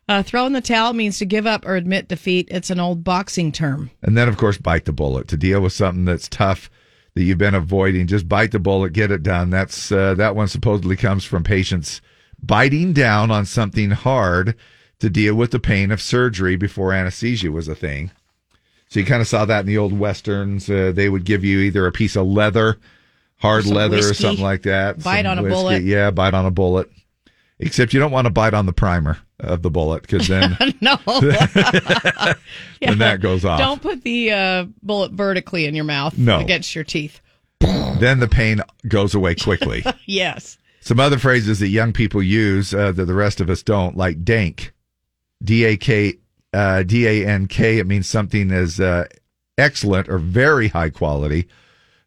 [0.08, 2.48] Uh, throw in the towel means to give up or admit defeat.
[2.50, 3.90] It's an old boxing term.
[4.02, 6.68] And then, of course, bite the bullet to deal with something that's tough
[7.14, 8.06] that you've been avoiding.
[8.06, 9.50] Just bite the bullet, get it done.
[9.50, 12.00] That's uh, that one supposedly comes from patients
[12.42, 14.56] biting down on something hard
[14.98, 18.10] to deal with the pain of surgery before anesthesia was a thing.
[18.88, 20.68] So you kind of saw that in the old westerns.
[20.68, 22.78] Uh, they would give you either a piece of leather,
[23.42, 25.02] hard leather, or something like that.
[25.02, 25.82] Bite on a bullet.
[25.82, 26.88] Yeah, bite on a bullet.
[27.58, 30.96] Except you don't want to bite on the primer of the bullet because then no.
[32.80, 33.58] then that goes off.
[33.58, 36.38] Don't put the uh, bullet vertically in your mouth No.
[36.40, 37.20] against your teeth.
[37.60, 39.84] then the pain goes away quickly.
[40.06, 40.58] yes.
[40.80, 44.24] Some other phrases that young people use uh, that the rest of us don't, like
[44.24, 44.72] dank,
[45.44, 46.14] D A K,
[46.52, 47.78] uh, D A N K.
[47.78, 49.04] It means something is uh,
[49.56, 51.46] excellent or very high quality.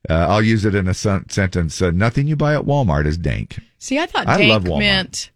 [0.09, 1.81] Uh, I'll use it in a sen- sentence.
[1.81, 3.59] Uh, Nothing you buy at Walmart is dank.
[3.77, 5.31] See, I thought I dank meant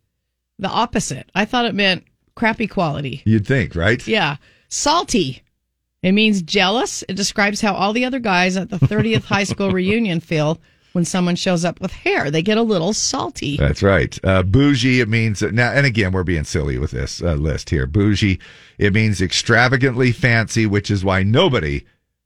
[0.58, 1.30] the opposite.
[1.36, 2.04] I thought it meant
[2.36, 3.22] crappy quality.
[3.26, 4.06] You'd think, right?
[4.08, 4.38] Yeah.
[4.68, 5.44] Salty.
[6.02, 7.04] It means jealous.
[7.10, 10.60] It describes how all the other guys at the 30th high school reunion feel
[10.94, 12.32] when someone shows up with hair.
[12.32, 13.58] They get a little salty.
[13.58, 14.18] That's right.
[14.24, 17.86] Uh, bougie, it means now, and again, we're being silly with this uh, list here.
[17.86, 18.40] Bougie,
[18.78, 21.84] it means extravagantly fancy, which is why nobody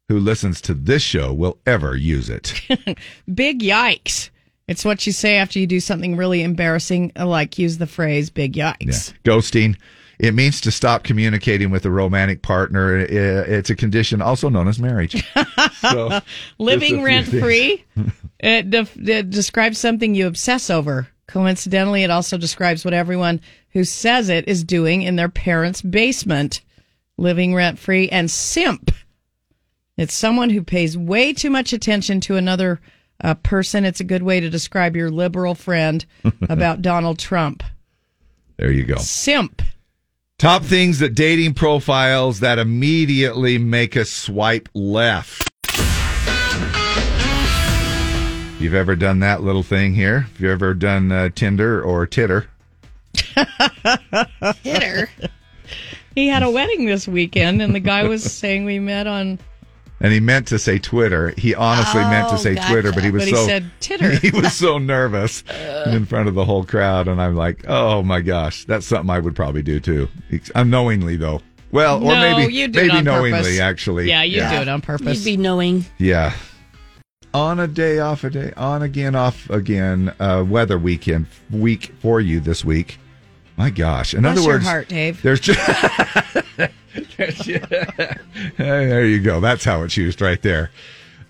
[0.09, 2.53] who listens to this show will ever use it.
[3.33, 4.29] Big yikes.
[4.67, 8.29] It's what you say after you do something really embarrassing, uh, like use the phrase
[8.29, 9.75] "big yikes." Ghosting.
[10.19, 12.97] It means to stop communicating with a romantic partner.
[12.97, 15.21] It's a condition also known as marriage.
[15.79, 16.21] So,
[16.59, 17.43] Living rent things.
[17.43, 17.83] free.
[18.39, 21.09] it, def- it describes something you obsess over.
[21.27, 26.61] Coincidentally, it also describes what everyone who says it is doing in their parents' basement.
[27.17, 28.91] Living rent free and simp.
[29.97, 32.81] It's someone who pays way too much attention to another
[33.23, 33.85] uh, person.
[33.85, 36.03] It's a good way to describe your liberal friend
[36.49, 37.63] about Donald Trump.
[38.57, 38.95] There you go.
[38.97, 39.61] Simp.
[40.39, 45.49] Top things that dating profiles that immediately make us swipe left.
[48.59, 50.21] You've ever done that little thing here?
[50.21, 52.47] Have you ever done uh, Tinder or Titter?
[54.63, 55.09] Hitter.
[56.15, 59.37] he had a wedding this weekend, and the guy was saying we met on.
[60.03, 61.33] And he meant to say Twitter.
[61.37, 62.71] He honestly meant to Oh, say gotcha.
[62.71, 64.11] Twitter, but he was But he so said titter.
[64.21, 65.43] he was so nervous
[65.87, 69.19] in front of the whole crowd, and I'm like, oh my gosh, that's something I
[69.19, 70.09] would probably do too.
[70.55, 71.41] Unknowingly though.
[71.71, 73.59] Well, or maybe you do it maybe on knowingly purpose.
[73.59, 74.07] actually.
[74.09, 75.25] Yeah, you do it on purpose.
[75.25, 75.85] You'd be knowing.
[75.97, 76.33] Yeah.
[77.33, 80.13] On a day, off a day, on again, off again.
[80.19, 82.99] Uh, weather weekend week for you this week.
[83.57, 84.13] My gosh!
[84.13, 85.21] In Bless other your words, heart, Dave.
[85.21, 85.59] There's just
[88.57, 89.39] there you go.
[89.39, 90.71] That's how it's used right there.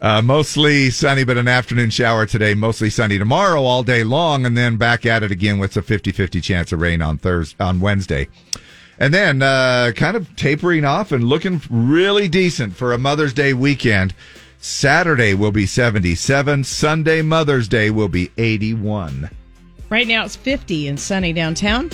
[0.01, 2.53] Uh, mostly sunny, but an afternoon shower today.
[2.53, 6.43] Mostly sunny tomorrow, all day long, and then back at it again with a 50-50
[6.43, 8.27] chance of rain on Thursday, on Wednesday.
[8.99, 13.53] And then uh, kind of tapering off and looking really decent for a Mother's Day
[13.53, 14.13] weekend.
[14.59, 16.65] Saturday will be 77.
[16.65, 19.29] Sunday, Mother's Day, will be 81.
[19.89, 21.89] Right now it's 50 and sunny downtown.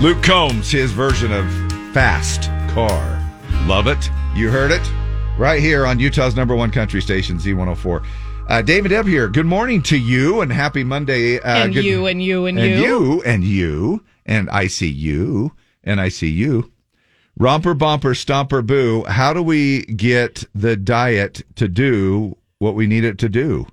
[0.00, 1.46] Luke Combs, his version of
[1.94, 3.20] Fast Car.
[3.66, 4.10] Love it.
[4.34, 4.82] You heard it
[5.38, 8.04] right here on Utah's number one country station, Z104.
[8.48, 9.28] Uh, David Ebb here.
[9.28, 11.38] Good morning to you and happy Monday.
[11.38, 12.82] Uh, and good- you and you and, and you.
[12.84, 15.52] you and you and I see you
[15.82, 16.70] and I see you.
[17.36, 19.04] Romper, bumper, stomper, boo.
[19.04, 23.66] How do we get the diet to do what we need it to do?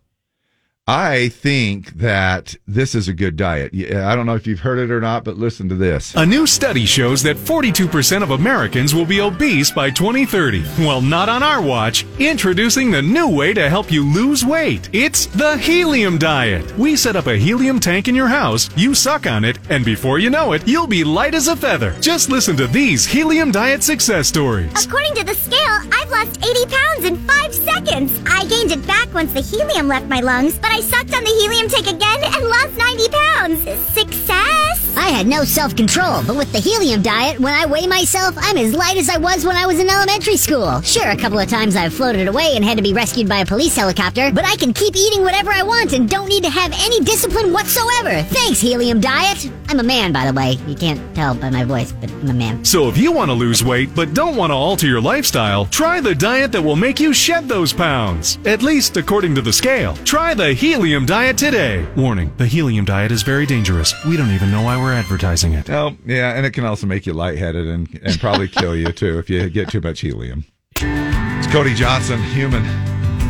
[0.92, 3.74] I think that this is a good diet.
[3.74, 6.14] I don't know if you've heard it or not, but listen to this.
[6.16, 10.66] A new study shows that 42% of Americans will be obese by 2030.
[10.80, 12.06] Well, not on our watch.
[12.20, 14.90] Introducing the new way to help you lose weight.
[14.92, 16.78] It's the Helium Diet.
[16.78, 20.20] We set up a helium tank in your house, you suck on it, and before
[20.20, 21.96] you know it, you'll be light as a feather.
[22.02, 24.86] Just listen to these Helium Diet success stories.
[24.86, 28.22] According to the scale, I've lost 80 pounds in five seconds.
[28.26, 31.30] I gained it back once the helium left my lungs, but I sucked on the
[31.30, 33.94] helium tank again and lost 90 pounds.
[33.94, 34.81] Success!
[34.96, 38.58] I had no self control, but with the helium diet, when I weigh myself, I'm
[38.58, 40.82] as light as I was when I was in elementary school.
[40.82, 43.46] Sure, a couple of times I've floated away and had to be rescued by a
[43.46, 46.72] police helicopter, but I can keep eating whatever I want and don't need to have
[46.74, 48.24] any discipline whatsoever.
[48.24, 49.50] Thanks, helium diet.
[49.70, 50.58] I'm a man, by the way.
[50.68, 52.66] You can't tell by my voice, but I'm a man.
[52.66, 56.02] So if you want to lose weight but don't want to alter your lifestyle, try
[56.02, 58.38] the diet that will make you shed those pounds.
[58.46, 59.96] At least according to the scale.
[60.04, 61.88] Try the Helium Diet today.
[61.96, 63.94] Warning, the Helium Diet is very dangerous.
[64.06, 65.70] We don't even know why we're advertising it.
[65.70, 69.20] Oh, yeah, and it can also make you lightheaded and, and probably kill you too
[69.20, 70.46] if you get too much helium.
[70.76, 72.64] It's Cody Johnson, human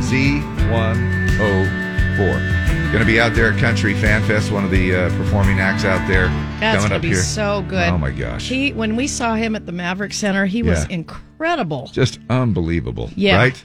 [0.01, 2.61] Z104.
[2.91, 5.85] Going to be out there at Country Fan Fest, one of the uh, performing acts
[5.85, 6.27] out there
[6.59, 7.17] That's gonna be here.
[7.17, 7.87] so good.
[7.89, 8.49] Oh my gosh.
[8.49, 10.95] He when we saw him at the Maverik Center, he was Yeah.
[10.95, 11.89] incredible.
[11.93, 13.09] Just unbelievable.
[13.15, 13.37] Yeah.
[13.37, 13.63] Right?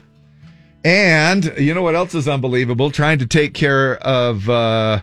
[0.85, 2.89] And you know what else is unbelievable?
[2.89, 5.01] Trying to take care of uh,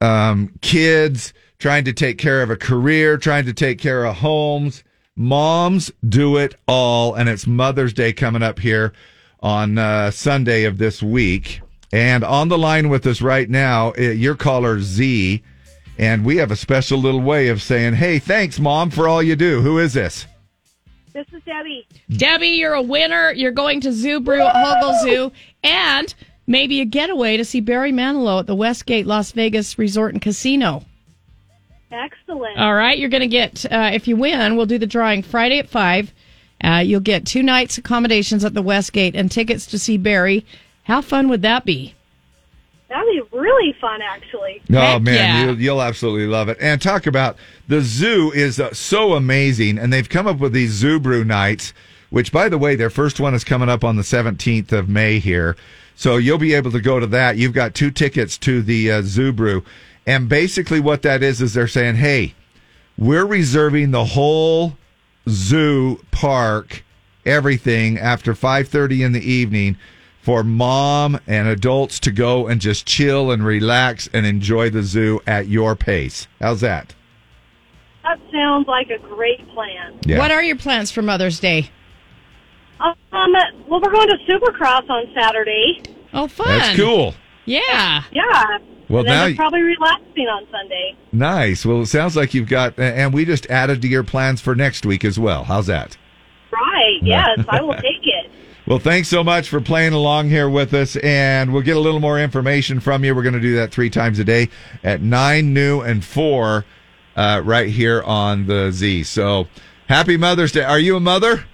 [0.00, 1.34] um, kids,
[1.64, 4.84] trying to take care of a career, trying to take care of homes.
[5.16, 7.14] Moms do it all.
[7.14, 8.92] And it's Mother's Day coming up here
[9.40, 11.62] on uh, Sunday of this week.
[11.90, 15.42] And on the line with us right now, uh, your caller Z.
[15.96, 19.34] And we have a special little way of saying, hey, thanks, Mom, for all you
[19.34, 19.62] do.
[19.62, 20.26] Who is this?
[21.14, 21.88] This is Debbie.
[22.10, 23.32] Debbie, you're a winner.
[23.32, 25.32] You're going to Zoo Brew at Hogle Zoo
[25.62, 26.14] and
[26.46, 30.84] maybe a getaway to see Barry Manilow at the Westgate Las Vegas Resort and Casino.
[31.94, 32.58] Excellent.
[32.58, 35.58] All right, you're going to get, uh, if you win, we'll do the drawing Friday
[35.58, 36.12] at 5.
[36.62, 40.44] Uh, you'll get two nights accommodations at the Westgate and tickets to see Barry.
[40.84, 41.94] How fun would that be?
[42.88, 44.62] That'd be really fun, actually.
[44.70, 45.44] Oh Heck man, yeah.
[45.44, 46.58] you'll, you'll absolutely love it.
[46.60, 50.70] And talk about the zoo is uh, so amazing, and they've come up with these
[50.70, 51.72] zoo brew nights.
[52.10, 55.18] Which, by the way, their first one is coming up on the seventeenth of May
[55.18, 55.56] here,
[55.96, 57.36] so you'll be able to go to that.
[57.36, 59.64] You've got two tickets to the uh, zoo brew,
[60.06, 62.34] and basically what that is is they're saying, hey.
[62.98, 64.76] we're reserving the whole
[65.28, 66.84] zoo park,
[67.24, 69.76] everything after 5:30 in the evening
[70.20, 75.20] for mom and adults to go and just chill and relax and enjoy the zoo
[75.26, 76.26] at your pace.
[76.40, 76.94] How's that?
[78.02, 79.98] That sounds like a great plan.
[80.06, 80.18] Yeah.
[80.18, 81.70] What are your plans for Mother's Day?
[82.80, 85.82] Um, well, we're going to Supercross on Saturday.
[86.12, 86.46] Oh, fun.
[86.48, 87.14] That's cool.
[87.44, 88.04] Yeah.
[88.12, 88.58] Yeah.
[88.94, 90.96] Well, and then now we're you- probably relaxing on Sunday.
[91.12, 91.66] Nice.
[91.66, 94.86] Well, it sounds like you've got, and we just added to your plans for next
[94.86, 95.44] week as well.
[95.44, 95.96] How's that?
[96.52, 96.98] Right.
[97.02, 98.30] Yes, I will take it.
[98.66, 102.00] Well, thanks so much for playing along here with us, and we'll get a little
[102.00, 103.14] more information from you.
[103.14, 104.48] We're going to do that three times a day
[104.82, 106.64] at nine, new, and four,
[107.16, 109.02] uh, right here on the Z.
[109.02, 109.48] So,
[109.88, 110.62] happy Mother's Day.
[110.62, 111.44] Are you a mother?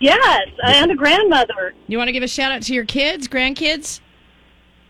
[0.00, 1.74] Yes, and a grandmother.
[1.88, 4.00] You want to give a shout out to your kids, grandkids?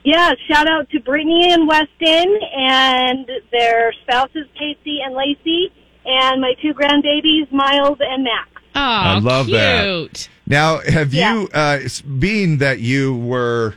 [0.05, 5.73] Yeah, shout out to Brittany and Weston and their spouses, Casey and Lacey,
[6.05, 8.49] and my two grandbabies, Miles and Max.
[8.75, 9.57] Oh, I love cute.
[9.57, 10.29] that.
[10.47, 11.81] Now, have you, uh,
[12.19, 13.75] being that you were,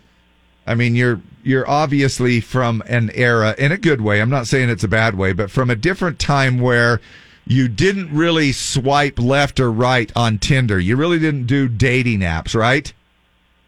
[0.65, 4.22] I mean, you're you're obviously from an era in a good way.
[4.22, 7.02] I'm not saying it's a bad way, but from a different time where
[7.45, 10.80] you didn't really swipe left or right on Tinder.
[10.80, 12.93] You really didn't do dating apps, right?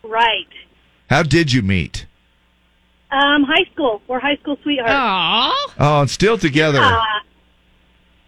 [0.04, 0.48] Right.
[1.10, 2.06] How did you meet?
[3.14, 4.02] Um, high school.
[4.08, 4.92] We're high school sweethearts.
[4.92, 5.52] Aww.
[5.80, 6.80] Oh, and still together.
[6.80, 7.00] Uh,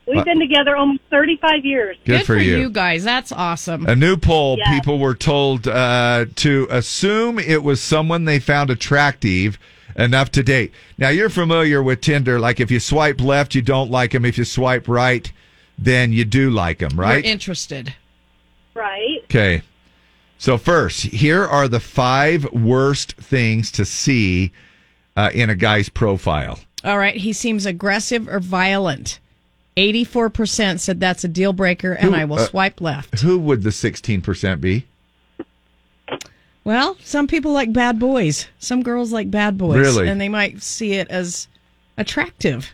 [0.06, 1.98] we've Uh, been together almost 35 years.
[2.06, 2.58] Good for you.
[2.58, 3.04] you guys.
[3.04, 3.88] That's awesome.
[3.88, 4.58] A new poll.
[4.60, 4.76] Yeah.
[4.80, 9.58] People were told uh, to assume it was someone they found attractive
[9.96, 10.72] enough to date.
[10.98, 12.40] Now you're familiar with Tinder.
[12.40, 14.24] Like if you swipe left, you don't like them.
[14.26, 15.32] If you swipe right,
[15.80, 17.00] then you do like them.
[17.00, 17.24] Right?
[17.24, 17.96] You're interested.
[18.76, 19.22] Right.
[19.26, 19.62] okay.
[20.38, 24.52] So first, here are the five worst things to see
[25.16, 26.60] uh, in a guy's profile.
[26.84, 27.16] All right.
[27.16, 29.20] He seems aggressive or violent.
[29.78, 33.20] 84% said that's a deal breaker, and Who- I will uh, swipe left.
[33.22, 34.86] Who would the sixteen percent be?
[36.64, 38.48] Well, some people like bad boys.
[38.58, 39.78] Some girls like bad boys.
[39.78, 40.08] Really?
[40.08, 41.48] And they might see it as
[41.98, 42.72] attractive.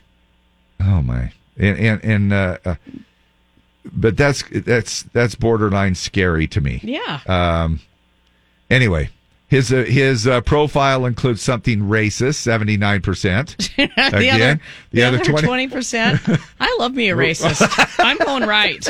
[0.79, 1.33] Oh my!
[1.57, 2.75] And and, and uh, uh,
[3.91, 6.79] but that's that's that's borderline scary to me.
[6.83, 7.19] Yeah.
[7.27, 7.81] Um.
[8.69, 9.09] Anyway,
[9.51, 13.57] his uh, his uh, profile includes something racist, seventy nine percent.
[13.75, 14.61] the other,
[14.91, 16.21] the other 20 twenty percent.
[16.57, 17.95] I love me a racist.
[17.99, 18.89] I'm going right.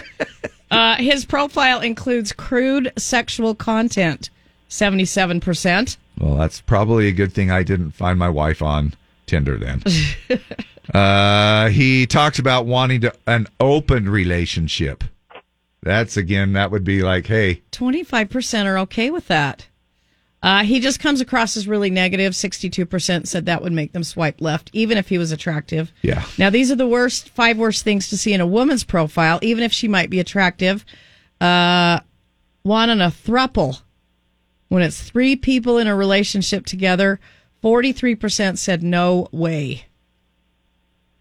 [0.69, 4.29] Uh, his profile includes crude sexual content.
[4.67, 5.97] Seventy-seven percent.
[6.19, 8.93] Well, that's probably a good thing I didn't find my wife on
[9.25, 9.81] Tinder then.
[10.93, 15.03] uh, he talks about wanting to, an open relationship.
[15.81, 19.65] That's again, that would be like, hey, Twenty-five percent are okay with that.
[20.43, 22.35] Uh, he just comes across as really negative.
[22.35, 25.91] Sixty-two percent said that would make them swipe left, even if he was attractive.
[26.01, 26.25] yeah.
[26.37, 29.63] Now, these are the worst five worst things to see in a woman's profile, even
[29.63, 30.83] if she might be attractive.
[31.39, 31.99] Uh,
[32.65, 33.81] on a thruple
[34.69, 37.19] when it's three people in a relationship together.
[37.61, 39.85] Forty-three percent said no way.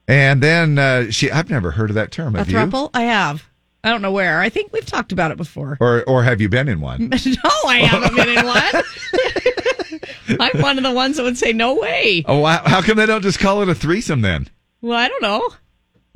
[0.09, 2.35] And then uh, she, I've never heard of that term.
[2.35, 2.91] A Have you?
[2.95, 3.50] I have.
[3.83, 4.41] I don't know where.
[4.41, 5.79] I think we've talked about it before.
[5.81, 7.09] Or or have you been in one?
[7.27, 10.39] no, I haven't been in one.
[10.41, 12.25] I'm one of the ones that would say no way.
[12.27, 14.49] Oh, how, how come they don't just call it a threesome then?
[14.81, 15.49] Well, I don't know.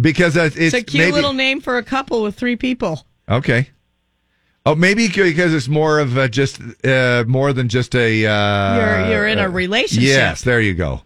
[0.01, 3.05] Because it's, It's, it's a cute maybe, little name for a couple with three people.
[3.29, 3.71] Okay.
[4.67, 8.27] Oh, maybe because it's more of a just uh, more than just a.
[8.27, 10.09] Uh, You're- you're in a uh, relationship.
[10.09, 11.03] Yes, there you go.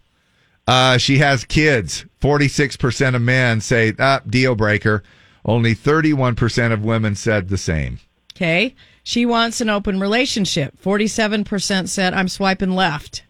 [0.67, 2.05] Uh, she has kids.
[2.21, 5.03] Forty six percent of men say ah, deal breaker.
[5.49, 7.99] Only thirty one percent of women said the same.
[8.37, 8.75] Okay.
[9.03, 10.77] She wants an open relationship.
[10.85, 13.25] 47% said, I'm swiping left.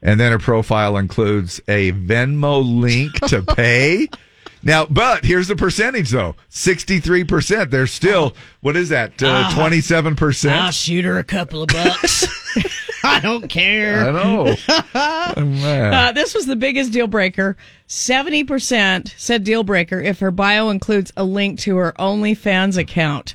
[0.00, 4.08] And then her profile includes a Venmo link to pay.
[4.62, 7.70] now, but here's the percentage though 63%.
[7.70, 9.54] There's still, what is that, uh, Ah.
[9.54, 10.50] 27%?
[10.50, 12.26] I'll shoot her a couple of bucks.
[13.06, 14.08] I don't care.
[14.08, 14.56] I know.
[15.38, 15.92] Oh, man.
[15.92, 17.56] Uh, this was the biggest deal breaker.
[17.88, 23.34] 70% said deal breaker if her bio includes a link to her OnlyFans account.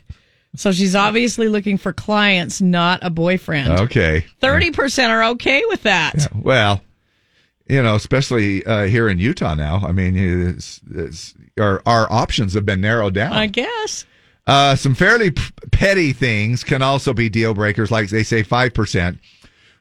[0.55, 3.69] So she's obviously looking for clients, not a boyfriend.
[3.81, 4.25] Okay.
[4.41, 6.27] 30% are okay with that.
[6.35, 6.81] Well,
[7.67, 9.81] you know, especially uh, here in Utah now.
[9.85, 13.33] I mean, it's, it's, our, our options have been narrowed down.
[13.33, 14.05] I guess.
[14.47, 17.91] Uh, some fairly p- petty things can also be deal breakers.
[17.91, 19.19] Like they say, 5%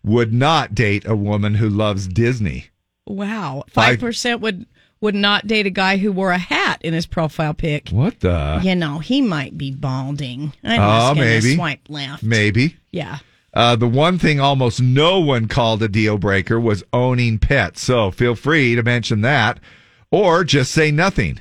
[0.02, 2.66] would not date a woman who loves Disney.
[3.06, 3.64] Wow.
[3.68, 4.66] Five- 5% would
[5.00, 7.88] would not date a guy who wore a hat in his profile pic.
[7.88, 8.60] What the?
[8.62, 10.52] you know, he might be balding.
[10.62, 11.54] I'm Oh, just maybe.
[11.56, 12.22] swipe left.
[12.22, 12.76] Maybe.
[12.90, 13.18] Yeah.
[13.54, 17.80] Uh, the one thing almost no one called a deal breaker was owning pets.
[17.80, 19.58] So feel free to mention that
[20.10, 21.40] or just say nothing.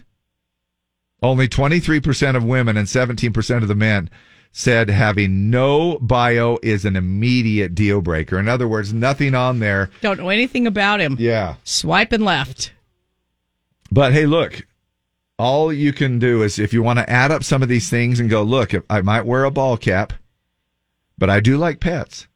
[1.22, 4.10] Only 23% of women and 17% of the men
[4.52, 8.40] said having no bio is an immediate deal breaker.
[8.40, 9.90] In other words, nothing on there.
[10.02, 11.16] Don't know anything about him.
[11.20, 11.56] Yeah.
[11.64, 12.74] Swipe and left.
[13.92, 14.66] But hey, look,
[15.38, 18.20] all you can do is if you want to add up some of these things
[18.20, 20.14] and go, look, I might wear a ball cap,
[21.18, 22.28] but I do like pets.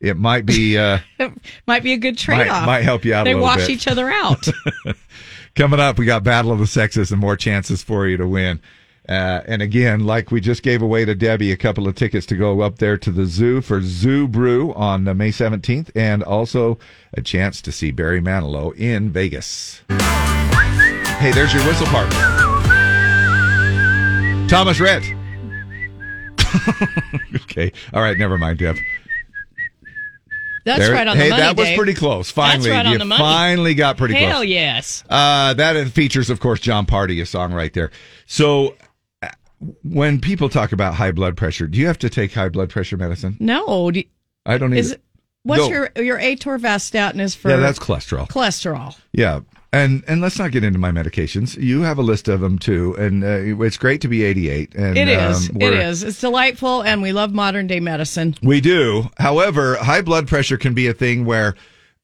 [0.00, 0.98] It might be uh,
[1.66, 2.66] Might be a good trade off.
[2.66, 3.70] might help you out a They wash bit.
[3.70, 4.46] each other out.
[5.54, 8.60] Coming up, we got Battle of the Sexes and more chances for you to win.
[9.08, 12.36] Uh, and again, like we just gave away to Debbie a couple of tickets to
[12.36, 16.78] go up there to the zoo for Zoo Brew on uh, May 17th, and also
[17.12, 19.82] a chance to see Barry Manilow in Vegas.
[19.90, 22.10] Hey, there's your whistle part.
[24.48, 25.02] Thomas Rhett.
[27.34, 27.72] okay.
[27.92, 28.16] All right.
[28.16, 28.76] Never mind, Deb.
[30.64, 31.30] That's There- right on the money.
[31.34, 31.76] hey, that was Dave.
[31.76, 32.30] pretty close.
[32.30, 34.32] Finally, right you finally got pretty Hell close.
[34.32, 35.04] Hell yes.
[35.10, 37.90] Uh, that features, of course, Jon Pardi, a song right there.
[38.26, 38.74] So,
[39.82, 42.96] when people talk about high blood pressure, do you have to take high blood pressure
[42.96, 43.36] medicine?
[43.40, 43.90] No.
[43.90, 44.02] Do,
[44.46, 45.00] I don't is either.
[45.44, 45.68] what's No.
[45.68, 47.50] your your atorvastatin is for?
[47.50, 48.28] Yeah, that's cholesterol.
[48.28, 48.96] cholesterol.
[49.12, 49.40] Yeah.
[49.72, 51.60] And and let's not get into my medications.
[51.60, 54.72] You have a list of them too, and uh, it's great to be 88.
[54.76, 55.50] And It is.
[55.50, 55.72] um, it.
[55.74, 58.36] It's delightful, and we love modern day medicine.
[58.40, 59.10] We do.
[59.18, 61.56] However, high blood pressure can be a thing where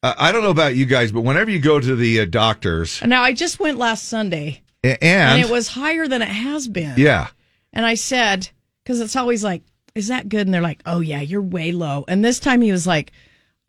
[0.03, 3.01] uh, I don't know about you guys, but whenever you go to the uh, doctors,
[3.05, 6.95] Now, I just went last Sunday, and, and, it was higher than it has been.
[6.97, 7.27] yeah,
[7.73, 8.49] And I said,
[8.83, 9.63] because it's always like,
[9.95, 10.47] is that good?
[10.47, 12.05] And they're like, oh, yeah, you're way low.
[12.07, 13.11] And this time he was like,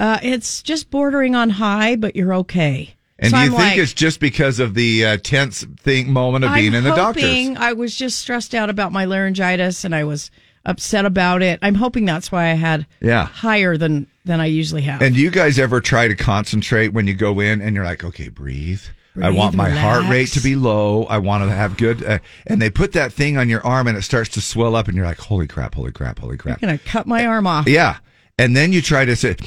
[0.01, 2.95] uh, it's just bordering on high, but you're okay.
[3.19, 6.13] and So do you I'm think like, it's just because of the uh, tense thing
[6.13, 7.51] moment of being I'm in the doctors?
[7.57, 10.31] I was just stressed out about my laryngitis and I was
[10.65, 11.59] upset about it.
[11.63, 13.27] I'm hoping that's why I had Yeah.
[13.27, 15.03] higher than than I usually have.
[15.03, 18.05] And do you guys ever try to concentrate when you go in and you're like,
[18.05, 18.81] okay, breathe.
[19.21, 21.05] I want my heart rate to be low.
[21.05, 22.03] I want to have good.
[22.03, 24.89] Uh, and they put that thing on your arm and it starts to swell up,
[24.89, 26.63] and you're like, holy crap, holy crap, holy crap.
[26.63, 27.69] I'm gonna cut my arm off.
[27.69, 27.99] Yeah.
[28.39, 29.41] And then you try to sit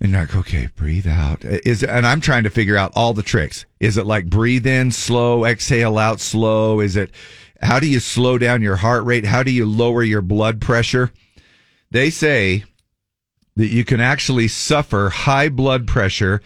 [0.00, 1.44] and you're like, okay, breathe out.
[1.44, 3.66] Is and I'm trying to figure out all the tricks.
[3.80, 6.80] Is it like breathe in slow, exhale out slow?
[6.80, 7.10] Is it
[7.60, 9.26] how do you slow down your heart rate?
[9.26, 11.12] How do you lower your blood pressure?
[11.90, 12.64] They say
[13.56, 16.40] that you can actually suffer high blood pressure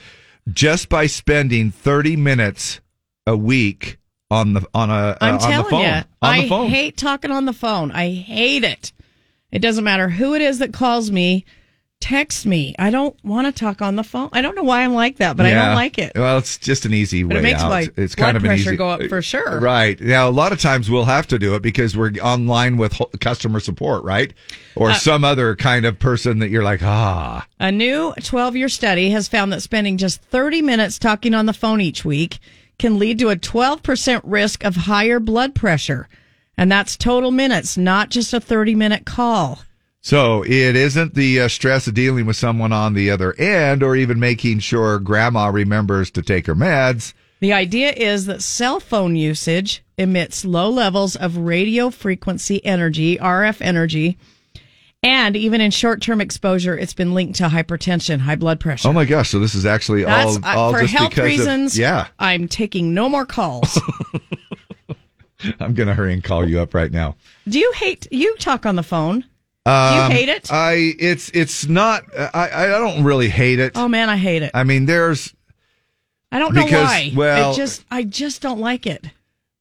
[0.53, 2.81] just by spending 30 minutes
[3.27, 3.99] a week
[4.31, 5.81] on the on a uh, I'm on the telling phone.
[5.81, 6.69] you, on I the phone.
[6.69, 7.91] hate talking on the phone.
[7.93, 8.93] I hate it.
[9.51, 11.45] It doesn't matter who it is that calls me.
[12.05, 12.75] Text me.
[12.79, 14.29] I don't want to talk on the phone.
[14.35, 16.13] I don't know why I'm like that, but I don't like it.
[16.15, 17.71] Well, it's just an easy But way it makes out.
[17.71, 19.59] my it's blood kind of an pressure easy, go up for sure.
[19.59, 23.01] Right now, a lot of times we'll have to do it because we're online with
[23.21, 24.35] customer support, right,
[24.77, 28.69] or Uh, some other kind of person that you're like, ah, A new 12 year
[28.69, 32.39] study has found that spending just 30 minutes talking on the phone each week
[32.79, 36.07] can lead to a 12% risk of higher blood pressure.
[36.59, 39.61] And that's total minutes, not just a 30 minute call.
[40.05, 43.97] So it isn't the uh, stress of dealing with someone on the other end, or
[43.97, 47.15] even making sure grandma remembers to take her meds.
[47.41, 53.63] The idea is that cell phone usage emits low levels of radio frequency energy, RF
[53.63, 54.19] energy,
[55.03, 58.89] and even in short term exposure, it's been linked to hypertension, high blood pressure.
[58.89, 59.31] Oh my gosh!
[59.31, 61.75] So this is actually all, uh, all for just health because reasons.
[61.77, 63.81] Of, yeah, I'm taking no more calls.
[65.61, 67.17] I'm gonna hurry and call you up right now.
[67.49, 69.25] Do you hate you talk on the phone?
[69.67, 70.53] Um, you hate it?
[70.53, 72.05] I it's it's not.
[72.35, 73.73] I I don't really hate it.
[73.77, 74.51] Oh man, I hate it.
[74.55, 75.35] I mean, there's
[76.31, 77.13] I don't know why.
[77.15, 79.07] well- it just I just don't like it.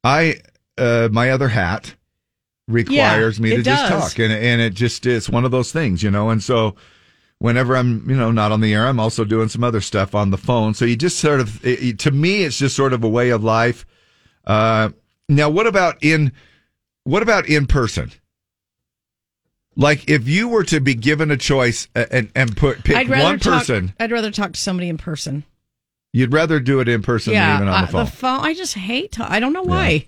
[0.04, 0.38] I
[0.78, 1.96] uh my other hat
[2.68, 4.10] requires Yeah, me to just does.
[4.14, 6.30] talk and and it just it's one of those things, you know.
[6.30, 6.76] And so
[7.40, 10.32] whenever I'm, you know, not on the air, I'm also doing some other stuff on
[10.32, 10.74] the phone.
[10.74, 13.42] So you just sort of it- to me it's just sort of a way of
[13.44, 13.86] life.
[14.46, 14.90] Uh
[15.30, 16.34] now what about in
[17.06, 18.12] what about in person?
[19.76, 23.10] Like if you were to be given a choice uh, and and put pick I'd
[23.10, 25.44] one talk, person, I'd rather talk to somebody in person.
[26.12, 28.42] you'd rather do it in person yeah, than even on uh, the phone.
[28.42, 29.14] I just hate.
[29.14, 30.06] To, I don't know why.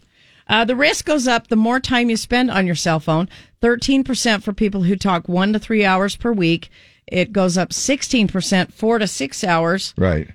[0.48, 3.28] Uh, the risk goes up the more time you spend on your cell phone.
[3.62, 6.70] Thirteen percent for people who talk one to three hours per week.
[7.08, 9.94] It goes up sixteen percent, four to six hours.
[9.98, 10.30] right.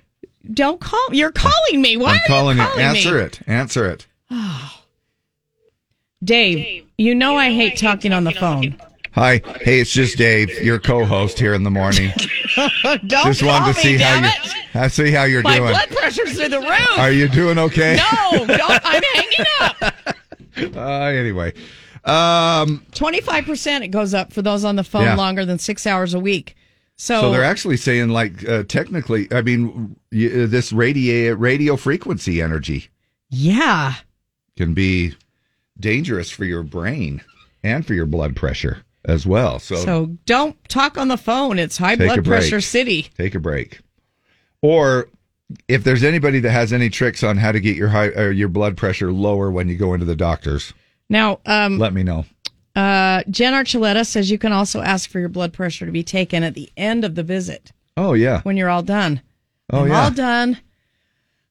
[0.53, 0.99] Don't call.
[1.11, 1.95] You're calling me.
[1.97, 2.67] Why I'm are calling you it.
[2.67, 3.21] calling Answer me?
[3.21, 3.39] it.
[3.47, 4.07] Answer it.
[6.23, 8.75] Dave, you know I hate talking on the phone.
[9.13, 9.41] Hi.
[9.61, 12.11] Hey, it's just Dave, your co-host here in the morning.
[12.83, 14.75] don't just call wanted to me, see how damn you it.
[14.75, 15.71] I see how you're My doing.
[15.71, 16.97] blood pressure's through the roof.
[16.99, 17.97] Are you doing okay?
[18.31, 19.93] No, don't, I'm hanging up.
[20.75, 21.53] Uh, anyway.
[22.03, 25.15] Um Twenty-five percent it goes up for those on the phone Yeah.
[25.15, 26.55] longer than six hours a week.
[26.97, 31.77] So, so they're actually saying like uh, technically I mean y- uh, this radio radio
[31.77, 32.89] frequency energy
[33.29, 33.93] yeah,
[34.57, 35.15] can be
[35.79, 37.23] dangerous for your brain
[37.63, 39.59] and for your blood pressure as well.
[39.59, 41.59] So, So don't talk on the phone.
[41.59, 43.03] It's high blood pressure city.
[43.17, 43.79] take a break.
[44.61, 45.09] Or
[45.67, 48.47] if there's anybody that has any tricks on how to get your high or your
[48.49, 50.73] blood pressure lower when you go into the doctors,
[51.09, 52.25] Now, um, let me know.
[52.75, 56.43] uh, Jen Archuleta says you can also ask for your blood pressure to be taken
[56.43, 58.41] at the end of the visit Oh yeah.
[58.43, 59.21] when you're all done.
[59.73, 60.03] Oh I'm yeah.
[60.03, 60.57] all done.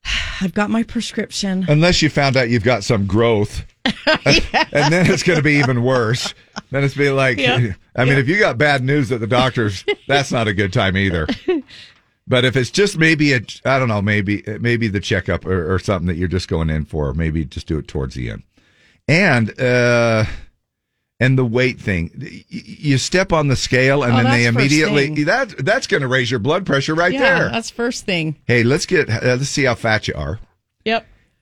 [0.41, 1.67] I've got my prescription.
[1.69, 3.65] Unless you found out you've got some growth.
[3.85, 6.35] and then it's going to be even worse.
[6.71, 7.73] Then it's be like, Yeah.
[7.97, 10.97] I mean, if you got bad news at the doctor's, that's not a good time
[10.97, 11.27] either.
[12.29, 15.81] But if it's just maybe a, I don't know, maybe maybe the checkup or, or
[15.81, 18.45] something that you're just going in for, maybe just do it towards the end.
[19.09, 20.27] And uh,
[21.19, 22.13] and the weight thing,
[22.49, 26.31] you step on the scale and Oh, then they immediately that that's going to raise
[26.31, 27.49] your blood pressure right yeah, there.
[27.51, 28.37] that's first thing.
[28.47, 30.39] Hey, let's get uh, let's see how fat you are.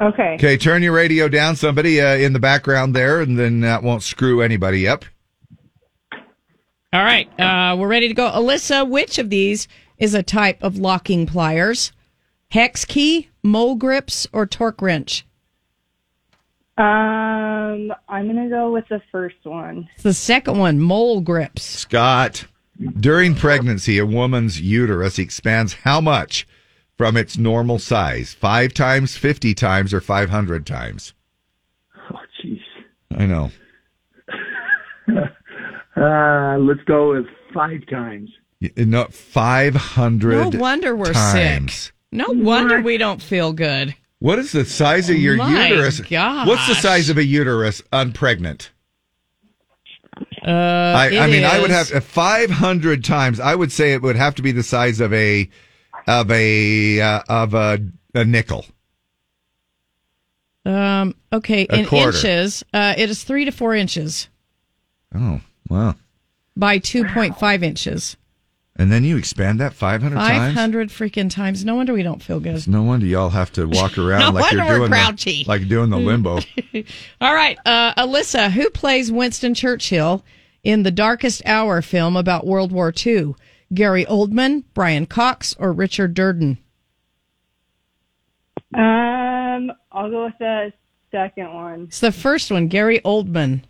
[0.01, 0.35] Okay.
[0.35, 0.57] Okay.
[0.57, 1.55] Turn your radio down.
[1.55, 5.05] Somebody uh, in the background there, and then that won't screw anybody up.
[6.91, 8.31] All right, uh, we're ready to go.
[8.31, 9.67] Alyssa, which of these
[9.99, 11.91] is a type of locking pliers?
[12.49, 15.23] Hex key, mole grips, or torque wrench?
[16.79, 19.87] Um, I'm gonna go with the first one.
[19.93, 21.61] It's the second one, mole grips.
[21.61, 22.45] Scott.
[22.99, 26.47] During pregnancy, a woman's uterus expands how much
[26.99, 28.33] from its normal size?
[28.33, 31.13] Five times, 50 times, or 500 times?
[32.11, 32.59] Oh, jeez.
[33.17, 33.51] I know.
[35.97, 38.29] Uh, let's go with five times.
[38.61, 41.73] Y- No, 500 No wonder we're times.
[41.73, 41.93] sick.
[42.13, 43.93] No wonder we don't feel good.
[44.19, 45.99] What is the size of your My uterus?
[45.99, 46.47] gosh.
[46.47, 48.69] What's the size of a uterus unpregnant?
[50.41, 53.41] Uh, I, I it mean, I would have 500 times.
[53.41, 55.49] I would say it would have to be the size of a
[56.09, 57.79] of a uh, of a,
[58.15, 58.65] a nickel.
[60.65, 62.09] Um, okay, A in quarter.
[62.17, 64.27] inches, uh, it is three to four inches
[65.15, 65.95] Oh, wow!
[66.55, 68.17] by 2.5 inches.
[68.75, 70.55] And then you expand that 500 times.
[70.55, 71.65] 500 freaking times.
[71.65, 72.65] No wonder we don't feel good.
[72.65, 75.43] No wonder y'all have to walk around No like you're wonder we're doing grouchy.
[75.43, 76.39] the, like doing the limbo.
[77.21, 80.23] All right, uh, Alyssa, who plays Winston Churchill
[80.63, 83.33] in the Darkest Hour film about World War II?
[83.73, 86.57] Gary Oldman, Brian Cox, or Richard Durden?
[88.73, 90.73] Um, I'll go with the
[91.11, 91.83] second one.
[91.83, 93.63] It's the first one, Gary Oldman.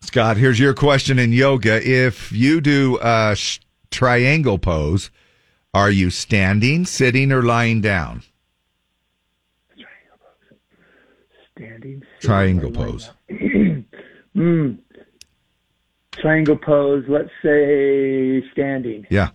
[0.00, 1.80] Scott, here's your question in yoga.
[1.88, 3.60] If you do a sh-
[3.90, 5.10] triangle pose,
[5.72, 8.22] are you standing, sitting, or lying down?
[11.56, 12.02] Standing.
[12.20, 13.10] Triangle pose.
[14.34, 14.76] Hmm.
[16.22, 17.04] Triangle pose.
[17.08, 19.06] Let's say standing.
[19.10, 19.30] Yeah.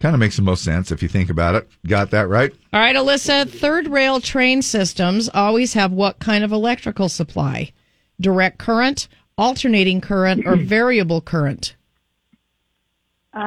[0.00, 1.68] Kind of makes the most sense if you think about it.
[1.86, 2.50] Got that right?
[2.72, 7.70] All right, Alyssa, third rail train systems always have what kind of electrical supply?
[8.18, 9.06] Direct current,
[9.38, 11.76] alternating current, or variable current?
[13.34, 13.42] Um,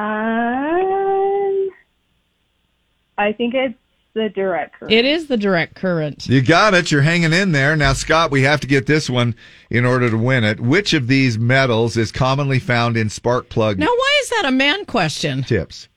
[3.18, 3.74] I think it's
[4.16, 4.92] the direct current.
[4.94, 6.26] It is the direct current.
[6.26, 6.90] You got it.
[6.90, 7.76] You're hanging in there.
[7.76, 9.34] Now, Scott, we have to get this one
[9.70, 10.58] in order to win it.
[10.58, 14.50] Which of these metals is commonly found in spark plug Now, why is that a
[14.50, 15.42] man question?
[15.42, 15.88] tips?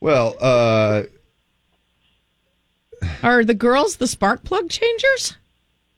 [0.00, 1.04] Well, uh,
[3.22, 5.36] Are the girls the spark plug changers?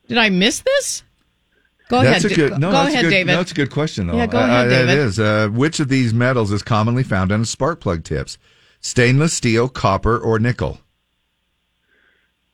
[0.07, 1.03] Did I miss this?
[1.89, 2.31] Go that's ahead.
[2.31, 2.59] a good.
[2.59, 3.31] No, go that's ahead, a good, David.
[3.31, 4.15] No, that's a good question, though.
[4.15, 4.89] Yeah, go ahead, uh, David.
[4.89, 5.19] It is.
[5.19, 8.37] Uh, which of these metals is commonly found in spark plug tips?
[8.79, 10.79] Stainless steel, copper, or nickel?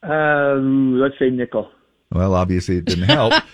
[0.10, 1.70] Um, let's say nickel.
[2.12, 3.34] Well, obviously it didn't help.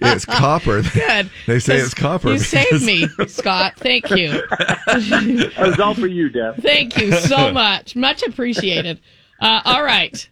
[0.00, 0.82] it's copper.
[0.82, 1.30] Good.
[1.46, 2.32] They say it's copper.
[2.32, 3.74] You saved me, Scott.
[3.76, 4.42] Thank you.
[4.86, 6.62] That was all for you, Deb.
[6.62, 7.94] Thank you so much.
[7.94, 9.00] Much appreciated.
[9.40, 10.28] Uh, all right.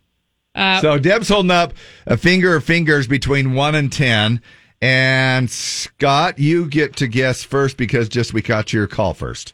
[0.55, 1.75] Uh, so Deb's holding up
[2.07, 4.41] a finger or fingers between one and ten,
[4.81, 9.53] and Scott, you get to guess first because just we got your call first.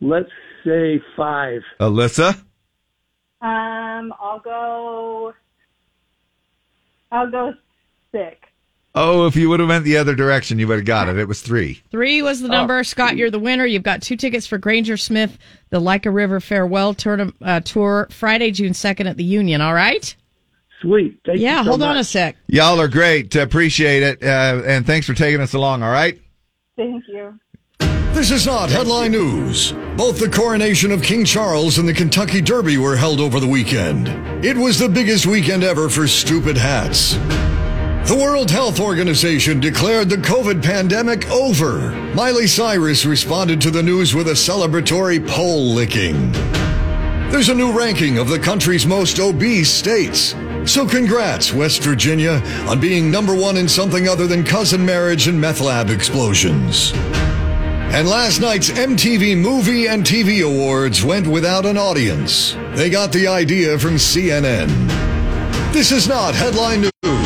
[0.00, 0.30] Let's
[0.64, 1.62] say five.
[1.78, 2.42] Alyssa,
[3.42, 5.32] Um, I'll go.
[7.12, 7.54] I'll go
[8.12, 8.36] six.
[8.94, 11.16] oh, if you would have went the other direction, you would have got it.
[11.16, 11.80] It was three.
[11.90, 12.52] Three was the Oh.
[12.52, 12.82] number.
[12.84, 13.64] Scott, you're the winner.
[13.64, 15.38] You've got two tickets for Granger Smith,
[15.70, 19.60] the Like a River Farewell tourna- uh, Tour, Friday, June 2nd at the Union.
[19.60, 20.14] All right?
[20.82, 21.18] Sweet.
[21.26, 22.36] Thank yeah, you so hold on a sec.
[22.48, 23.34] Y'all are great.
[23.36, 25.82] Appreciate it, uh, and thanks for taking us along.
[25.82, 26.18] All right.
[26.76, 27.38] Thank you.
[28.20, 29.72] This is not headline news.
[29.96, 34.08] Both the coronation of King Charles and the Kentucky Derby were held over the weekend.
[34.44, 37.14] It was the biggest weekend ever for stupid hats.
[38.08, 41.92] The World Health Organization declared the COVID pandemic over.
[42.14, 46.32] Miley Cyrus responded to the news with a celebratory pole licking.
[47.30, 50.34] There's a new ranking of the country's most obese states.
[50.66, 55.40] So congrats, West Virginia, on being number one in something other than cousin marriage and
[55.40, 56.92] meth lab explosions.
[57.92, 62.56] And last night's MTV Movie and TV Awards went without an audience.
[62.74, 64.68] They got the idea from CNN.
[65.72, 67.19] This is not headline news.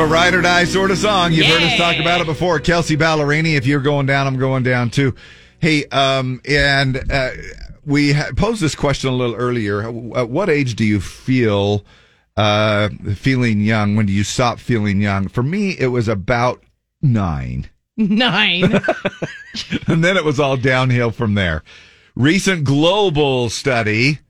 [0.00, 1.34] Of a ride or die sort of song.
[1.34, 2.58] You've heard us talk about it before.
[2.58, 5.14] Kelsea Ballerini, if you're going down, I'm going down too.
[5.58, 7.32] Hey, um, and uh,
[7.84, 9.82] we ha- posed this question a little earlier.
[10.16, 11.84] At what age do you feel
[12.34, 13.94] uh, feeling young?
[13.94, 15.28] When do you stop feeling young?
[15.28, 16.64] For me, it was about
[17.02, 17.68] nine.
[17.98, 18.72] Nine.
[19.86, 21.62] and then it was all downhill from there.
[22.14, 24.20] Recent global study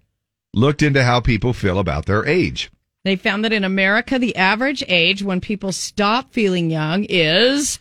[0.52, 2.72] looked into how people feel about their age.
[3.04, 7.78] They found that in America, the average age when people stop feeling young is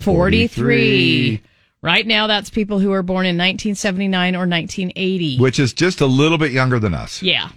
[0.00, 0.48] 43.
[0.48, 1.42] 43.
[1.82, 5.38] Right now, that's people who were born in 1979 or 1980.
[5.38, 7.22] which is just a little bit younger than us.
[7.22, 7.50] yeah.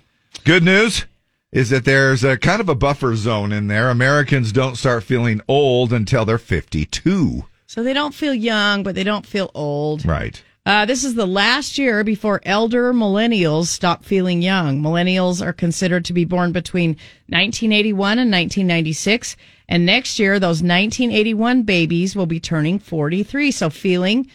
[0.46, 1.06] Good news
[1.52, 3.90] is that there's a kind of a buffer zone in there.
[3.90, 7.46] Americans don't start feeling old until they're 52.
[7.68, 10.06] So they don't feel young, but they don't feel old.
[10.06, 10.42] Right.
[10.66, 14.82] Uh, this is the last year before elder millennials stop feeling young.
[14.82, 16.92] Millennials are considered to be born between
[17.28, 19.36] 1981 and 1996.
[19.68, 23.52] And next year, those 1981 babies will be turning 43.
[23.52, 24.28] So feeling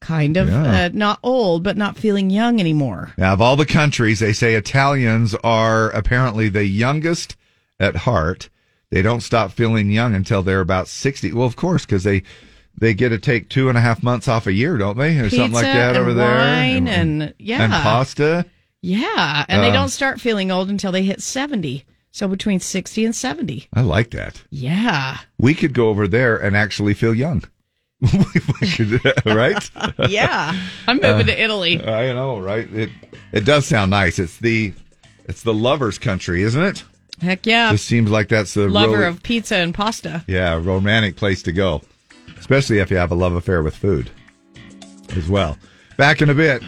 [0.00, 0.84] kind of Yeah.
[0.84, 3.12] uh, not old, but not feeling young anymore.
[3.16, 7.36] Now, of all the countries, they say Italians are apparently the youngest
[7.78, 8.50] at heart.
[8.90, 11.32] They don't stop feeling young until they're about 60.
[11.32, 12.22] Well, of course, because they,
[12.80, 15.18] they get to take two and a half months off a year, don't they?
[15.18, 16.34] Or something like that over there.
[16.38, 17.62] wine and- yeah.
[17.62, 18.44] And pasta.
[18.82, 19.44] Yeah.
[19.48, 21.84] And they Um, don't start feeling old until they hit 70.
[22.10, 23.68] So between 60 and 70.
[23.72, 24.42] I like that.
[24.50, 25.18] Yeah.
[25.38, 27.44] We could go over there and actually feel young.
[28.00, 29.70] we could, right?
[30.08, 30.54] Yeah.
[30.88, 31.84] I'm moving Uh, to Italy.
[31.84, 32.66] I know, right?
[32.72, 32.90] It
[33.32, 34.18] it does sound nice.
[34.18, 34.72] It's the
[35.28, 36.82] it's the lovers' country, isn't it?
[37.20, 37.70] Heck yeah.
[37.72, 40.24] Just seems like that's the Lover really- of pizza and pasta.
[40.26, 41.82] yeah romantic place to go,
[42.40, 44.10] especially if you have a love affair with food
[45.16, 45.56] as well.
[45.96, 46.62] Back in a bit.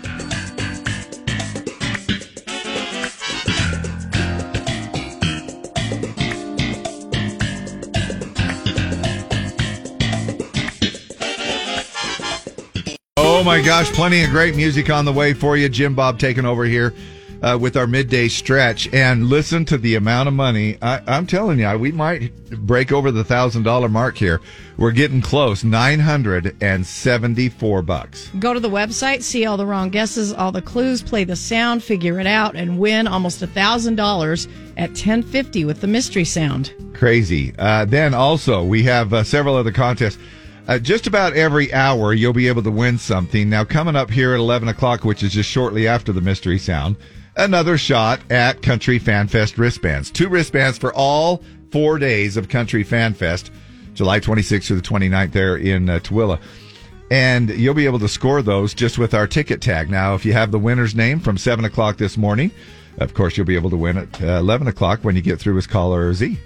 [13.16, 15.68] Oh my gosh, plenty of great music on the way for you.
[15.68, 16.94] Jim Bob taking over here
[17.42, 18.88] uh, with our midday stretch.
[18.92, 20.78] And listen to the amount of money.
[20.80, 24.40] I, I'm telling you, we might break over the thousand dollar mark here.
[24.76, 25.64] We're getting close.
[25.64, 28.30] Nine hundred and seventy four bucks.
[28.38, 31.82] Go to the website, see all the wrong guesses, all the clues, play the sound,
[31.82, 36.24] figure it out, and win almost a thousand dollars at ten fifty with the mystery
[36.24, 36.72] sound.
[36.94, 37.52] Crazy.
[37.58, 40.18] Uh, then also, we have uh, several other contests.
[40.68, 43.50] Uh, just about every hour, you'll be able to win something.
[43.50, 46.96] Now, coming up here at 11 o'clock, which is just shortly after the mystery sound,
[47.36, 50.10] another shot at Country Fan Fest wristbands.
[50.10, 53.50] Two wristbands for all four days of Country Fan Fest,
[53.94, 56.40] July 26th through the 29th there in uh, Tooele.
[57.10, 59.90] And you'll be able to score those just with our ticket tag.
[59.90, 62.50] Now, if you have the winner's name from 7 o'clock this morning,
[62.98, 65.54] of course, you'll be able to win at uh, 11 o'clock when you get through
[65.54, 66.38] with caller Z.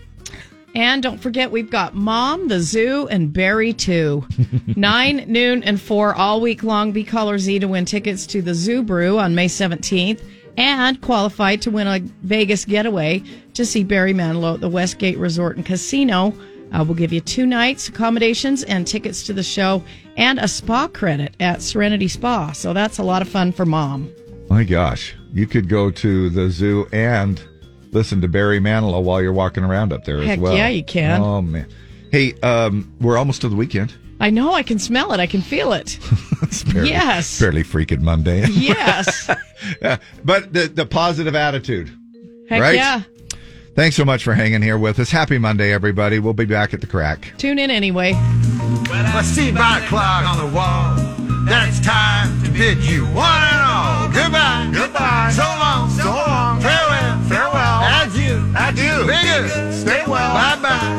[0.74, 4.26] And don't forget, we've got Mom, the Zoo, and Barry too.
[4.76, 6.92] Nine, noon, and four all week long.
[6.92, 10.20] Be caller Z to win tickets to the Zoo Brew on May 17th
[10.56, 13.22] and qualified to win a Vegas getaway
[13.54, 16.32] to see Barry Manilow at the Westgate Resort and Casino.
[16.72, 19.82] Uh, we'll give you two nights, accommodations, and tickets to the show,
[20.16, 22.52] and a spa credit at Serenity Spa.
[22.52, 24.10] So that's a lot of fun for Mom.
[24.50, 27.40] My gosh, you could go to the zoo and
[27.92, 30.56] listen to Barry Manilow while you're walking around up there Heck as well.
[30.56, 31.20] yeah, you can.
[31.20, 31.68] Oh man,
[32.10, 33.94] hey, um, we're almost to the weekend.
[34.20, 35.98] I know, I can smell it, I can feel it.
[36.42, 37.40] It's barely, Yes.
[37.40, 38.46] barely freaking Monday.
[38.50, 39.30] Yes.
[39.82, 41.90] Yeah, but the the positive attitude.
[42.48, 42.76] Heck right?
[42.76, 43.02] yeah.
[43.74, 45.10] Thanks so much for hanging here with us.
[45.10, 46.18] Happy Monday, everybody.
[46.18, 47.32] We'll be back at the crack.
[47.38, 48.12] Tune in anyway.
[48.14, 50.94] I see my clock on the wall.
[51.46, 54.08] That's time to bid you one and all.
[54.08, 54.70] Goodbye.
[54.72, 55.32] Goodbye.
[55.34, 55.90] So long.
[55.90, 56.60] So long.
[56.60, 57.20] Farewell.
[57.28, 57.80] Farewell.
[58.04, 58.54] Adieu.
[58.56, 59.06] Adieu.
[59.06, 59.65] Bigger.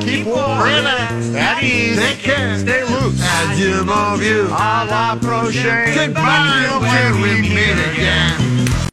[0.08, 0.62] Keep warm.
[0.64, 1.36] Relax.
[1.36, 1.98] At ease.
[1.98, 2.58] Take care.
[2.60, 3.20] Stay loose.
[3.22, 4.48] Adieu, mon vieux.
[4.48, 5.94] A la prochaine.
[5.94, 8.78] Goodbye until we meet again.